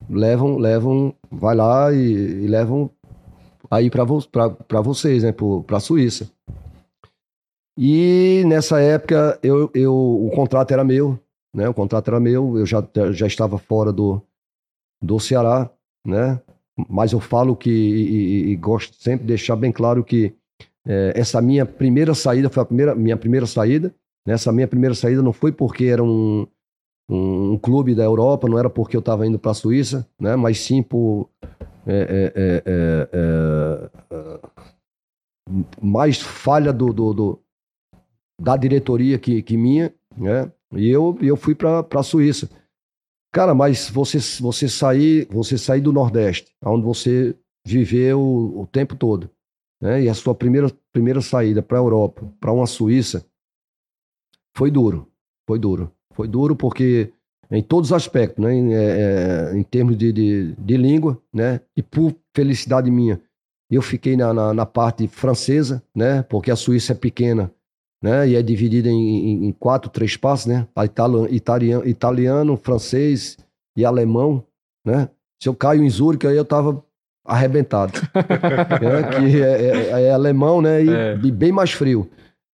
levam, 0.08 0.56
levam, 0.56 1.14
vai 1.30 1.54
lá 1.54 1.92
e, 1.92 1.98
e 1.98 2.46
levam 2.46 2.90
aí 3.70 3.90
para 3.90 4.04
vo, 4.04 4.24
vocês, 4.82 5.22
né, 5.22 5.32
para 5.66 5.76
a 5.76 5.80
Suíça. 5.80 6.30
E 7.78 8.42
nessa 8.46 8.80
época 8.80 9.38
eu, 9.42 9.70
eu, 9.74 9.94
o 9.94 10.30
contrato 10.34 10.72
era 10.72 10.84
meu, 10.84 11.18
né? 11.54 11.68
O 11.68 11.74
contrato 11.74 12.08
era 12.08 12.20
meu, 12.20 12.58
eu 12.58 12.66
já, 12.66 12.82
já 13.12 13.26
estava 13.26 13.58
fora 13.58 13.92
do, 13.92 14.20
do 15.02 15.18
Ceará, 15.18 15.70
né? 16.06 16.40
Mas 16.88 17.12
eu 17.12 17.20
falo 17.20 17.56
que, 17.56 17.70
e, 17.70 18.50
e 18.50 18.56
gosto 18.56 18.94
sempre 19.00 19.22
de 19.22 19.28
deixar 19.28 19.56
bem 19.56 19.72
claro 19.72 20.04
que 20.04 20.34
é, 20.86 21.12
essa 21.14 21.40
minha 21.40 21.66
primeira 21.66 22.14
saída 22.14 22.48
foi 22.48 22.62
a 22.62 22.66
primeira, 22.66 22.94
minha 22.94 23.16
primeira 23.16 23.46
saída. 23.46 23.94
Né? 24.26 24.34
Essa 24.34 24.52
minha 24.52 24.68
primeira 24.68 24.94
saída 24.94 25.22
não 25.22 25.32
foi 25.32 25.52
porque 25.52 25.84
era 25.86 26.02
um, 26.02 26.46
um, 27.08 27.52
um 27.52 27.58
clube 27.58 27.94
da 27.94 28.04
Europa, 28.04 28.48
não 28.48 28.58
era 28.58 28.70
porque 28.70 28.96
eu 28.96 29.00
estava 29.00 29.26
indo 29.26 29.38
para 29.38 29.50
a 29.50 29.54
Suíça, 29.54 30.06
né? 30.18 30.36
Mas 30.36 30.60
sim 30.60 30.82
por 30.82 31.28
é, 31.86 32.32
é, 32.34 32.62
é, 32.66 33.10
é 34.10 34.40
mais 35.82 36.20
falha 36.20 36.72
do, 36.72 36.92
do, 36.92 37.12
do, 37.12 37.42
da 38.40 38.56
diretoria 38.56 39.18
que, 39.18 39.42
que 39.42 39.56
minha, 39.56 39.92
né? 40.16 40.50
E 40.72 40.88
eu, 40.88 41.18
eu 41.20 41.36
fui 41.36 41.54
para 41.54 41.84
a 41.94 42.02
Suíça. 42.02 42.48
Cara, 43.32 43.54
mas 43.54 43.88
você, 43.88 44.18
você 44.40 44.68
sair 44.68 45.26
você 45.30 45.56
sair 45.56 45.80
do 45.80 45.92
Nordeste, 45.92 46.52
onde 46.64 46.84
você 46.84 47.36
viveu 47.64 48.20
o, 48.20 48.62
o 48.62 48.66
tempo 48.66 48.96
todo, 48.96 49.30
né? 49.80 50.02
E 50.02 50.08
a 50.08 50.14
sua 50.14 50.34
primeira, 50.34 50.68
primeira 50.92 51.20
saída 51.20 51.62
para 51.62 51.78
a 51.78 51.80
Europa, 51.80 52.26
para 52.40 52.52
uma 52.52 52.66
Suíça, 52.66 53.24
foi 54.56 54.70
duro, 54.70 55.08
foi 55.46 55.58
duro. 55.58 55.92
Foi 56.12 56.28
duro 56.28 56.56
porque 56.56 57.12
em 57.50 57.62
todos 57.62 57.90
os 57.90 57.92
aspectos, 57.92 58.44
né? 58.44 58.52
Em, 58.52 58.74
é, 58.74 58.82
é, 59.52 59.56
em 59.56 59.62
termos 59.62 59.96
de, 59.96 60.12
de, 60.12 60.52
de, 60.52 60.76
língua, 60.76 61.20
né? 61.32 61.60
E 61.76 61.82
por 61.82 62.14
felicidade 62.34 62.90
minha, 62.90 63.20
eu 63.70 63.80
fiquei 63.80 64.16
na, 64.16 64.32
na, 64.34 64.52
na, 64.52 64.66
parte 64.66 65.06
francesa, 65.08 65.82
né? 65.94 66.22
Porque 66.24 66.50
a 66.50 66.56
Suíça 66.56 66.92
é 66.92 66.96
pequena, 66.96 67.50
né? 68.02 68.28
E 68.28 68.36
é 68.36 68.42
dividida 68.42 68.88
em, 68.88 69.46
em, 69.46 69.52
quatro, 69.52 69.90
três 69.90 70.16
passos, 70.16 70.46
né? 70.46 70.66
Italiano, 70.82 71.28
italiano, 71.28 71.88
italiano, 71.88 72.56
francês 72.56 73.36
e 73.76 73.84
alemão, 73.84 74.44
né? 74.84 75.08
Se 75.42 75.48
eu 75.48 75.54
caio 75.54 75.82
em 75.82 75.90
Zurique, 75.90 76.26
aí 76.26 76.36
eu 76.36 76.44
tava 76.44 76.84
arrebentado. 77.24 77.92
é, 78.14 79.20
que 79.20 79.42
é, 79.42 80.00
é, 80.00 80.02
é, 80.04 80.10
alemão, 80.10 80.60
né? 80.60 80.84
E, 80.84 80.90
é. 80.90 81.18
e, 81.22 81.30
bem 81.30 81.52
mais 81.52 81.72
frio. 81.72 82.10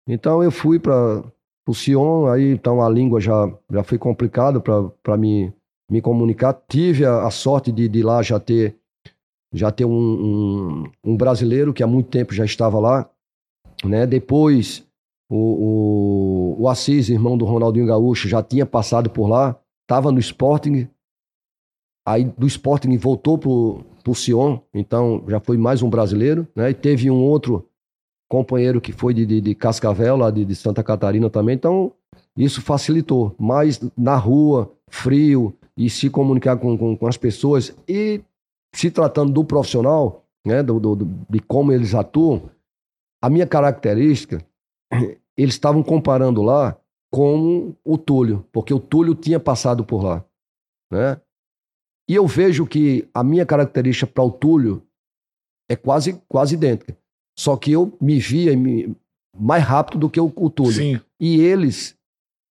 Então 0.07 0.43
eu 0.43 0.51
fui 0.51 0.79
para 0.79 1.23
o 1.67 1.73
Sion, 1.73 2.27
aí 2.27 2.51
então 2.51 2.81
a 2.81 2.89
língua 2.89 3.21
já, 3.21 3.51
já 3.71 3.83
foi 3.83 3.97
complicado 3.97 4.61
para 4.61 5.17
me, 5.17 5.53
me 5.89 6.01
comunicar. 6.01 6.53
Tive 6.67 7.05
a, 7.05 7.25
a 7.25 7.31
sorte 7.31 7.71
de, 7.71 7.87
de 7.87 8.01
lá 8.01 8.21
já 8.21 8.39
ter 8.39 8.75
já 9.55 9.69
ter 9.69 9.85
um, 9.85 9.91
um, 9.93 10.91
um, 11.03 11.15
brasileiro 11.15 11.73
que 11.73 11.83
há 11.83 11.87
muito 11.87 12.09
tempo 12.09 12.33
já 12.33 12.43
estava 12.43 12.79
lá, 12.79 13.07
né? 13.85 14.07
Depois 14.07 14.83
o, 15.29 16.55
o, 16.57 16.63
o 16.63 16.69
Assis, 16.69 17.09
irmão 17.09 17.37
do 17.37 17.45
Ronaldinho 17.45 17.87
Gaúcho, 17.87 18.27
já 18.27 18.41
tinha 18.43 18.65
passado 18.65 19.09
por 19.09 19.27
lá, 19.27 19.59
estava 19.83 20.11
no 20.11 20.19
Sporting, 20.19 20.87
aí 22.07 22.25
do 22.25 22.47
Sporting 22.47 22.95
voltou 22.97 23.37
pro, 23.37 23.83
pro 24.03 24.13
Sion, 24.13 24.59
então 24.73 25.23
já 25.27 25.39
foi 25.39 25.57
mais 25.57 25.81
um 25.81 25.89
brasileiro, 25.89 26.47
né? 26.55 26.69
E 26.69 26.73
teve 26.73 27.09
um 27.09 27.21
outro 27.21 27.67
companheiro 28.29 28.81
que 28.81 28.91
foi 28.91 29.13
de, 29.13 29.25
de, 29.25 29.41
de 29.41 29.55
Cascavel, 29.55 30.17
lá 30.17 30.31
de, 30.31 30.43
de 30.43 30.55
Santa 30.55 30.83
Catarina 30.83 31.29
também, 31.29 31.55
então 31.55 31.91
isso 32.37 32.61
facilitou. 32.61 33.35
Mas 33.39 33.79
na 33.97 34.15
rua, 34.15 34.71
frio, 34.89 35.53
e 35.77 35.89
se 35.89 36.09
comunicar 36.09 36.57
com, 36.57 36.77
com, 36.77 36.95
com 36.95 37.07
as 37.07 37.17
pessoas 37.17 37.75
e 37.87 38.21
se 38.73 38.91
tratando 38.91 39.31
do 39.31 39.43
profissional, 39.43 40.23
né, 40.45 40.61
do, 40.61 40.79
do, 40.79 41.09
de 41.29 41.39
como 41.39 41.71
eles 41.71 41.93
atuam, 41.95 42.49
a 43.21 43.29
minha 43.29 43.47
característica, 43.47 44.43
eles 45.37 45.55
estavam 45.55 45.83
comparando 45.83 46.41
lá 46.41 46.77
com 47.11 47.75
o 47.83 47.97
Túlio, 47.97 48.45
porque 48.51 48.73
o 48.73 48.79
Túlio 48.79 49.13
tinha 49.15 49.39
passado 49.39 49.83
por 49.83 50.03
lá, 50.03 50.25
né? 50.91 51.19
E 52.09 52.15
eu 52.15 52.27
vejo 52.27 52.65
que 52.65 53.07
a 53.13 53.23
minha 53.23 53.45
característica 53.45 54.11
para 54.11 54.23
o 54.23 54.31
Túlio 54.31 54.85
é 55.69 55.75
quase 55.75 56.21
quase 56.27 56.55
idêntica. 56.55 56.97
Só 57.37 57.55
que 57.55 57.71
eu 57.71 57.97
me 58.01 58.19
via 58.19 58.51
mais 59.37 59.63
rápido 59.63 59.99
do 59.99 60.09
que 60.09 60.19
o, 60.19 60.31
o 60.35 60.49
Túlio. 60.49 60.73
Sim. 60.73 61.01
E 61.19 61.39
eles 61.39 61.97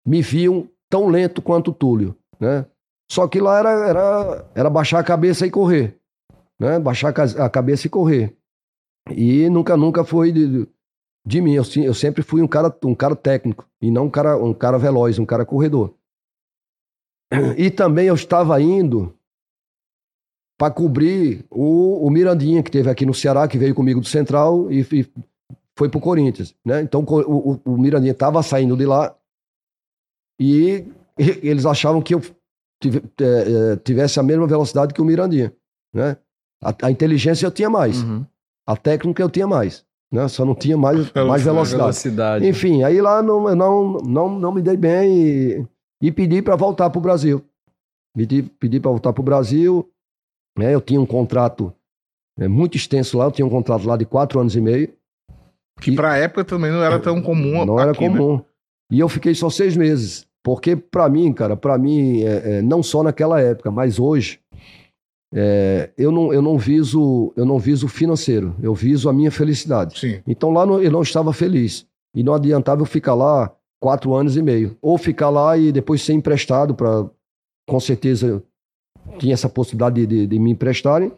me 0.07 0.23
viam 0.23 0.69
tão 0.89 1.09
lento 1.09 1.43
quanto 1.43 1.71
o 1.71 1.75
Túlio, 1.75 2.17
né? 2.39 2.67
Só 3.11 3.27
que 3.27 3.41
lá 3.41 3.59
era, 3.59 3.89
era, 3.89 4.51
era 4.55 4.71
baixar 4.71 5.01
a 5.01 5.05
cabeça 5.05 5.47
e 5.47 5.51
correr 5.51 6.01
né? 6.61 6.79
Baixar 6.79 7.15
a 7.19 7.49
cabeça 7.49 7.87
e 7.87 7.91
correr. 7.91 8.37
E 9.11 9.49
nunca, 9.49 9.77
nunca 9.79 10.05
foi 10.05 10.31
de, 10.31 10.69
de 11.25 11.41
mim. 11.41 11.55
Eu, 11.55 11.65
eu, 11.83 11.95
sempre 11.95 12.23
fui 12.23 12.43
um 12.43 12.49
cara, 12.49 12.75
um 12.85 12.95
cara 12.95 13.17
técnico 13.17 13.69
e 13.81 13.91
não 13.91 14.07
um 14.07 14.11
cara, 14.11 14.37
um 14.37 14.55
cara 14.55 14.79
veloz, 14.79 15.19
um 15.19 15.27
cara 15.27 15.45
corredor. 15.45 15.95
E 17.57 17.71
também 17.71 18.09
eu 18.09 18.15
estava 18.15 18.61
indo 18.61 19.15
para 20.59 20.73
cobrir 20.73 21.45
o, 21.49 22.05
o, 22.07 22.11
Mirandinha, 22.11 22.63
que 22.63 22.71
teve 22.71 22.91
aqui 22.91 23.07
no 23.07 23.15
Ceará, 23.15 23.47
que 23.49 23.57
veio 23.57 23.75
comigo 23.75 24.01
do 24.01 24.07
Central 24.07 24.71
e, 24.71 24.81
e 24.81 25.07
foi 25.77 25.89
para 25.89 25.99
o 25.99 26.01
Corinthians. 26.03 26.55
Né? 26.65 26.83
Então 26.83 27.05
o, 27.07 27.53
o, 27.53 27.61
o 27.65 27.79
Mirandinha 27.79 28.13
estava 28.13 28.43
saindo 28.43 28.77
de 28.77 28.85
lá 28.85 29.17
e 30.39 30.87
eles 31.43 31.65
achavam 31.65 32.03
que 32.03 32.15
eu 32.15 32.21
é, 32.83 33.73
é, 33.73 33.77
tivesse 33.77 34.19
a 34.19 34.23
mesma 34.23 34.47
velocidade 34.47 34.93
que 34.93 35.01
o 35.01 35.05
Mirandinha. 35.05 35.53
Né? 35.95 36.17
A, 36.63 36.75
a 36.83 36.91
inteligência 36.91 37.47
eu 37.47 37.51
tinha 37.51 37.71
mais. 37.71 38.03
Uhum. 38.03 38.27
A 38.67 38.77
técnica 38.77 39.23
eu 39.23 39.31
tinha 39.31 39.47
mais. 39.47 39.85
Né? 40.13 40.27
Só 40.29 40.45
não 40.45 40.55
tinha 40.55 40.77
mais, 40.77 41.11
mais 41.15 41.43
velocidade. 41.43 41.83
velocidade. 41.83 42.49
Enfim, 42.49 42.83
aí 42.83 43.01
lá 43.01 43.23
não, 43.23 43.55
não, 43.55 43.99
não, 43.99 44.39
não 44.39 44.53
me 44.53 44.63
dei 44.63 44.77
bem 44.77 45.13
e, 45.13 45.67
e 46.03 46.13
pedi 46.13 46.43
para 46.43 46.57
voltar 46.57 46.91
para 46.91 46.99
o 46.99 47.03
Brasil. 47.03 47.45
Pedi, 48.17 48.43
pedi 48.43 48.81
para 48.81 48.91
voltar 48.91 49.13
para 49.13 49.21
o 49.21 49.25
Brasil. 49.25 49.89
Né? 50.59 50.75
Eu 50.75 50.81
tinha 50.81 51.01
um 51.01 51.07
contrato 51.07 51.73
é, 52.39 52.49
muito 52.49 52.77
extenso 52.77 53.17
lá, 53.19 53.27
eu 53.27 53.31
tinha 53.31 53.47
um 53.47 53.51
contrato 53.51 53.87
lá 53.87 53.97
de 53.97 54.05
quatro 54.05 54.41
anos 54.41 54.57
e 54.57 54.61
meio. 54.61 54.93
Que 55.81 55.93
para 55.93 56.13
a 56.13 56.17
época 56.17 56.45
também 56.45 56.71
não 56.71 56.83
era 56.83 56.99
tão 56.99 57.23
comum. 57.23 57.65
Não 57.65 57.79
aqui, 57.79 57.83
era 57.83 57.93
né? 57.93 57.99
comum. 57.99 58.37
Né? 58.37 58.45
E 58.93 59.01
eu 59.01 59.09
fiquei 59.09 59.35
só 59.35 59.49
seis 59.49 59.77
meses. 59.77 60.27
Porque 60.43 60.75
para 60.75 61.09
mim, 61.09 61.33
cara, 61.33 61.57
para 61.57 61.77
mim, 61.79 62.23
é, 62.23 62.59
é, 62.59 62.63
não 62.63 62.83
só 62.83 63.03
naquela 63.03 63.41
época, 63.41 63.71
mas 63.71 63.99
hoje, 63.99 64.41
é, 65.33 65.91
eu, 65.97 66.11
não, 66.11 66.33
eu 66.33 66.43
não 66.43 66.59
viso 66.59 67.33
eu 67.37 67.47
não 67.47 67.59
viso 67.59 67.87
financeiro, 67.87 68.55
eu 68.61 68.75
viso 68.75 69.09
a 69.09 69.13
minha 69.13 69.31
felicidade. 69.31 69.99
Sim. 69.99 70.21
Então 70.27 70.51
lá 70.51 70.67
no, 70.67 70.83
eu 70.83 70.91
não 70.91 71.03
estava 71.03 71.33
feliz. 71.33 71.87
E 72.15 72.23
não 72.23 72.35
adiantava 72.35 72.83
eu 72.83 72.87
ficar 72.87 73.15
lá 73.15 73.55
quatro 73.79 74.15
anos 74.15 74.37
e 74.37 74.43
meio. 74.43 74.77
Ou 74.83 74.99
ficar 74.99 75.31
lá 75.31 75.57
e 75.57 75.71
depois 75.71 76.03
ser 76.03 76.13
emprestado 76.13 76.75
para. 76.75 77.09
Com 77.69 77.79
certeza 77.79 78.43
tinha 79.19 79.35
essa 79.35 79.49
possibilidade 79.49 80.05
de, 80.05 80.07
de, 80.07 80.27
de, 80.27 80.39
me 80.39 80.51
emprestarem, 80.51 81.13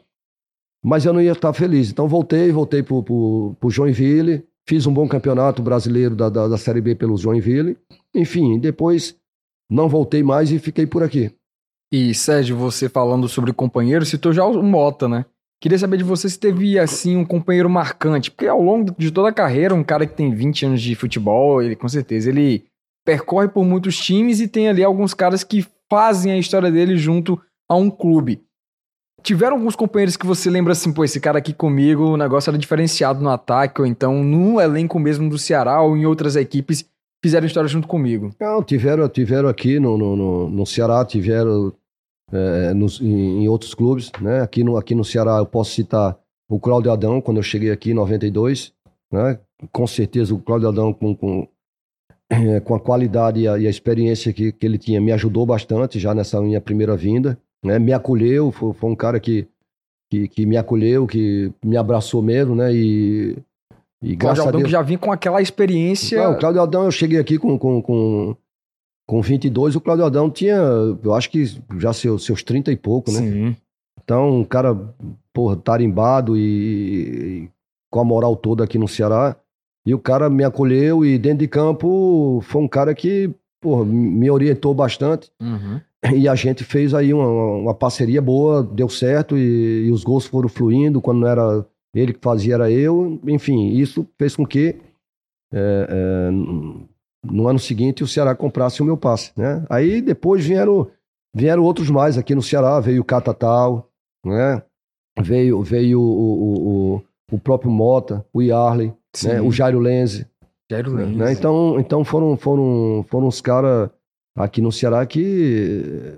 mas 0.84 1.04
eu 1.04 1.12
não 1.12 1.20
ia 1.20 1.32
estar 1.32 1.52
feliz. 1.52 1.90
Então 1.90 2.06
voltei, 2.06 2.52
voltei 2.52 2.82
para 2.82 2.94
o 2.94 3.56
Joinville, 3.68 4.44
fiz 4.68 4.86
um 4.86 4.92
bom 4.92 5.08
campeonato 5.08 5.62
brasileiro 5.62 6.14
da, 6.14 6.28
da, 6.28 6.48
da 6.48 6.58
Série 6.58 6.80
B 6.80 6.94
pelo 6.94 7.16
Joinville. 7.16 7.78
Enfim, 8.14 8.58
depois 8.58 9.16
não 9.70 9.88
voltei 9.88 10.22
mais 10.22 10.52
e 10.52 10.58
fiquei 10.58 10.86
por 10.86 11.02
aqui. 11.02 11.34
E 11.92 12.14
Sérgio, 12.14 12.56
você 12.56 12.88
falando 12.88 13.28
sobre 13.28 13.52
companheiro, 13.52 14.06
citou 14.06 14.32
já 14.32 14.46
o 14.46 14.62
Mota, 14.62 15.06
né? 15.06 15.26
Queria 15.60 15.78
saber 15.78 15.98
de 15.98 16.04
você 16.04 16.26
se 16.26 16.38
teve, 16.38 16.78
assim, 16.78 17.16
um 17.16 17.24
companheiro 17.24 17.68
marcante. 17.68 18.30
Porque 18.30 18.46
ao 18.46 18.62
longo 18.62 18.94
de 18.96 19.10
toda 19.10 19.28
a 19.28 19.32
carreira, 19.32 19.74
um 19.74 19.84
cara 19.84 20.06
que 20.06 20.16
tem 20.16 20.34
20 20.34 20.66
anos 20.66 20.80
de 20.80 20.94
futebol, 20.94 21.62
ele 21.62 21.76
com 21.76 21.86
certeza, 21.88 22.30
ele 22.30 22.64
percorre 23.04 23.48
por 23.48 23.62
muitos 23.64 23.98
times 23.98 24.40
e 24.40 24.48
tem 24.48 24.68
ali 24.68 24.82
alguns 24.82 25.12
caras 25.12 25.44
que 25.44 25.66
fazem 25.90 26.32
a 26.32 26.38
história 26.38 26.70
dele 26.70 26.96
junto 26.96 27.38
a 27.68 27.76
um 27.76 27.90
clube. 27.90 28.42
Tiveram 29.22 29.56
alguns 29.56 29.76
companheiros 29.76 30.16
que 30.16 30.26
você 30.26 30.48
lembra 30.48 30.72
assim, 30.72 30.92
pô, 30.92 31.04
esse 31.04 31.20
cara 31.20 31.38
aqui 31.38 31.52
comigo, 31.52 32.04
o 32.04 32.16
negócio 32.16 32.50
era 32.50 32.58
diferenciado 32.58 33.22
no 33.22 33.28
ataque, 33.28 33.82
ou 33.82 33.86
então 33.86 34.24
no 34.24 34.60
elenco 34.60 34.98
mesmo 34.98 35.28
do 35.28 35.38
Ceará 35.38 35.80
ou 35.82 35.96
em 35.96 36.06
outras 36.06 36.36
equipes 36.36 36.84
fizeram 37.22 37.46
história 37.46 37.68
junto 37.68 37.86
comigo? 37.86 38.34
Não, 38.40 38.62
tiveram, 38.62 39.08
tiveram 39.08 39.48
aqui 39.48 39.78
no, 39.78 39.96
no, 39.96 40.16
no, 40.16 40.50
no 40.50 40.66
Ceará, 40.66 41.04
tiveram 41.04 41.72
é, 42.32 42.72
nos, 42.72 43.00
em, 43.00 43.44
em, 43.44 43.48
outros 43.48 43.74
clubes. 43.74 44.10
Né? 44.20 44.40
Aqui, 44.40 44.64
no, 44.64 44.76
aqui 44.76 44.94
no 44.94 45.04
Ceará 45.04 45.38
eu 45.38 45.46
posso 45.46 45.72
citar 45.72 46.18
o 46.48 46.58
Cláudio 46.58 46.90
Adão, 46.90 47.20
quando 47.20 47.36
eu 47.36 47.42
cheguei 47.42 47.70
aqui 47.70 47.90
em 47.90 47.94
92. 47.94 48.72
Né? 49.12 49.38
Com 49.70 49.86
certeza 49.86 50.34
o 50.34 50.38
Cláudio 50.38 50.68
Adão, 50.68 50.92
com, 50.92 51.14
com, 51.14 51.46
é, 52.30 52.60
com 52.60 52.74
a 52.74 52.80
qualidade 52.80 53.40
e 53.40 53.48
a, 53.48 53.58
e 53.58 53.66
a 53.66 53.70
experiência 53.70 54.32
que, 54.32 54.52
que 54.52 54.66
ele 54.66 54.78
tinha, 54.78 55.00
me 55.00 55.12
ajudou 55.12 55.44
bastante 55.44 55.98
já 55.98 56.14
nessa 56.14 56.40
minha 56.40 56.60
primeira 56.60 56.96
vinda. 56.96 57.38
Né? 57.64 57.78
Me 57.78 57.92
acolheu, 57.92 58.50
foi, 58.50 58.72
foi 58.72 58.90
um 58.90 58.96
cara 58.96 59.20
que, 59.20 59.46
que, 60.10 60.28
que, 60.28 60.46
me 60.46 60.56
acolheu, 60.56 61.06
que 61.06 61.52
me 61.64 61.76
abraçou 61.76 62.20
mesmo, 62.20 62.54
né? 62.54 62.74
E, 62.74 63.36
e 64.02 64.16
Cláudio 64.16 64.42
Adão 64.42 64.52
Deus... 64.52 64.64
que 64.64 64.70
já 64.70 64.82
vinha 64.82 64.98
com 64.98 65.12
aquela 65.12 65.40
experiência. 65.40 66.22
Não, 66.24 66.32
o 66.32 66.38
Cláudio 66.38 66.60
Adão, 66.60 66.84
eu 66.84 66.90
cheguei 66.90 67.18
aqui 67.18 67.38
com, 67.38 67.56
com, 67.56 67.80
com, 67.80 68.36
com 69.06 69.20
22, 69.20 69.76
o 69.76 69.80
Claudio 69.80 70.04
Adão 70.04 70.30
tinha, 70.30 70.56
eu 71.02 71.14
acho 71.14 71.30
que 71.30 71.44
já 71.78 71.92
seus, 71.92 72.24
seus 72.24 72.42
30 72.42 72.72
e 72.72 72.76
pouco, 72.76 73.10
né? 73.10 73.18
Sim. 73.18 73.56
Então, 74.02 74.40
um 74.40 74.44
cara, 74.44 74.74
porra, 75.32 75.56
tarimbado 75.56 76.36
e, 76.36 76.40
e, 77.44 77.48
com 77.90 78.00
a 78.00 78.04
moral 78.04 78.36
toda 78.36 78.64
aqui 78.64 78.78
no 78.78 78.88
Ceará. 78.88 79.36
E 79.84 79.94
o 79.94 79.98
cara 79.98 80.30
me 80.30 80.44
acolheu 80.44 81.04
e 81.04 81.18
dentro 81.18 81.38
de 81.38 81.48
campo 81.48 82.40
foi 82.42 82.62
um 82.62 82.68
cara 82.68 82.94
que 82.94 83.30
porra, 83.60 83.84
me 83.84 84.30
orientou 84.30 84.74
bastante. 84.74 85.30
Uhum. 85.40 85.80
E 86.16 86.28
a 86.28 86.34
gente 86.34 86.64
fez 86.64 86.94
aí 86.94 87.14
uma, 87.14 87.28
uma 87.28 87.74
parceria 87.74 88.20
boa, 88.20 88.62
deu 88.62 88.88
certo 88.88 89.38
e, 89.38 89.86
e 89.86 89.90
os 89.92 90.02
gols 90.02 90.26
foram 90.26 90.48
fluindo. 90.48 91.00
Quando 91.00 91.20
não 91.20 91.28
era 91.28 91.64
ele 91.94 92.12
que 92.12 92.18
fazia, 92.20 92.54
era 92.54 92.70
eu. 92.70 93.20
Enfim, 93.24 93.68
isso 93.68 94.04
fez 94.18 94.34
com 94.34 94.44
que 94.44 94.76
é, 95.52 95.86
é, 95.88 96.30
no 97.24 97.48
ano 97.48 97.58
seguinte 97.58 98.02
o 98.02 98.08
Ceará 98.08 98.34
comprasse 98.34 98.82
o 98.82 98.84
meu 98.84 98.96
passe. 98.96 99.32
Né? 99.36 99.64
Aí 99.68 100.00
depois 100.00 100.44
vieram, 100.44 100.90
vieram 101.34 101.62
outros 101.62 101.90
mais 101.90 102.18
aqui 102.18 102.34
no 102.34 102.42
Ceará. 102.42 102.80
Veio 102.80 103.02
o 103.02 103.04
Catatal, 103.04 103.88
né? 104.24 104.62
veio, 105.20 105.62
veio 105.62 106.00
o, 106.00 106.96
o, 106.96 107.02
o 107.32 107.38
próprio 107.38 107.70
Mota, 107.70 108.24
o 108.32 108.42
Yarley, 108.42 108.92
né? 109.24 109.40
o 109.40 109.52
Jairo 109.52 109.78
Lenze. 109.78 110.26
Jairo 110.70 110.94
Lenze. 110.94 111.14
Né? 111.16 111.32
Então, 111.32 111.78
então 111.78 112.04
foram, 112.04 112.36
foram, 112.36 113.04
foram 113.08 113.28
os 113.28 113.40
caras 113.40 113.90
aqui 114.36 114.60
no 114.60 114.72
Ceará 114.72 115.04
que, 115.06 116.14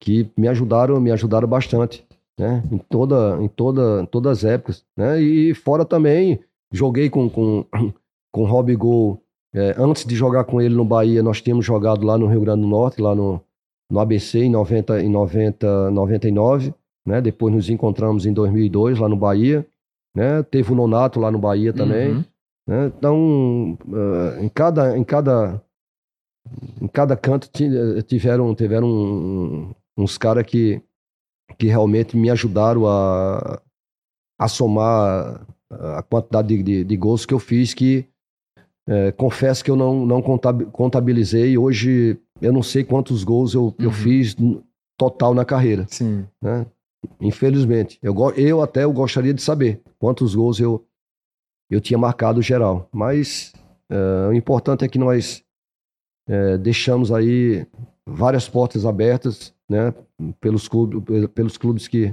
que 0.00 0.30
me 0.36 0.48
ajudaram, 0.48 1.00
me 1.00 1.10
ajudaram 1.10 1.48
bastante, 1.48 2.06
né? 2.38 2.62
Em 2.70 2.78
toda, 2.78 3.38
em 3.40 3.48
toda, 3.48 4.02
em 4.02 4.06
todas 4.06 4.38
as 4.38 4.44
épocas, 4.44 4.84
né? 4.96 5.20
E 5.20 5.54
fora 5.54 5.84
também 5.84 6.40
joguei 6.72 7.08
com 7.08 7.28
com 7.28 7.64
com 8.32 8.44
Rob 8.44 8.74
Gol. 8.76 9.22
É, 9.54 9.74
antes 9.76 10.04
de 10.04 10.14
jogar 10.14 10.44
com 10.44 10.60
ele 10.60 10.74
no 10.74 10.84
Bahia, 10.84 11.22
nós 11.22 11.40
tínhamos 11.40 11.64
jogado 11.64 12.04
lá 12.06 12.16
no 12.16 12.26
Rio 12.26 12.40
Grande 12.40 12.62
do 12.62 12.68
Norte, 12.68 13.00
lá 13.00 13.14
no, 13.14 13.40
no 13.90 13.98
ABC 13.98 14.38
em 14.40 14.50
90 14.50 15.02
em 15.02 15.08
90 15.08 15.90
99, 15.90 16.74
né? 17.04 17.20
Depois 17.20 17.52
nos 17.52 17.68
encontramos 17.68 18.26
em 18.26 18.32
2002 18.32 18.98
lá 18.98 19.08
no 19.08 19.16
Bahia, 19.16 19.66
né? 20.14 20.42
Teve 20.44 20.72
o 20.72 20.76
Nonato 20.76 21.18
lá 21.18 21.30
no 21.30 21.38
Bahia 21.38 21.72
também. 21.72 22.12
Uhum. 22.12 22.24
Né? 22.68 22.92
Então, 22.96 23.78
uh, 23.88 24.40
em 24.40 24.48
cada 24.48 24.96
em 24.96 25.02
cada 25.02 25.60
em 26.80 26.88
cada 26.88 27.16
canto 27.16 27.50
tiveram, 28.06 28.54
tiveram 28.54 28.88
um, 28.88 29.74
uns 29.96 30.16
caras 30.16 30.44
que, 30.44 30.82
que 31.58 31.66
realmente 31.66 32.16
me 32.16 32.30
ajudaram 32.30 32.86
a, 32.86 33.60
a 34.38 34.48
somar 34.48 35.46
a 35.70 36.02
quantidade 36.02 36.48
de, 36.48 36.62
de, 36.62 36.84
de 36.84 36.96
gols 36.96 37.24
que 37.24 37.34
eu 37.34 37.38
fiz, 37.38 37.74
que 37.74 38.06
é, 38.90 39.12
confesso 39.12 39.64
que 39.64 39.70
eu 39.70 39.76
não, 39.76 40.04
não 40.04 40.20
contabilizei. 40.20 41.56
Hoje 41.56 42.18
eu 42.42 42.52
não 42.52 42.60
sei 42.60 42.82
quantos 42.82 43.22
gols 43.22 43.54
eu, 43.54 43.66
uhum. 43.66 43.74
eu 43.78 43.92
fiz 43.92 44.36
total 44.98 45.32
na 45.32 45.44
carreira. 45.44 45.86
Sim. 45.88 46.26
Né? 46.42 46.66
Infelizmente. 47.20 48.00
Eu, 48.02 48.14
eu 48.36 48.60
até 48.60 48.82
eu 48.82 48.92
gostaria 48.92 49.32
de 49.32 49.40
saber 49.40 49.80
quantos 49.96 50.34
gols 50.34 50.58
eu, 50.58 50.84
eu 51.70 51.80
tinha 51.80 51.96
marcado 51.96 52.42
geral. 52.42 52.88
Mas 52.90 53.52
é, 53.88 54.28
o 54.28 54.32
importante 54.32 54.84
é 54.84 54.88
que 54.88 54.98
nós 54.98 55.44
é, 56.28 56.58
deixamos 56.58 57.12
aí 57.12 57.64
várias 58.04 58.48
portas 58.48 58.84
abertas, 58.84 59.54
né, 59.68 59.94
pelos 60.40 60.66
clubes, 60.66 61.28
pelos 61.28 61.56
clubes 61.56 61.86
que, 61.86 62.12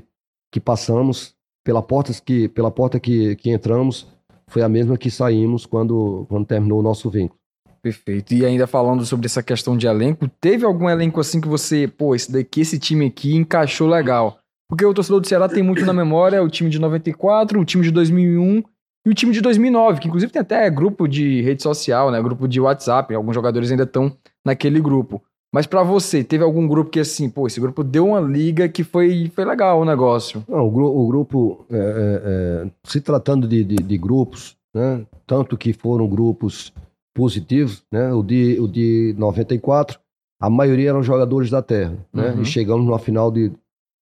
que 0.52 0.60
passamos, 0.60 1.36
pela 1.66 1.82
porta 1.82 2.14
que, 2.24 2.48
pela 2.50 2.70
porta 2.70 3.00
que, 3.00 3.36
que 3.36 3.50
entramos, 3.50 4.08
foi 4.50 4.62
a 4.62 4.70
mesma 4.70 4.98
que 4.98 5.12
saímos 5.12 5.66
quando, 5.66 6.26
quando 6.30 6.46
terminou 6.46 6.80
o 6.80 6.84
nosso 6.84 7.10
vínculo. 7.10 7.40
Perfeito. 7.82 8.34
E 8.34 8.46
ainda 8.46 8.68
falando 8.68 9.06
sobre 9.06 9.28
essa 9.28 9.44
questão 9.44 9.78
de 9.78 9.88
elenco, 9.88 10.28
teve 10.42 10.66
algum 10.66 10.90
elenco 10.90 11.20
assim 11.20 11.40
que 11.40 11.48
você, 11.48 11.88
pô, 11.88 12.16
esse 12.16 12.32
daqui, 12.32 12.62
esse 12.62 12.80
time 12.80 13.06
aqui 13.06 13.36
encaixou 13.36 13.88
legal? 13.88 14.40
Porque 14.70 14.86
o 14.86 14.94
torcedor 14.94 15.22
do 15.22 15.28
Ceará 15.28 15.48
tem 15.48 15.64
muito 15.64 15.86
na 15.86 15.94
memória 15.94 16.44
o 16.44 16.50
time 16.50 16.70
de 16.70 16.80
94, 16.80 17.60
o 17.60 17.66
time 17.66 17.84
de 17.84 17.92
2001 17.92 18.64
e 19.06 19.10
o 19.10 19.14
time 19.14 19.32
de 19.32 19.40
2009, 19.40 20.02
que 20.02 20.08
inclusive 20.08 20.32
tem 20.32 20.42
até 20.42 20.70
grupo 20.70 21.08
de 21.08 21.42
rede 21.42 21.64
social, 21.64 22.12
né? 22.12 22.22
Grupo 22.22 22.48
de 22.48 22.60
WhatsApp. 22.60 23.14
Alguns 23.16 23.34
jogadores 23.34 23.72
ainda 23.72 23.84
estão 23.84 24.12
naquele 24.46 24.82
grupo. 24.82 25.24
Mas 25.54 25.66
para 25.66 25.82
você, 25.82 26.24
teve 26.24 26.44
algum 26.44 26.68
grupo 26.68 26.92
que 26.92 27.00
assim, 27.00 27.30
pô, 27.30 27.48
esse 27.48 27.60
grupo 27.60 27.84
deu 27.84 28.08
uma 28.08 28.20
liga 28.20 28.68
que 28.68 28.84
foi, 28.84 29.32
foi 29.34 29.46
legal 29.46 29.80
o 29.80 29.86
negócio? 29.86 30.44
Não, 30.48 30.68
o, 30.68 30.72
gru 30.72 30.86
o 30.86 31.08
grupo, 31.08 31.66
é, 31.72 31.78
é, 31.78 32.66
é 32.66 32.72
se 32.84 33.00
tratando 33.00 33.48
de, 33.48 33.64
de, 33.64 33.76
de, 33.76 33.98
grupos, 33.98 34.58
né? 34.74 35.06
Tanto 35.26 35.58
que 35.58 35.72
foram 35.72 36.08
grupos 36.08 36.74
positivos, 37.16 37.84
né? 37.92 38.14
O 38.14 38.22
de, 38.22 38.60
o 38.60 38.68
de 38.68 39.16
94, 39.18 40.00
a 40.40 40.50
maioria 40.50 40.90
eram 40.90 41.02
jogadores 41.02 41.50
da 41.50 41.62
terra, 41.62 41.98
né? 42.14 42.32
Uhum. 42.32 42.42
E 42.42 42.46
chegamos 42.46 42.86
numa 42.86 43.00
final 43.00 43.32
de, 43.32 43.52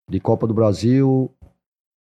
de 0.09 0.19
Copa 0.19 0.47
do 0.47 0.53
Brasil, 0.53 1.31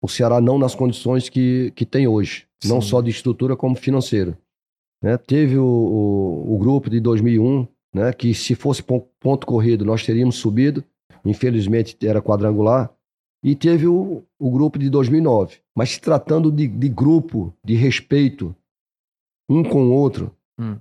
o 0.04 0.08
Ceará 0.08 0.42
não 0.42 0.60
nas 0.60 0.76
condições 0.76 1.30
que, 1.30 1.72
que 1.76 1.86
tem 1.86 2.08
hoje, 2.08 2.46
Sim. 2.62 2.70
não 2.70 2.82
só 2.82 3.02
de 3.02 3.10
estrutura 3.10 3.56
como 3.56 3.76
financeira. 3.76 4.38
Né? 5.02 5.18
Teve 5.18 5.58
o, 5.58 5.66
o, 5.66 6.56
o, 6.56 6.58
grupo 6.58 6.90
de 6.90 7.00
2001, 7.00 7.68
né? 7.94 8.12
que 8.12 8.34
se 8.34 8.56
fosse 8.56 8.82
ponto 8.84 9.46
corrido 9.46 9.86
nós 9.86 10.06
teríamos 10.06 10.36
subido, 10.36 10.84
infelizmente 11.24 11.98
era 12.06 12.22
quadrangular, 12.22 12.94
e 13.44 13.56
teve 13.56 13.88
o, 13.88 14.26
o 14.40 14.52
grupo 14.52 14.80
de 14.80 14.90
2009. 14.90 15.60
Mas 15.76 15.92
se 15.92 16.02
tratando 16.02 16.52
de, 16.52 16.66
de 16.68 16.90
grupo, 16.90 17.54
de 17.64 17.76
respeito 17.76 18.56
um 19.50 19.64
com 19.64 19.88
o 19.88 19.92
outro, 19.92 20.36
hum. 20.58 20.80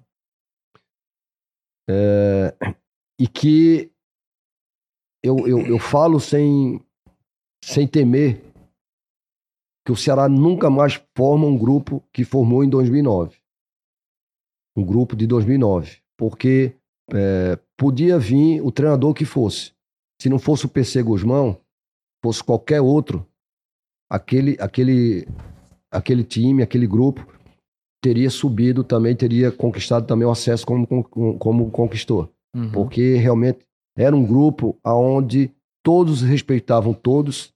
é, 1.91 2.55
e 3.19 3.27
que 3.27 3.91
eu, 5.23 5.47
eu, 5.47 5.59
eu 5.67 5.79
falo 5.79 6.21
sem, 6.21 6.81
sem 7.65 7.87
temer 7.87 8.43
que 9.85 9.93
o 9.93 9.97
Ceará 9.97 10.29
nunca 10.29 10.71
mais 10.71 10.95
forma 11.17 11.47
um 11.47 11.59
grupo 11.59 12.03
que 12.13 12.25
formou 12.25 12.63
em 12.63 12.69
2009. 12.69 13.37
Um 14.77 14.85
grupo 14.85 15.17
de 15.17 15.27
2009. 15.27 16.01
Porque 16.17 16.77
é, 17.13 17.59
podia 17.77 18.19
vir 18.19 18.61
o 18.63 18.71
treinador 18.71 19.15
que 19.15 19.25
fosse. 19.25 19.73
Se 20.21 20.29
não 20.29 20.39
fosse 20.39 20.67
o 20.67 20.69
PC 20.69 21.03
Guzmão, 21.03 21.59
fosse 22.25 22.43
qualquer 22.43 22.81
outro, 22.81 23.27
aquele, 24.11 24.57
aquele, 24.61 25.27
aquele 25.91 26.25
time, 26.25 26.63
aquele 26.63 26.87
grupo 26.87 27.27
teria 28.03 28.31
subido 28.31 28.83
também, 28.83 29.15
teria 29.15 29.53
conquistado 29.53 30.07
também 30.07 30.27
o 30.27 30.31
acesso 30.31 30.67
como, 30.67 30.87
como, 30.87 31.39
como 31.39 31.71
conquistou. 31.71 32.33
Uhum. 32.55 32.71
Porque 32.73 33.15
realmente 33.15 33.61
era 33.97 34.15
um 34.15 34.25
grupo 34.25 34.77
onde 34.85 35.51
todos 35.85 36.23
respeitavam 36.23 36.95
todos, 36.95 37.53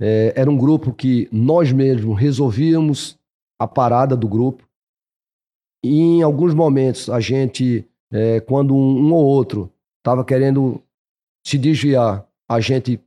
é, 0.00 0.32
era 0.36 0.50
um 0.50 0.56
grupo 0.56 0.92
que 0.92 1.28
nós 1.32 1.72
mesmos 1.72 2.18
resolvíamos 2.18 3.18
a 3.60 3.66
parada 3.66 4.16
do 4.16 4.28
grupo. 4.28 4.64
E 5.84 5.90
em 5.90 6.22
alguns 6.22 6.54
momentos, 6.54 7.10
a 7.10 7.20
gente, 7.20 7.87
é, 8.12 8.40
quando 8.40 8.74
um, 8.74 9.08
um 9.08 9.12
ou 9.12 9.24
outro 9.24 9.72
estava 9.98 10.24
querendo 10.24 10.82
se 11.44 11.58
desviar, 11.58 12.26
a 12.48 12.60
gente 12.60 13.00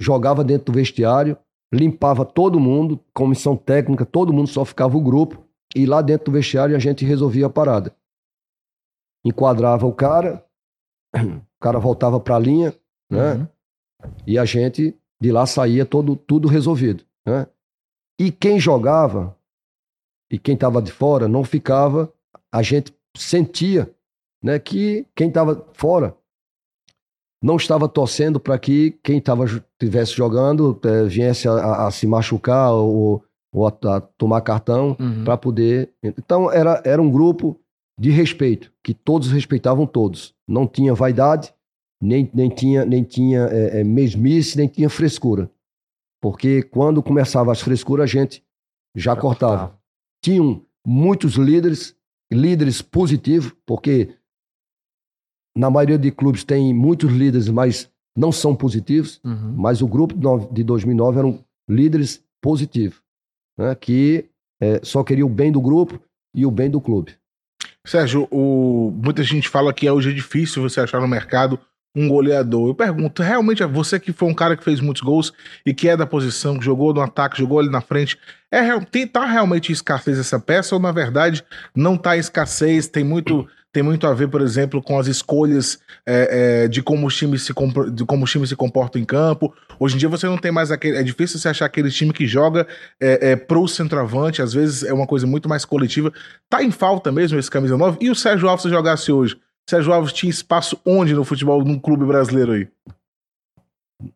jogava 0.00 0.42
dentro 0.42 0.66
do 0.66 0.72
vestiário, 0.72 1.36
limpava 1.72 2.24
todo 2.24 2.60
mundo, 2.60 3.00
comissão 3.14 3.56
técnica, 3.56 4.04
todo 4.04 4.32
mundo 4.32 4.48
só 4.48 4.64
ficava 4.64 4.96
o 4.96 5.02
grupo, 5.02 5.42
e 5.74 5.86
lá 5.86 6.02
dentro 6.02 6.26
do 6.26 6.32
vestiário 6.32 6.76
a 6.76 6.78
gente 6.78 7.04
resolvia 7.04 7.46
a 7.46 7.50
parada. 7.50 7.94
Enquadrava 9.24 9.86
o 9.86 9.92
cara, 9.92 10.44
o 11.14 11.60
cara 11.60 11.78
voltava 11.78 12.18
para 12.20 12.36
a 12.36 12.40
linha, 12.40 12.74
né? 13.10 13.34
Uhum. 13.34 13.48
E 14.26 14.38
a 14.38 14.44
gente 14.44 14.96
de 15.20 15.30
lá 15.30 15.46
saía 15.46 15.86
todo, 15.86 16.16
tudo 16.16 16.48
resolvido. 16.48 17.04
Né? 17.24 17.46
E 18.18 18.32
quem 18.32 18.58
jogava 18.58 19.38
e 20.30 20.38
quem 20.38 20.54
estava 20.54 20.82
de 20.82 20.90
fora 20.90 21.28
não 21.28 21.44
ficava, 21.44 22.12
a 22.50 22.62
gente 22.62 22.92
sentia 23.16 23.88
né, 24.42 24.58
que 24.58 25.06
quem 25.14 25.28
estava 25.28 25.66
fora 25.72 26.16
não 27.42 27.56
estava 27.56 27.88
torcendo 27.88 28.38
para 28.38 28.58
que 28.58 28.98
quem 29.02 29.18
estava 29.18 29.44
estivesse 29.44 30.12
jogando 30.12 30.78
é, 30.84 31.04
viesse 31.04 31.48
a, 31.48 31.52
a, 31.52 31.86
a, 31.88 31.90
se 31.90 32.06
machucar 32.06 32.72
ou, 32.72 33.24
ou 33.52 33.66
a, 33.66 33.72
a 33.96 34.00
tomar 34.00 34.40
cartão 34.42 34.96
uhum. 34.98 35.24
para 35.24 35.36
poder. 35.36 35.92
Então 36.02 36.50
era, 36.50 36.80
era 36.84 37.02
um 37.02 37.10
grupo 37.10 37.58
de 37.98 38.10
respeito, 38.10 38.72
que 38.82 38.94
todos 38.94 39.30
respeitavam 39.30 39.86
todos. 39.86 40.34
Não 40.48 40.66
tinha 40.66 40.94
vaidade, 40.94 41.52
nem, 42.00 42.30
nem 42.32 42.48
tinha, 42.48 42.84
nem 42.84 43.02
tinha 43.02 43.42
é, 43.50 43.80
é, 43.80 43.84
mesmice, 43.84 44.56
nem 44.56 44.68
tinha 44.68 44.88
frescura. 44.88 45.50
Porque 46.20 46.62
quando 46.62 47.02
começava 47.02 47.50
as 47.50 47.60
frescuras, 47.60 48.04
a 48.04 48.06
gente 48.06 48.42
já, 48.94 49.14
já 49.14 49.20
cortava. 49.20 49.52
cortava. 49.52 49.78
Tinham 50.22 50.64
muitos 50.86 51.34
líderes, 51.34 51.96
líderes 52.32 52.80
positivos, 52.80 53.52
porque 53.66 54.16
na 55.56 55.70
maioria 55.70 55.98
de 55.98 56.10
clubes 56.10 56.44
tem 56.44 56.72
muitos 56.72 57.10
líderes, 57.10 57.48
mas 57.48 57.90
não 58.16 58.32
são 58.32 58.54
positivos. 58.54 59.20
Uhum. 59.24 59.54
Mas 59.56 59.82
o 59.82 59.86
grupo 59.86 60.14
de 60.52 60.62
2009 60.62 61.18
eram 61.18 61.44
líderes 61.68 62.22
positivos, 62.42 63.00
né, 63.58 63.74
que 63.74 64.26
é, 64.60 64.80
só 64.82 65.02
queriam 65.02 65.26
o 65.26 65.32
bem 65.32 65.52
do 65.52 65.60
grupo 65.60 66.00
e 66.34 66.44
o 66.44 66.50
bem 66.50 66.70
do 66.70 66.80
clube. 66.80 67.14
Sérgio, 67.86 68.28
o... 68.30 68.92
muita 68.92 69.22
gente 69.22 69.48
fala 69.48 69.72
que 69.72 69.88
hoje 69.90 70.10
é 70.10 70.14
difícil 70.14 70.62
você 70.62 70.80
achar 70.80 71.00
no 71.00 71.08
mercado 71.08 71.58
um 71.94 72.08
goleador. 72.08 72.68
Eu 72.68 72.74
pergunto, 72.74 73.22
realmente, 73.22 73.64
você 73.64 74.00
que 74.00 74.12
foi 74.12 74.28
um 74.28 74.34
cara 74.34 74.56
que 74.56 74.64
fez 74.64 74.80
muitos 74.80 75.02
gols 75.02 75.32
e 75.66 75.74
que 75.74 75.88
é 75.88 75.96
da 75.96 76.06
posição, 76.06 76.58
que 76.58 76.64
jogou 76.64 76.94
no 76.94 77.00
ataque, 77.00 77.38
jogou 77.38 77.58
ali 77.58 77.68
na 77.68 77.80
frente, 77.80 78.18
é, 78.50 78.78
tem, 78.80 79.06
tá 79.06 79.26
realmente 79.26 79.70
em 79.70 79.72
escassez 79.72 80.18
essa 80.18 80.38
peça 80.38 80.74
ou, 80.74 80.80
na 80.80 80.92
verdade, 80.92 81.44
não 81.74 81.96
tá 81.96 82.16
em 82.16 82.20
escassez, 82.20 82.88
tem 82.88 83.04
muito 83.04 83.46
tem 83.72 83.82
muito 83.82 84.06
a 84.06 84.12
ver, 84.12 84.28
por 84.28 84.42
exemplo, 84.42 84.82
com 84.82 84.98
as 84.98 85.06
escolhas 85.06 85.78
é, 86.06 86.64
é, 86.64 86.68
de, 86.68 86.82
como 86.82 87.06
os 87.06 87.16
times 87.16 87.42
se 87.42 87.54
de 87.92 88.04
como 88.04 88.24
os 88.24 88.30
times 88.30 88.50
se 88.50 88.56
comportam 88.56 89.00
em 89.00 89.04
campo. 89.04 89.54
Hoje 89.80 89.94
em 89.94 89.98
dia 89.98 90.10
você 90.10 90.26
não 90.26 90.36
tem 90.36 90.52
mais 90.52 90.70
aquele. 90.70 90.98
É 90.98 91.02
difícil 91.02 91.38
você 91.38 91.48
achar 91.48 91.64
aquele 91.64 91.90
time 91.90 92.12
que 92.12 92.26
joga 92.26 92.66
é, 93.00 93.30
é, 93.30 93.36
pro 93.36 93.66
centroavante, 93.66 94.42
às 94.42 94.52
vezes 94.52 94.82
é 94.82 94.92
uma 94.92 95.06
coisa 95.06 95.26
muito 95.26 95.48
mais 95.48 95.64
coletiva. 95.64 96.12
Tá 96.50 96.62
em 96.62 96.70
falta 96.70 97.10
mesmo 97.10 97.38
esse 97.38 97.50
camisa 97.50 97.78
9. 97.78 97.96
E 98.00 98.10
o 98.10 98.14
Sérgio 98.14 98.48
Alves 98.48 98.62
se 98.62 98.68
jogasse 98.68 99.10
hoje? 99.10 99.38
Sérgio 99.68 99.92
Alves 99.92 100.12
tinha 100.12 100.28
espaço 100.28 100.78
onde 100.84 101.14
no 101.14 101.24
futebol, 101.24 101.64
num 101.64 101.78
clube 101.78 102.04
brasileiro 102.04 102.52
aí? 102.52 102.68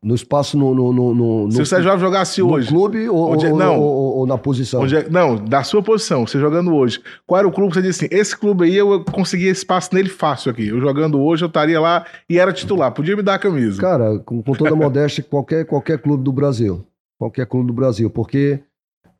No 0.03 0.14
espaço 0.14 0.57
no. 0.59 0.74
no, 0.74 0.93
no, 0.93 1.14
no 1.47 1.53
Se 1.53 1.62
o 1.62 1.66
Sérgio 1.66 1.91
Alves 1.91 2.05
jogasse 2.05 2.41
no 2.41 2.51
hoje. 2.53 2.68
clube 2.68 3.09
ou, 3.09 3.32
Onde 3.32 3.47
é- 3.47 3.53
ou- 3.53 3.59
não. 3.59 3.80
ou- 3.80 4.16
ou 4.18 4.26
na 4.26 4.37
posição? 4.39 4.82
Onde 4.82 4.97
é- 4.97 5.09
não, 5.09 5.37
da 5.37 5.62
sua 5.62 5.82
posição, 5.82 6.26
você 6.26 6.39
jogando 6.39 6.74
hoje. 6.74 7.01
Qual 7.26 7.39
era 7.39 7.47
o 7.49 7.53
clube 7.53 7.68
que 7.72 7.74
você 7.80 7.82
disse 7.87 8.05
assim? 8.07 8.14
Esse 8.14 8.37
clube 8.37 8.64
aí 8.64 8.76
eu 8.76 9.05
conseguia 9.05 9.51
espaço 9.51 9.95
nele 9.95 10.09
fácil 10.09 10.51
aqui. 10.51 10.68
Eu 10.68 10.80
jogando 10.80 11.20
hoje, 11.20 11.45
eu 11.45 11.49
estaria 11.49 11.80
lá 11.80 12.05
e 12.28 12.39
era 12.39 12.53
titular. 12.53 12.93
Podia 12.93 13.14
me 13.16 13.22
dar 13.22 13.34
a 13.34 13.39
camisa. 13.39 13.80
Cara, 13.80 14.18
com, 14.20 14.43
com 14.43 14.53
toda 14.53 14.74
modéstia, 14.76 15.22
qualquer, 15.22 15.64
qualquer 15.64 15.99
clube 15.99 16.22
do 16.24 16.32
Brasil. 16.32 16.84
Qualquer 17.18 17.47
clube 17.47 17.66
do 17.68 17.72
Brasil. 17.72 18.11
Porque 18.11 18.61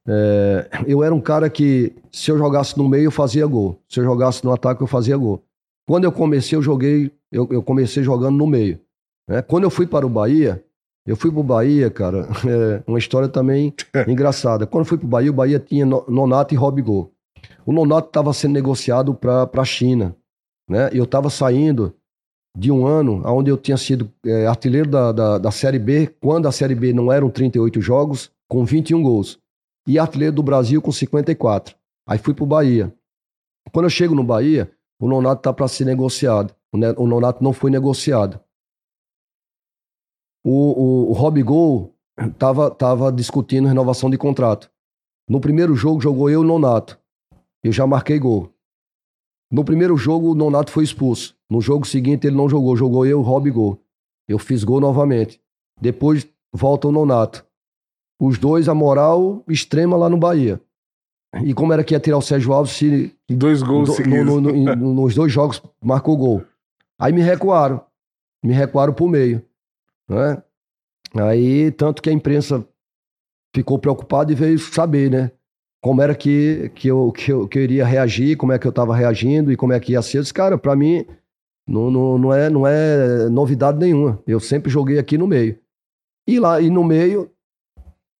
é, 0.08 0.68
eu 0.86 1.02
era 1.02 1.14
um 1.14 1.20
cara 1.20 1.48
que, 1.50 1.92
se 2.12 2.30
eu 2.30 2.38
jogasse 2.38 2.76
no 2.78 2.88
meio, 2.88 3.04
eu 3.04 3.10
fazia 3.10 3.46
gol. 3.46 3.80
Se 3.88 4.00
eu 4.00 4.04
jogasse 4.04 4.44
no 4.44 4.52
ataque, 4.52 4.82
eu 4.82 4.86
fazia 4.86 5.16
gol. 5.16 5.42
Quando 5.88 6.04
eu 6.04 6.12
comecei, 6.12 6.56
eu 6.56 6.62
joguei, 6.62 7.10
eu, 7.30 7.48
eu 7.50 7.62
comecei 7.62 8.02
jogando 8.02 8.36
no 8.36 8.46
meio. 8.46 8.78
Né? 9.29 9.43
Quando 9.43 9.64
eu 9.64 9.70
fui 9.70 9.87
para 9.87 10.07
o 10.07 10.11
Bahia, 10.11 10.62
eu 11.07 11.16
fui 11.16 11.31
para 11.31 11.41
o 11.41 11.45
Bahia, 11.45 11.91
cara, 11.91 12.29
é 12.47 12.83
uma 12.87 12.99
história 12.99 13.29
também 13.29 13.72
engraçada. 14.09 14.66
Quando 14.66 14.85
eu 14.85 14.89
fui 14.89 14.99
para 14.99 15.07
o 15.07 15.11
Bahia, 15.11 15.31
o 15.31 15.35
Bahia 15.35 15.59
tinha 15.61 15.85
No- 15.87 16.05
Nonato 16.09 16.55
e 16.55 16.57
Robigol. 16.57 17.12
O 17.64 17.72
Nonato 17.72 18.09
estava 18.09 18.33
sendo 18.33 18.53
negociado 18.53 19.14
para 19.14 19.49
a 19.57 19.64
China. 19.64 20.16
Né? 20.68 20.91
E 20.93 20.99
eu 20.99 21.05
estava 21.05 21.31
saindo 21.31 21.95
de 22.57 22.72
um 22.72 22.87
ano 22.87 23.22
onde 23.27 23.51
eu 23.51 23.57
tinha 23.57 23.77
sido 23.77 24.11
é, 24.24 24.47
artilheiro 24.47 24.89
da, 24.89 25.12
da, 25.12 25.39
da 25.39 25.51
Série 25.51 25.79
B, 25.79 26.07
quando 26.20 26.49
a 26.49 26.53
Série 26.53 26.74
B 26.74 26.93
não 26.93 27.12
eram 27.12 27.29
38 27.31 27.81
jogos, 27.81 28.31
com 28.49 28.64
21 28.64 29.03
gols. 29.03 29.39
E 29.87 29.99
artilheiro 29.99 30.35
do 30.35 30.43
Brasil 30.43 30.81
com 30.83 30.91
54. 30.91 31.77
Aí 32.09 32.18
fui 32.18 32.35
pro 32.35 32.47
Bahia. 32.47 32.93
Quando 33.72 33.85
eu 33.87 33.91
chego 33.91 34.14
no 34.14 34.24
Bahia, 34.24 34.70
o 35.01 35.07
Nonato 35.09 35.43
tá 35.43 35.53
para 35.53 35.68
ser 35.68 35.85
negociado. 35.85 36.55
O, 36.72 36.79
ne- 36.79 36.95
o 36.97 37.07
Nonato 37.07 37.45
não 37.45 37.53
foi 37.53 37.70
negociado. 37.70 38.41
O, 40.47 40.51
o, 40.51 41.11
o 41.11 41.12
Robigol 41.12 41.92
tava, 42.38 42.70
tava 42.70 43.11
discutindo 43.11 43.66
renovação 43.66 44.09
de 44.09 44.16
contrato. 44.16 44.70
No 45.28 45.40
primeiro 45.40 45.74
jogo 45.74 46.01
jogou 46.01 46.30
eu 46.30 46.42
e 46.42 46.44
o 46.44 46.47
Nonato. 46.47 46.99
Eu 47.64 47.72
já 47.72 47.84
marquei 47.86 48.18
gol. 48.18 48.51
No 49.51 49.64
primeiro 49.64 49.97
jogo, 49.97 50.30
o 50.30 50.34
Nonato 50.34 50.70
foi 50.70 50.84
expulso. 50.84 51.36
No 51.51 51.61
jogo 51.61 51.86
seguinte, 51.86 52.26
ele 52.26 52.36
não 52.36 52.49
jogou. 52.49 52.76
Jogou 52.76 53.05
eu, 53.07 53.22
Rob 53.22 53.51
Gol. 53.51 53.80
Eu 54.28 54.38
fiz 54.38 54.62
gol 54.62 54.80
novamente. 54.80 55.40
Depois, 55.80 56.26
volta 56.53 56.88
o 56.88 56.92
Nonato. 56.92 57.44
Os 58.20 58.38
dois, 58.38 58.68
a 58.68 58.74
moral 58.74 59.42
extrema 59.49 59.97
lá 59.97 60.09
no 60.09 60.16
Bahia. 60.16 60.61
E 61.44 61.53
como 61.53 61.72
era 61.72 61.82
que 61.84 61.92
ia 61.94 62.01
tirar 62.01 62.18
o 62.18 62.22
Sérgio 62.22 62.53
Alves 62.53 62.72
se 62.72 63.12
Dois 63.28 63.62
gols 63.62 63.88
do- 63.88 63.94
seguidos. 63.94 64.24
no- 64.26 64.40
no- 64.40 64.76
no- 64.76 64.94
nos 64.94 65.14
dois 65.14 65.30
jogos 65.32 65.61
marcou 65.82 66.16
gol? 66.16 66.42
Aí 66.99 67.12
me 67.12 67.20
recuaram. 67.20 67.80
Me 68.44 68.53
recuaram 68.53 68.92
pro 68.94 69.09
meio. 69.09 69.42
Né? 70.09 70.42
Aí, 71.14 71.70
tanto 71.72 72.02
que 72.02 72.11
a 72.11 72.12
imprensa 72.12 72.66
ficou 73.54 73.78
preocupada 73.78 74.30
e 74.30 74.34
veio 74.34 74.59
saber, 74.59 75.11
né? 75.11 75.30
Como 75.82 76.02
era 76.02 76.14
que, 76.14 76.70
que, 76.74 76.88
eu, 76.88 77.12
que, 77.12 77.32
eu, 77.32 77.46
que 77.46 77.59
eu 77.59 77.62
iria 77.62 77.84
reagir, 77.84 78.36
como 78.36 78.52
é 78.52 78.59
que 78.59 78.66
eu 78.66 78.70
estava 78.70 78.94
reagindo 78.94 79.52
e 79.52 79.57
como 79.57 79.72
é 79.72 79.80
que 79.80 79.92
ia 79.92 80.02
ser. 80.02 80.18
Eu 80.18 80.22
disse, 80.22 80.34
cara, 80.34 80.59
para 80.59 80.74
mim 80.74 81.07
não, 81.66 81.90
não, 81.90 82.18
não, 82.18 82.34
é, 82.34 82.50
não 82.50 82.66
é 82.66 83.28
novidade 83.28 83.78
nenhuma. 83.78 84.22
Eu 84.26 84.40
sempre 84.40 84.70
joguei 84.70 84.98
aqui 84.98 85.16
no 85.16 85.26
meio. 85.26 85.59
E 86.26 86.40
lá, 86.40 86.61
e 86.61 86.70
no 86.70 86.82
meio, 86.82 87.30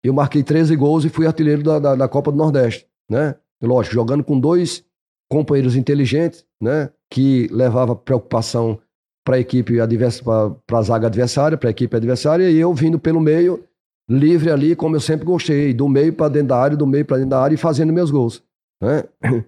eu 0.03 0.15
marquei 0.15 0.43
13 0.43 0.77
gols 0.77 1.05
e 1.05 1.09
fui 1.09 1.27
artilheiro 1.27 1.63
da, 1.63 1.79
da, 1.79 1.95
da 1.95 2.09
Copa 2.09 2.31
do 2.31 2.39
Nordeste, 2.39 2.87
né? 3.09 3.35
Lógico, 3.61 3.95
jogando 3.95 4.23
com 4.23 4.39
dois 4.39 4.85
companheiros 5.29 5.75
inteligentes, 5.75 6.47
né? 6.61 6.91
Que 7.11 7.49
levava 7.51 7.97
preocupação 7.97 8.79
para 9.27 9.35
a 9.35 9.41
equipe 9.41 9.81
adversária, 9.81 10.55
para 10.65 10.79
a 10.79 10.83
zaga 10.83 11.09
adversária, 11.09 11.59
para 11.59 11.69
a 11.69 11.73
equipe 11.73 11.97
adversária, 11.97 12.49
e 12.49 12.57
eu 12.59 12.73
vindo 12.73 12.97
pelo 12.97 13.21
meio, 13.21 13.65
livre 14.09 14.53
ali, 14.53 14.77
como 14.77 14.95
eu 14.95 15.01
sempre 15.01 15.27
gostei, 15.27 15.75
do 15.75 15.89
meio 15.89 16.13
para 16.13 16.29
dentro 16.29 16.49
da 16.49 16.57
área, 16.57 16.77
do 16.77 16.87
meio 16.87 17.05
para 17.05 17.17
dentro 17.17 17.31
da 17.31 17.41
área 17.41 17.57
e 17.57 17.59
fazendo 17.59 17.93
meus 17.93 18.11
gols. 18.11 18.43
Né? 18.81 19.05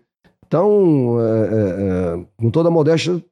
Então, 0.48 1.18
é, 1.20 1.50
é, 1.52 2.26
com 2.38 2.50
toda 2.50 2.70
a 2.70 2.72
modéstia, 2.72 3.22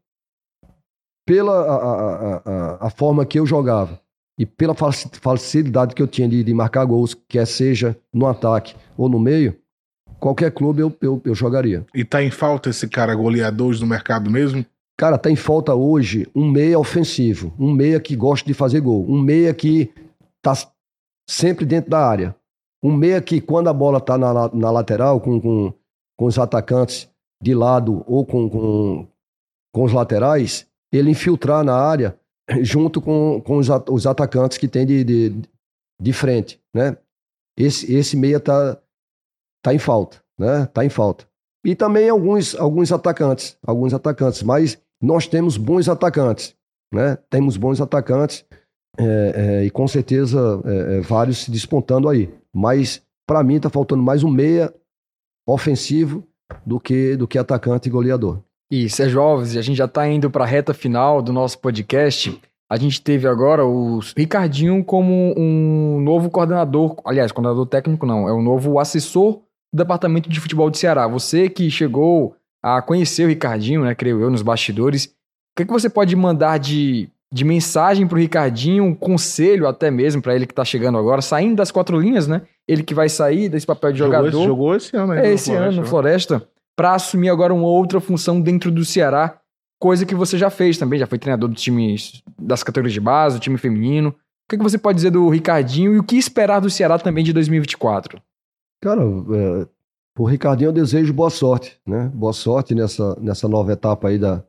pela 1.27 1.51
a, 1.51 2.37
a, 2.45 2.87
a, 2.89 2.91
forma 2.91 3.25
que 3.25 3.41
eu 3.41 3.47
jogava 3.47 3.99
e 4.39 4.45
pela 4.45 4.75
faci- 4.75 5.09
facilidade 5.15 5.95
que 5.95 6.03
eu 6.03 6.07
tinha 6.07 6.29
de, 6.29 6.45
de 6.45 6.53
marcar 6.53 6.85
gols, 6.85 7.17
quer 7.27 7.47
seja 7.47 7.97
no 8.13 8.27
ataque 8.27 8.77
ou 8.99 9.09
no 9.09 9.19
meio, 9.19 9.57
qualquer 10.21 10.51
clube 10.51 10.83
eu, 10.83 10.95
eu, 11.01 11.23
eu 11.25 11.35
jogaria. 11.35 11.87
E 11.95 12.05
tá 12.05 12.23
em 12.23 12.31
falta 12.31 12.69
esse 12.69 12.87
cara 12.87 13.15
goleador 13.15 13.81
no 13.81 13.87
mercado 13.87 14.31
mesmo? 14.31 14.63
Cara, 14.99 15.19
tá 15.19 15.31
em 15.31 15.37
falta 15.37 15.75
hoje 15.75 16.27
um 16.35 16.51
meia 16.51 16.79
ofensivo, 16.79 17.53
um 17.59 17.71
meia 17.73 18.01
que 18.01 18.17
gosta 18.17 18.47
de 18.47 18.55
fazer 18.55 18.81
gol, 18.81 19.05
um 19.07 19.21
meia 19.21 19.53
que 19.53 19.93
tá 20.43 20.55
sempre 21.29 21.67
dentro 21.67 21.91
da 21.91 21.99
área, 21.99 22.35
um 22.83 22.93
meia 22.93 23.21
que 23.21 23.41
quando 23.41 23.69
a 23.69 23.75
bola 23.75 24.01
tá 24.01 24.17
na, 24.17 24.49
na 24.49 24.71
lateral 24.71 25.21
com, 25.21 25.39
com, 25.39 25.75
com 26.19 26.25
os 26.25 26.39
atacantes 26.39 27.11
de 27.43 27.55
lado 27.55 28.03
ou 28.07 28.25
com, 28.25 28.49
com, 28.49 29.07
com 29.75 29.85
os 29.85 29.93
laterais, 29.93 30.67
ele 30.91 31.11
infiltrar 31.11 31.63
na 31.63 31.75
área 31.75 32.19
junto 32.63 33.03
com, 33.03 33.43
com 33.43 33.59
os, 33.59 33.69
os 33.91 34.07
atacantes 34.07 34.57
que 34.57 34.67
tem 34.67 34.87
de, 34.87 35.05
de, 35.05 35.43
de 36.01 36.13
frente, 36.13 36.59
né? 36.75 36.97
Esse, 37.59 37.93
esse 37.93 38.17
meia 38.17 38.41
tá, 38.41 38.79
tá 39.63 39.75
em 39.75 39.79
falta, 39.79 40.23
né? 40.39 40.67
Tá 40.67 40.85
em 40.85 40.89
falta. 40.89 41.27
E 41.65 41.75
também 41.75 42.09
alguns, 42.09 42.55
alguns 42.55 42.93
atacantes, 42.93 43.59
alguns 43.67 43.93
atacantes, 43.93 44.43
mas 44.43 44.81
nós 45.03 45.27
temos 45.27 45.57
bons 45.57 45.89
atacantes, 45.89 46.55
né? 46.93 47.19
Temos 47.29 47.57
bons 47.57 47.81
atacantes 47.81 48.45
é, 48.99 49.05
é, 49.63 49.65
e 49.65 49.71
com 49.71 49.87
certeza 49.87 50.61
é, 50.65 50.97
é, 50.97 51.01
vários 51.01 51.39
se 51.39 51.51
despontando 51.51 52.09
aí. 52.09 52.33
Mas 52.55 53.03
para 53.27 53.43
mim 53.43 53.61
tá 53.61 53.69
faltando 53.69 54.03
mais 54.03 54.23
um 54.23 54.31
meia 54.31 54.73
ofensivo 55.47 56.25
do 56.65 56.81
que 56.81 57.17
do 57.17 57.27
que 57.27 57.39
atacante 57.39 57.89
e 57.89 57.93
goleador. 57.93 58.41
E 58.71 58.89
Sérgio 58.89 59.21
Alves, 59.21 59.57
a 59.57 59.63
gente 59.63 59.77
já 59.77 59.87
tá 59.87 60.09
indo 60.09 60.31
para 60.31 60.45
a 60.45 60.47
reta 60.47 60.75
final 60.75 61.23
do 61.23 61.33
nosso 61.33 61.59
podcast. 61.59 62.41
A 62.69 62.77
gente 62.77 63.01
teve 63.01 63.29
agora 63.29 63.65
o 63.65 64.01
Ricardinho 64.17 64.83
como 64.85 65.33
um 65.39 66.01
novo 66.01 66.29
coordenador, 66.29 66.97
aliás, 67.05 67.31
coordenador 67.31 67.65
técnico 67.67 68.05
não, 68.05 68.29
é 68.29 68.33
o 68.33 68.43
novo 68.43 68.81
assessor 68.81 69.35
do 69.73 69.79
Departamento 69.79 70.29
de 70.29 70.41
Futebol 70.41 70.69
de 70.69 70.79
Ceará. 70.79 71.07
Você 71.07 71.49
que 71.49 71.71
chegou 71.71 72.35
a 72.67 72.83
conhecer 72.83 73.25
o 73.25 73.29
Ricardinho, 73.29 73.85
né, 73.85 73.95
creio 73.95 74.21
eu, 74.21 74.29
nos 74.29 74.43
bastidores, 74.43 75.05
o 75.05 75.11
que, 75.57 75.65
que 75.65 75.73
você 75.73 75.89
pode 75.89 76.17
mandar 76.17 76.59
de, 76.59 77.09
de 77.33 77.45
mensagem 77.45 78.09
pro 78.09 78.19
Ricardinho, 78.19 78.83
um 78.83 78.93
conselho 78.93 79.69
até 79.69 79.89
mesmo 79.89 80.21
para 80.21 80.35
ele 80.35 80.47
que 80.47 80.53
tá 80.53 80.65
chegando 80.65 80.99
agora, 80.99 81.23
saindo 81.23 81.55
das 81.55 81.71
quatro 81.71 82.01
linhas, 82.01 82.27
né? 82.27 82.43
Ele 82.67 82.83
que 82.83 82.93
vai 82.93 83.09
sair 83.09 83.49
desse 83.49 83.65
papel 83.65 83.93
de 83.93 83.99
Jogou 83.99 84.13
jogador. 84.13 84.37
esse, 84.37 84.47
jogou 84.47 84.75
esse 84.75 84.97
ano 84.97 85.13
aí. 85.13 85.19
É 85.21 85.33
esse 85.33 85.45
Floresta, 85.45 85.69
ano 85.69 85.77
no 85.77 85.83
né? 85.83 85.89
Floresta, 85.89 86.49
para 86.75 86.95
assumir 86.95 87.29
agora 87.29 87.55
uma 87.55 87.69
outra 87.69 88.01
função 88.01 88.41
dentro 88.41 88.73
do 88.73 88.85
Ceará, 88.85 89.39
coisa 89.81 90.05
que 90.05 90.17
você 90.17 90.37
já 90.37 90.51
fez 90.51 90.77
também, 90.77 90.99
já 90.99 91.07
foi 91.07 91.21
treinador 91.21 91.49
dos 91.49 91.63
times 91.63 92.21
das 92.37 92.65
categorias 92.65 92.93
de 92.93 93.01
base, 93.01 93.39
do 93.39 93.41
time 93.41 93.59
feminino. 93.59 94.09
O 94.09 94.51
que, 94.51 94.57
que 94.57 94.63
você 94.63 94.77
pode 94.77 94.97
dizer 94.97 95.11
do 95.11 95.29
Ricardinho 95.29 95.95
e 95.95 95.99
o 96.01 96.03
que 96.03 96.17
esperar 96.17 96.59
do 96.59 96.69
Ceará 96.69 96.99
também 96.99 97.23
de 97.23 97.33
2024? 97.33 98.21
Cara, 98.83 99.03
é, 99.03 99.67
pro 100.17 100.25
Ricardinho 100.25 100.69
eu 100.69 100.73
desejo 100.73 101.13
boa 101.13 101.29
sorte, 101.29 101.79
né? 101.87 102.11
Boa 102.15 102.33
sorte 102.33 102.75
nessa, 102.75 103.15
nessa 103.21 103.47
nova 103.47 103.71
etapa 103.73 104.09
aí 104.09 104.19
da, 104.19 104.43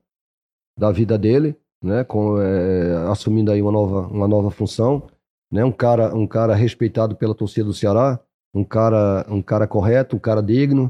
da 0.79 0.93
vida 0.93 1.17
dele, 1.17 1.57
né? 1.83 2.05
Com, 2.05 2.41
é, 2.41 2.95
assumindo 3.11 3.51
aí 3.51 3.61
uma 3.61 3.73
nova, 3.73 4.07
uma 4.07 4.29
nova 4.29 4.49
função, 4.49 5.09
né? 5.51 5.65
Um 5.65 5.71
cara, 5.71 6.15
um 6.15 6.25
cara 6.25 6.55
respeitado 6.55 7.17
pela 7.17 7.35
torcida 7.35 7.65
do 7.65 7.73
Ceará, 7.73 8.17
um 8.55 8.63
cara, 8.63 9.25
um 9.27 9.41
cara 9.41 9.67
correto, 9.67 10.15
um 10.15 10.19
cara 10.19 10.41
digno, 10.41 10.89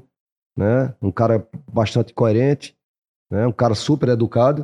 né? 0.55 0.93
Um 1.01 1.11
cara 1.11 1.47
bastante 1.73 2.13
coerente, 2.13 2.77
né? 3.31 3.47
Um 3.47 3.51
cara 3.51 3.73
super 3.73 4.09
educado. 4.09 4.63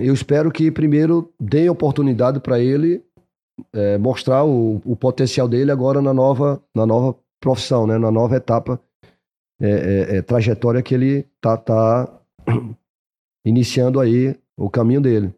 Eu 0.00 0.14
espero 0.14 0.52
que 0.52 0.70
primeiro 0.70 1.34
dê 1.40 1.68
oportunidade 1.68 2.38
para 2.38 2.60
ele 2.60 3.04
é, 3.72 3.98
mostrar 3.98 4.44
o, 4.44 4.80
o 4.84 4.94
potencial 4.94 5.48
dele 5.48 5.72
agora 5.72 6.00
na 6.00 6.14
nova, 6.14 6.62
na 6.72 6.86
nova 6.86 7.18
profissão, 7.40 7.84
né? 7.84 7.98
na 7.98 8.12
nova 8.12 8.36
etapa, 8.36 8.80
é, 9.62 9.70
é, 9.70 10.16
é, 10.16 10.22
trajetória 10.22 10.82
que 10.82 10.92
ele 10.92 11.24
tá, 11.40 11.56
tá 11.56 12.20
iniciando 13.46 14.00
aí 14.00 14.36
o 14.56 14.68
caminho 14.68 15.00
dele. 15.00 15.32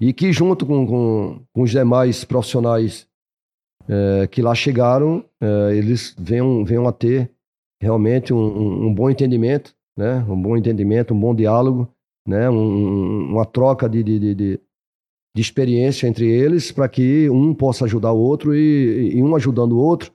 e 0.00 0.12
que 0.12 0.32
junto 0.32 0.66
com, 0.66 0.84
com, 0.84 1.40
com 1.52 1.62
os 1.62 1.70
demais 1.70 2.24
profissionais 2.24 3.06
é, 3.88 4.26
que 4.26 4.42
lá 4.42 4.56
chegaram, 4.56 5.24
é, 5.40 5.76
eles 5.76 6.16
venham, 6.18 6.64
venham 6.64 6.88
a 6.88 6.92
ter 6.92 7.30
realmente 7.80 8.34
um, 8.34 8.38
um, 8.38 8.86
um, 8.86 8.94
bom 8.94 9.08
entendimento, 9.08 9.72
né? 9.96 10.24
um 10.28 10.40
bom 10.40 10.56
entendimento, 10.56 11.14
um 11.14 11.20
bom 11.20 11.32
diálogo, 11.32 11.88
né? 12.26 12.50
Um, 12.50 13.30
uma 13.30 13.44
troca 13.44 13.88
de, 13.88 14.02
de, 14.02 14.18
de, 14.18 14.34
de, 14.34 14.60
experiência 15.36 16.08
entre 16.08 16.28
eles 16.28 16.72
para 16.72 16.88
que 16.88 17.30
um 17.30 17.54
possa 17.54 17.84
ajudar 17.84 18.10
o 18.10 18.18
outro 18.18 18.52
e, 18.52 19.12
e 19.14 19.22
um 19.22 19.36
ajudando 19.36 19.72
o 19.74 19.78
outro, 19.78 20.12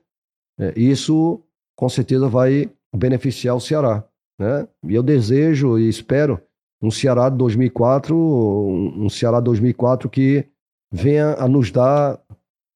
é, 0.59 0.73
isso 0.77 1.41
com 1.77 1.87
certeza 1.87 2.27
vai 2.27 2.69
beneficiar 2.95 3.55
o 3.55 3.61
Ceará. 3.61 4.03
Né? 4.39 4.67
E 4.87 4.95
eu 4.95 5.03
desejo 5.03 5.77
e 5.77 5.87
espero 5.87 6.39
um 6.81 6.89
Ceará 6.89 7.29
de 7.29 7.37
2004, 7.37 8.15
um 8.15 9.09
Ceará 9.09 9.39
2004 9.39 10.09
que 10.09 10.45
venha 10.91 11.35
a 11.35 11.47
nos 11.47 11.71
dar 11.71 12.19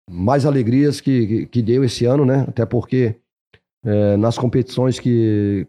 mais 0.10 0.46
alegrias 0.46 1.02
que, 1.02 1.28
que, 1.28 1.46
que 1.48 1.62
deu 1.62 1.84
esse 1.84 2.06
ano, 2.06 2.26
né? 2.26 2.46
Até 2.48 2.66
porque 2.66 3.16
é, 3.84 4.16
nas 4.18 4.38
competições 4.38 5.00
que 5.00 5.68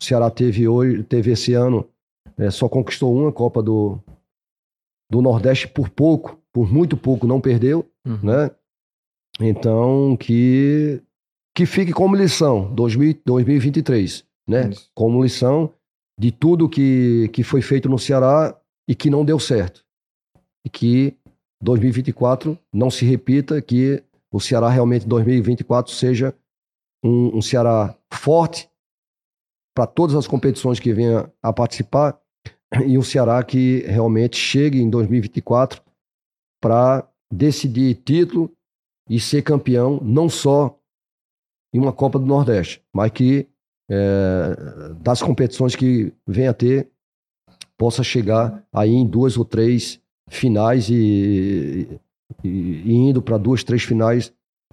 o 0.00 0.04
Ceará 0.04 0.30
teve 0.30 0.68
hoje, 0.68 1.02
teve 1.04 1.32
esse 1.32 1.54
ano, 1.54 1.88
é, 2.36 2.50
só 2.50 2.68
conquistou 2.68 3.14
uma 3.16 3.32
Copa 3.32 3.62
do, 3.62 3.98
do 5.10 5.22
Nordeste 5.22 5.66
por 5.68 5.88
pouco, 5.88 6.38
por 6.52 6.70
muito 6.70 6.96
pouco, 6.96 7.26
não 7.26 7.40
perdeu, 7.40 7.88
uhum. 8.06 8.18
né? 8.22 8.50
Então 9.40 10.16
que 10.18 11.02
que 11.54 11.64
fique 11.64 11.92
como 11.92 12.16
lição 12.16 12.74
2000, 12.74 13.20
2023, 13.24 14.24
né? 14.48 14.70
Isso. 14.70 14.90
Como 14.94 15.22
lição 15.22 15.72
de 16.18 16.32
tudo 16.32 16.68
que, 16.68 17.28
que 17.32 17.42
foi 17.42 17.62
feito 17.62 17.88
no 17.88 17.98
Ceará 17.98 18.58
e 18.88 18.94
que 18.94 19.08
não 19.08 19.24
deu 19.24 19.38
certo. 19.38 19.84
E 20.64 20.70
que 20.70 21.16
2024 21.62 22.58
não 22.72 22.90
se 22.90 23.04
repita, 23.04 23.60
que 23.62 24.02
o 24.32 24.40
Ceará 24.40 24.68
realmente 24.68 25.06
2024 25.06 25.92
seja 25.92 26.34
um, 27.04 27.38
um 27.38 27.42
Ceará 27.42 27.96
forte 28.12 28.68
para 29.74 29.86
todas 29.86 30.14
as 30.16 30.26
competições 30.26 30.80
que 30.80 30.92
venha 30.92 31.30
a 31.42 31.52
participar 31.52 32.18
e 32.86 32.98
um 32.98 33.02
Ceará 33.02 33.42
que 33.42 33.84
realmente 33.86 34.36
chegue 34.36 34.80
em 34.80 34.90
2024 34.90 35.82
para 36.60 37.08
decidir 37.32 37.96
título 38.04 38.50
e 39.08 39.20
ser 39.20 39.42
campeão 39.42 40.00
não 40.02 40.28
só 40.28 40.78
em 41.74 41.78
uma 41.80 41.92
Copa 41.92 42.18
do 42.18 42.24
Nordeste, 42.24 42.80
mas 42.92 43.10
que 43.10 43.48
é, 43.90 44.56
das 45.00 45.20
competições 45.20 45.74
que 45.74 46.12
vem 46.26 46.46
a 46.46 46.54
ter, 46.54 46.88
possa 47.76 48.04
chegar 48.04 48.62
aí 48.72 48.92
em 48.92 49.04
duas 49.04 49.36
ou 49.36 49.44
três 49.44 50.00
finais 50.28 50.88
e, 50.88 51.88
e, 52.42 52.48
e 52.48 52.94
indo 52.94 53.20
para 53.20 53.36
duas, 53.36 53.64
três 53.64 53.82
finais, 53.82 54.32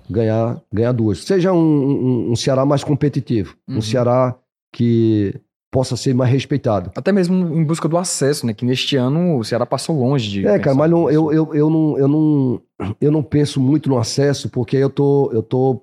ganhar, 0.09 0.61
ganhar 0.71 0.91
duas. 0.91 1.23
Seja 1.23 1.51
um, 1.51 1.57
um, 1.57 2.31
um 2.31 2.35
Ceará 2.35 2.65
mais 2.65 2.83
competitivo, 2.83 3.55
uhum. 3.67 3.77
um 3.77 3.81
Ceará 3.81 4.37
que 4.71 5.33
possa 5.71 5.97
ser 5.97 6.13
mais 6.13 6.31
respeitado. 6.31 6.91
Até 6.95 7.11
mesmo 7.11 7.55
em 7.55 7.63
busca 7.63 7.87
do 7.87 7.97
acesso, 7.97 8.45
né? 8.45 8.53
Que 8.53 8.65
neste 8.65 8.95
ano 8.95 9.37
o 9.37 9.43
Ceará 9.43 9.65
passou 9.65 9.97
longe 9.97 10.29
de. 10.29 10.45
É, 10.47 10.59
cara, 10.59 10.75
mas 10.75 10.91
não, 10.91 11.09
eu, 11.09 11.31
eu, 11.31 11.55
eu, 11.55 11.69
não, 11.69 11.97
eu, 11.97 12.07
não, 12.07 12.61
eu 12.99 13.11
não 13.11 13.23
penso 13.23 13.59
muito 13.59 13.89
no 13.89 13.97
acesso, 13.97 14.49
porque 14.49 14.75
eu 14.77 14.89
tô, 14.89 15.31
eu 15.31 15.41
tô 15.41 15.81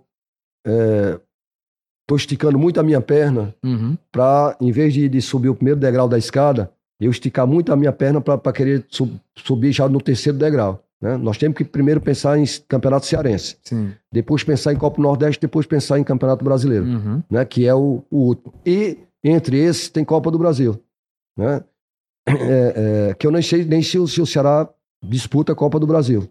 é, 0.67 1.19
tô 2.07 2.17
esticando 2.17 2.59
muito 2.59 2.81
a 2.81 2.83
minha 2.83 3.01
perna 3.01 3.55
uhum. 3.63 3.97
para, 4.11 4.57
em 4.61 4.73
vez 4.73 4.95
de, 4.95 5.09
de, 5.09 5.21
subir 5.21 5.49
o 5.51 5.55
primeiro 5.55 5.79
degrau 5.79 6.09
da 6.09 6.17
escada, 6.17 6.71
eu 7.01 7.11
esticar 7.11 7.47
muito 7.47 7.73
a 7.73 7.77
minha 7.77 7.93
perna 7.93 8.21
para 8.21 8.53
querer 8.53 8.85
sub, 8.89 9.21
subir 9.37 9.73
já 9.73 9.89
no 9.89 10.01
terceiro 10.01 10.39
degrau. 10.39 10.83
Né? 11.01 11.17
Nós 11.17 11.39
temos 11.39 11.57
que 11.57 11.65
primeiro 11.65 12.01
pensar 12.01 12.39
em 12.39 12.45
campeonato 12.67 13.07
cearense, 13.07 13.57
Sim. 13.63 13.93
depois 14.11 14.43
pensar 14.43 14.73
em 14.73 14.77
Copa 14.77 15.01
Nordeste, 15.01 15.41
depois 15.41 15.67
pensar 15.67 15.99
em 15.99 16.05
Campeonato 16.05 16.45
Brasileiro, 16.45 16.87
uhum. 16.87 17.23
né? 17.31 17.45
que 17.45 17.67
é 17.67 17.75
o, 17.75 18.03
o, 18.11 18.19
último. 18.19 18.53
E 18.67 18.99
entre 19.23 19.59
esses 19.59 19.89
tem 19.89 20.05
Copa 20.05 20.31
do 20.31 20.39
Brasil, 20.39 20.83
né? 21.37 21.63
É, 22.27 23.09
é, 23.11 23.15
que 23.15 23.27
eu 23.27 23.31
nem 23.31 23.41
sei 23.41 23.65
nem 23.65 23.81
se 23.81 23.99
o, 23.99 24.07
se 24.07 24.21
o 24.21 24.27
Ceará 24.27 24.69
disputa 25.03 25.53
a 25.53 25.55
Copa 25.55 25.79
do 25.79 25.87
Brasil. 25.87 26.29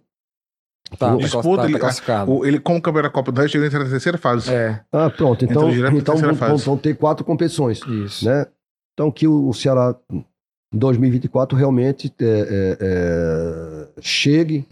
Tá, 0.97 1.15
o 1.15 1.17
disputa, 1.17 1.63
tá, 1.63 1.69
ele, 1.69 1.79
tá 1.79 2.25
o, 2.25 2.45
ele, 2.45 2.59
como 2.59 2.81
campeão 2.81 3.03
da 3.03 3.09
Copa 3.09 3.31
do 3.31 3.41
Oeste, 3.41 3.57
ele 3.57 3.65
entra 3.65 3.83
na 3.83 3.89
terceira 3.89 4.17
fase. 4.17 4.53
É. 4.53 4.79
Ah, 4.91 5.09
pronto. 5.09 5.43
Então, 5.43 5.69
então 5.69 6.15
vão, 6.15 6.33
vão, 6.33 6.57
vão, 6.57 6.77
ter 6.77 6.95
quatro 6.95 7.25
competições. 7.25 7.81
Isso. 7.85 8.25
Né? 8.25 8.45
Então, 8.93 9.11
que 9.11 9.27
o, 9.27 9.49
o 9.49 9.53
Ceará, 9.53 9.95
em 10.11 10.77
2024, 10.77 11.57
realmente 11.57 12.13
é, 12.19 12.25
é, 12.25 12.77
é, 12.79 13.87
chegue 14.01 14.65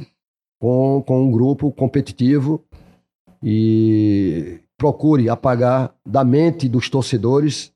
com, 0.59 1.03
com 1.05 1.24
um 1.24 1.32
grupo 1.32 1.72
competitivo 1.72 2.63
e 3.43 4.59
procure 4.78 5.30
apagar 5.30 5.93
da 6.05 6.24
mente 6.24 6.70
dos 6.70 6.89
torcedores 6.89 7.74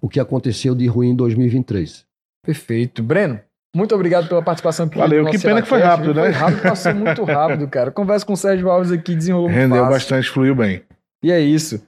o 0.00 0.08
que 0.08 0.18
aconteceu 0.18 0.74
de 0.74 0.86
ruim 0.86 1.10
em 1.10 1.16
2023. 1.16 2.04
Perfeito. 2.44 3.02
Breno, 3.02 3.40
muito 3.74 3.94
obrigado 3.94 4.28
pela 4.28 4.42
participação 4.42 4.86
aqui. 4.86 4.98
Valeu, 4.98 5.24
que 5.26 5.38
pena 5.38 5.62
que 5.62 5.68
foi 5.68 5.80
rápido, 5.80 6.12
né? 6.12 6.22
Foi 6.24 6.32
rápido, 6.32 6.62
passou 6.62 6.94
muito 6.94 7.24
rápido, 7.24 7.66
cara. 7.68 7.90
Conversa 7.90 8.26
com 8.26 8.34
o 8.34 8.36
Sérgio 8.36 8.70
Alves 8.70 8.92
aqui, 8.92 9.14
desenrolou 9.14 9.48
Rendeu 9.48 9.78
fácil. 9.78 9.92
bastante, 9.92 10.28
fluiu 10.28 10.54
bem. 10.54 10.82
E 11.22 11.32
é 11.32 11.40
isso. 11.40 11.82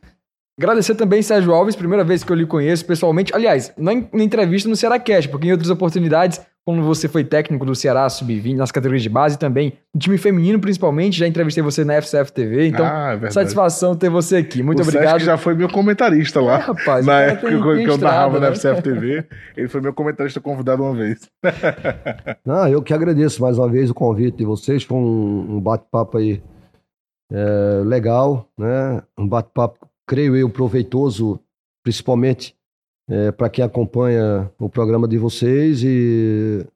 Agradecer 0.58 0.94
também, 0.94 1.20
Sérgio 1.20 1.52
Alves, 1.52 1.74
primeira 1.74 2.04
vez 2.04 2.22
que 2.22 2.30
eu 2.30 2.36
lhe 2.36 2.46
conheço 2.46 2.86
pessoalmente. 2.86 3.34
Aliás, 3.34 3.72
na, 3.76 3.92
entrevista 3.92 4.68
no 4.68 4.76
Cash, 5.00 5.26
porque 5.26 5.48
em 5.48 5.52
outras 5.52 5.68
oportunidades 5.68 6.40
quando 6.64 6.82
você 6.82 7.06
foi 7.06 7.22
técnico 7.22 7.66
do 7.66 7.74
Ceará 7.74 8.08
Sub-20 8.08 8.56
nas 8.56 8.72
categorias 8.72 9.02
de 9.02 9.08
base 9.10 9.38
também, 9.38 9.74
no 9.92 10.00
time 10.00 10.16
feminino 10.16 10.58
principalmente, 10.58 11.18
já 11.18 11.28
entrevistei 11.28 11.62
você 11.62 11.84
na 11.84 12.00
FCF 12.00 12.32
TV, 12.32 12.68
então 12.68 12.86
ah, 12.86 13.18
é 13.22 13.30
satisfação 13.30 13.94
ter 13.94 14.08
você 14.08 14.36
aqui. 14.36 14.62
Muito 14.62 14.78
o 14.78 14.82
obrigado. 14.82 15.12
Sesc 15.12 15.26
já 15.26 15.36
foi 15.36 15.54
meu 15.54 15.68
comentarista 15.68 16.40
lá. 16.40 16.54
É, 16.54 16.62
rapaz, 16.62 17.04
na 17.04 17.20
época 17.20 17.48
que, 17.48 17.84
que 17.84 17.90
eu 17.90 17.98
narrava 17.98 18.40
né? 18.40 18.48
na 18.48 18.54
FCF 18.54 18.82
TV, 18.82 19.26
ele 19.54 19.68
foi 19.68 19.82
meu 19.82 19.92
comentarista 19.92 20.40
convidado 20.40 20.82
uma 20.82 20.94
vez. 20.94 21.28
Não, 22.44 22.66
eu 22.66 22.82
que 22.82 22.94
agradeço 22.94 23.42
mais 23.42 23.58
uma 23.58 23.68
vez 23.68 23.90
o 23.90 23.94
convite 23.94 24.38
de 24.38 24.44
vocês, 24.46 24.82
foi 24.82 24.96
um, 24.96 25.56
um 25.56 25.60
bate-papo 25.60 26.16
aí 26.16 26.42
é, 27.30 27.82
legal, 27.84 28.48
né? 28.58 29.02
Um 29.18 29.28
bate-papo, 29.28 29.86
creio 30.06 30.34
eu, 30.34 30.48
proveitoso, 30.48 31.38
principalmente 31.82 32.56
é, 33.08 33.32
para 33.32 33.48
quem 33.48 33.64
acompanha 33.64 34.50
o 34.58 34.68
programa 34.68 35.06
de 35.06 35.18
vocês 35.18 35.82
e 35.82 36.66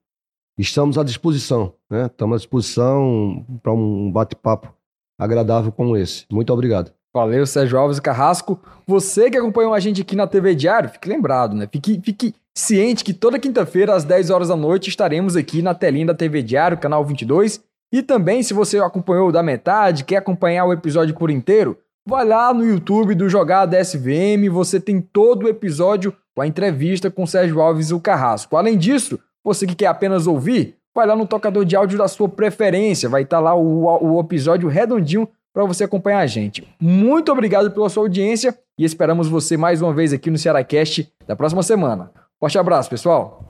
estamos 0.58 0.98
à 0.98 1.04
disposição, 1.04 1.72
né? 1.90 2.06
Estamos 2.06 2.34
à 2.34 2.38
disposição 2.38 3.44
para 3.62 3.72
um 3.72 4.10
bate-papo 4.10 4.72
agradável 5.18 5.72
como 5.72 5.96
esse. 5.96 6.24
Muito 6.30 6.52
obrigado. 6.52 6.92
Valeu, 7.14 7.46
Sérgio 7.46 7.78
Alves 7.78 7.98
Carrasco. 7.98 8.60
Você 8.86 9.30
que 9.30 9.38
acompanhou 9.38 9.72
a 9.72 9.80
gente 9.80 10.02
aqui 10.02 10.14
na 10.14 10.26
TV 10.26 10.54
Diário, 10.54 10.90
fique 10.90 11.08
lembrado, 11.08 11.56
né? 11.56 11.68
Fique, 11.70 12.00
fique 12.04 12.34
ciente 12.54 13.02
que 13.02 13.14
toda 13.14 13.38
quinta-feira, 13.38 13.94
às 13.94 14.04
10 14.04 14.30
horas 14.30 14.48
da 14.48 14.56
noite, 14.56 14.88
estaremos 14.88 15.34
aqui 15.34 15.62
na 15.62 15.74
telinha 15.74 16.06
da 16.06 16.14
TV 16.14 16.42
Diário, 16.42 16.78
canal 16.78 17.04
22. 17.04 17.62
E 17.92 18.02
também, 18.02 18.42
se 18.42 18.52
você 18.52 18.78
acompanhou 18.78 19.32
da 19.32 19.42
metade, 19.42 20.04
quer 20.04 20.16
acompanhar 20.16 20.66
o 20.66 20.72
episódio 20.72 21.14
por 21.14 21.30
inteiro, 21.30 21.78
Vai 22.08 22.24
lá 22.24 22.54
no 22.54 22.64
YouTube 22.64 23.14
do 23.14 23.28
Jogada 23.28 23.78
SVM, 23.78 24.48
você 24.50 24.80
tem 24.80 24.98
todo 24.98 25.42
o 25.42 25.48
episódio 25.48 26.16
com 26.34 26.40
a 26.40 26.46
entrevista 26.46 27.10
com 27.10 27.26
Sérgio 27.26 27.60
Alves 27.60 27.90
e 27.90 27.94
o 27.94 28.00
Carrasco. 28.00 28.56
Além 28.56 28.78
disso, 28.78 29.18
você 29.44 29.66
que 29.66 29.74
quer 29.74 29.88
apenas 29.88 30.26
ouvir, 30.26 30.76
vai 30.94 31.06
lá 31.06 31.14
no 31.14 31.26
tocador 31.26 31.66
de 31.66 31.76
áudio 31.76 31.98
da 31.98 32.08
sua 32.08 32.26
preferência, 32.26 33.10
vai 33.10 33.24
estar 33.24 33.36
tá 33.36 33.42
lá 33.42 33.54
o, 33.54 33.84
o 33.84 34.20
episódio 34.20 34.70
redondinho 34.70 35.28
para 35.52 35.66
você 35.66 35.84
acompanhar 35.84 36.20
a 36.20 36.26
gente. 36.26 36.66
Muito 36.80 37.30
obrigado 37.30 37.70
pela 37.72 37.90
sua 37.90 38.04
audiência 38.04 38.58
e 38.78 38.86
esperamos 38.86 39.28
você 39.28 39.58
mais 39.58 39.82
uma 39.82 39.92
vez 39.92 40.10
aqui 40.10 40.30
no 40.30 40.38
Cearacast 40.38 41.12
da 41.26 41.36
próxima 41.36 41.62
semana. 41.62 42.10
Forte 42.40 42.58
abraço, 42.58 42.88
pessoal! 42.88 43.44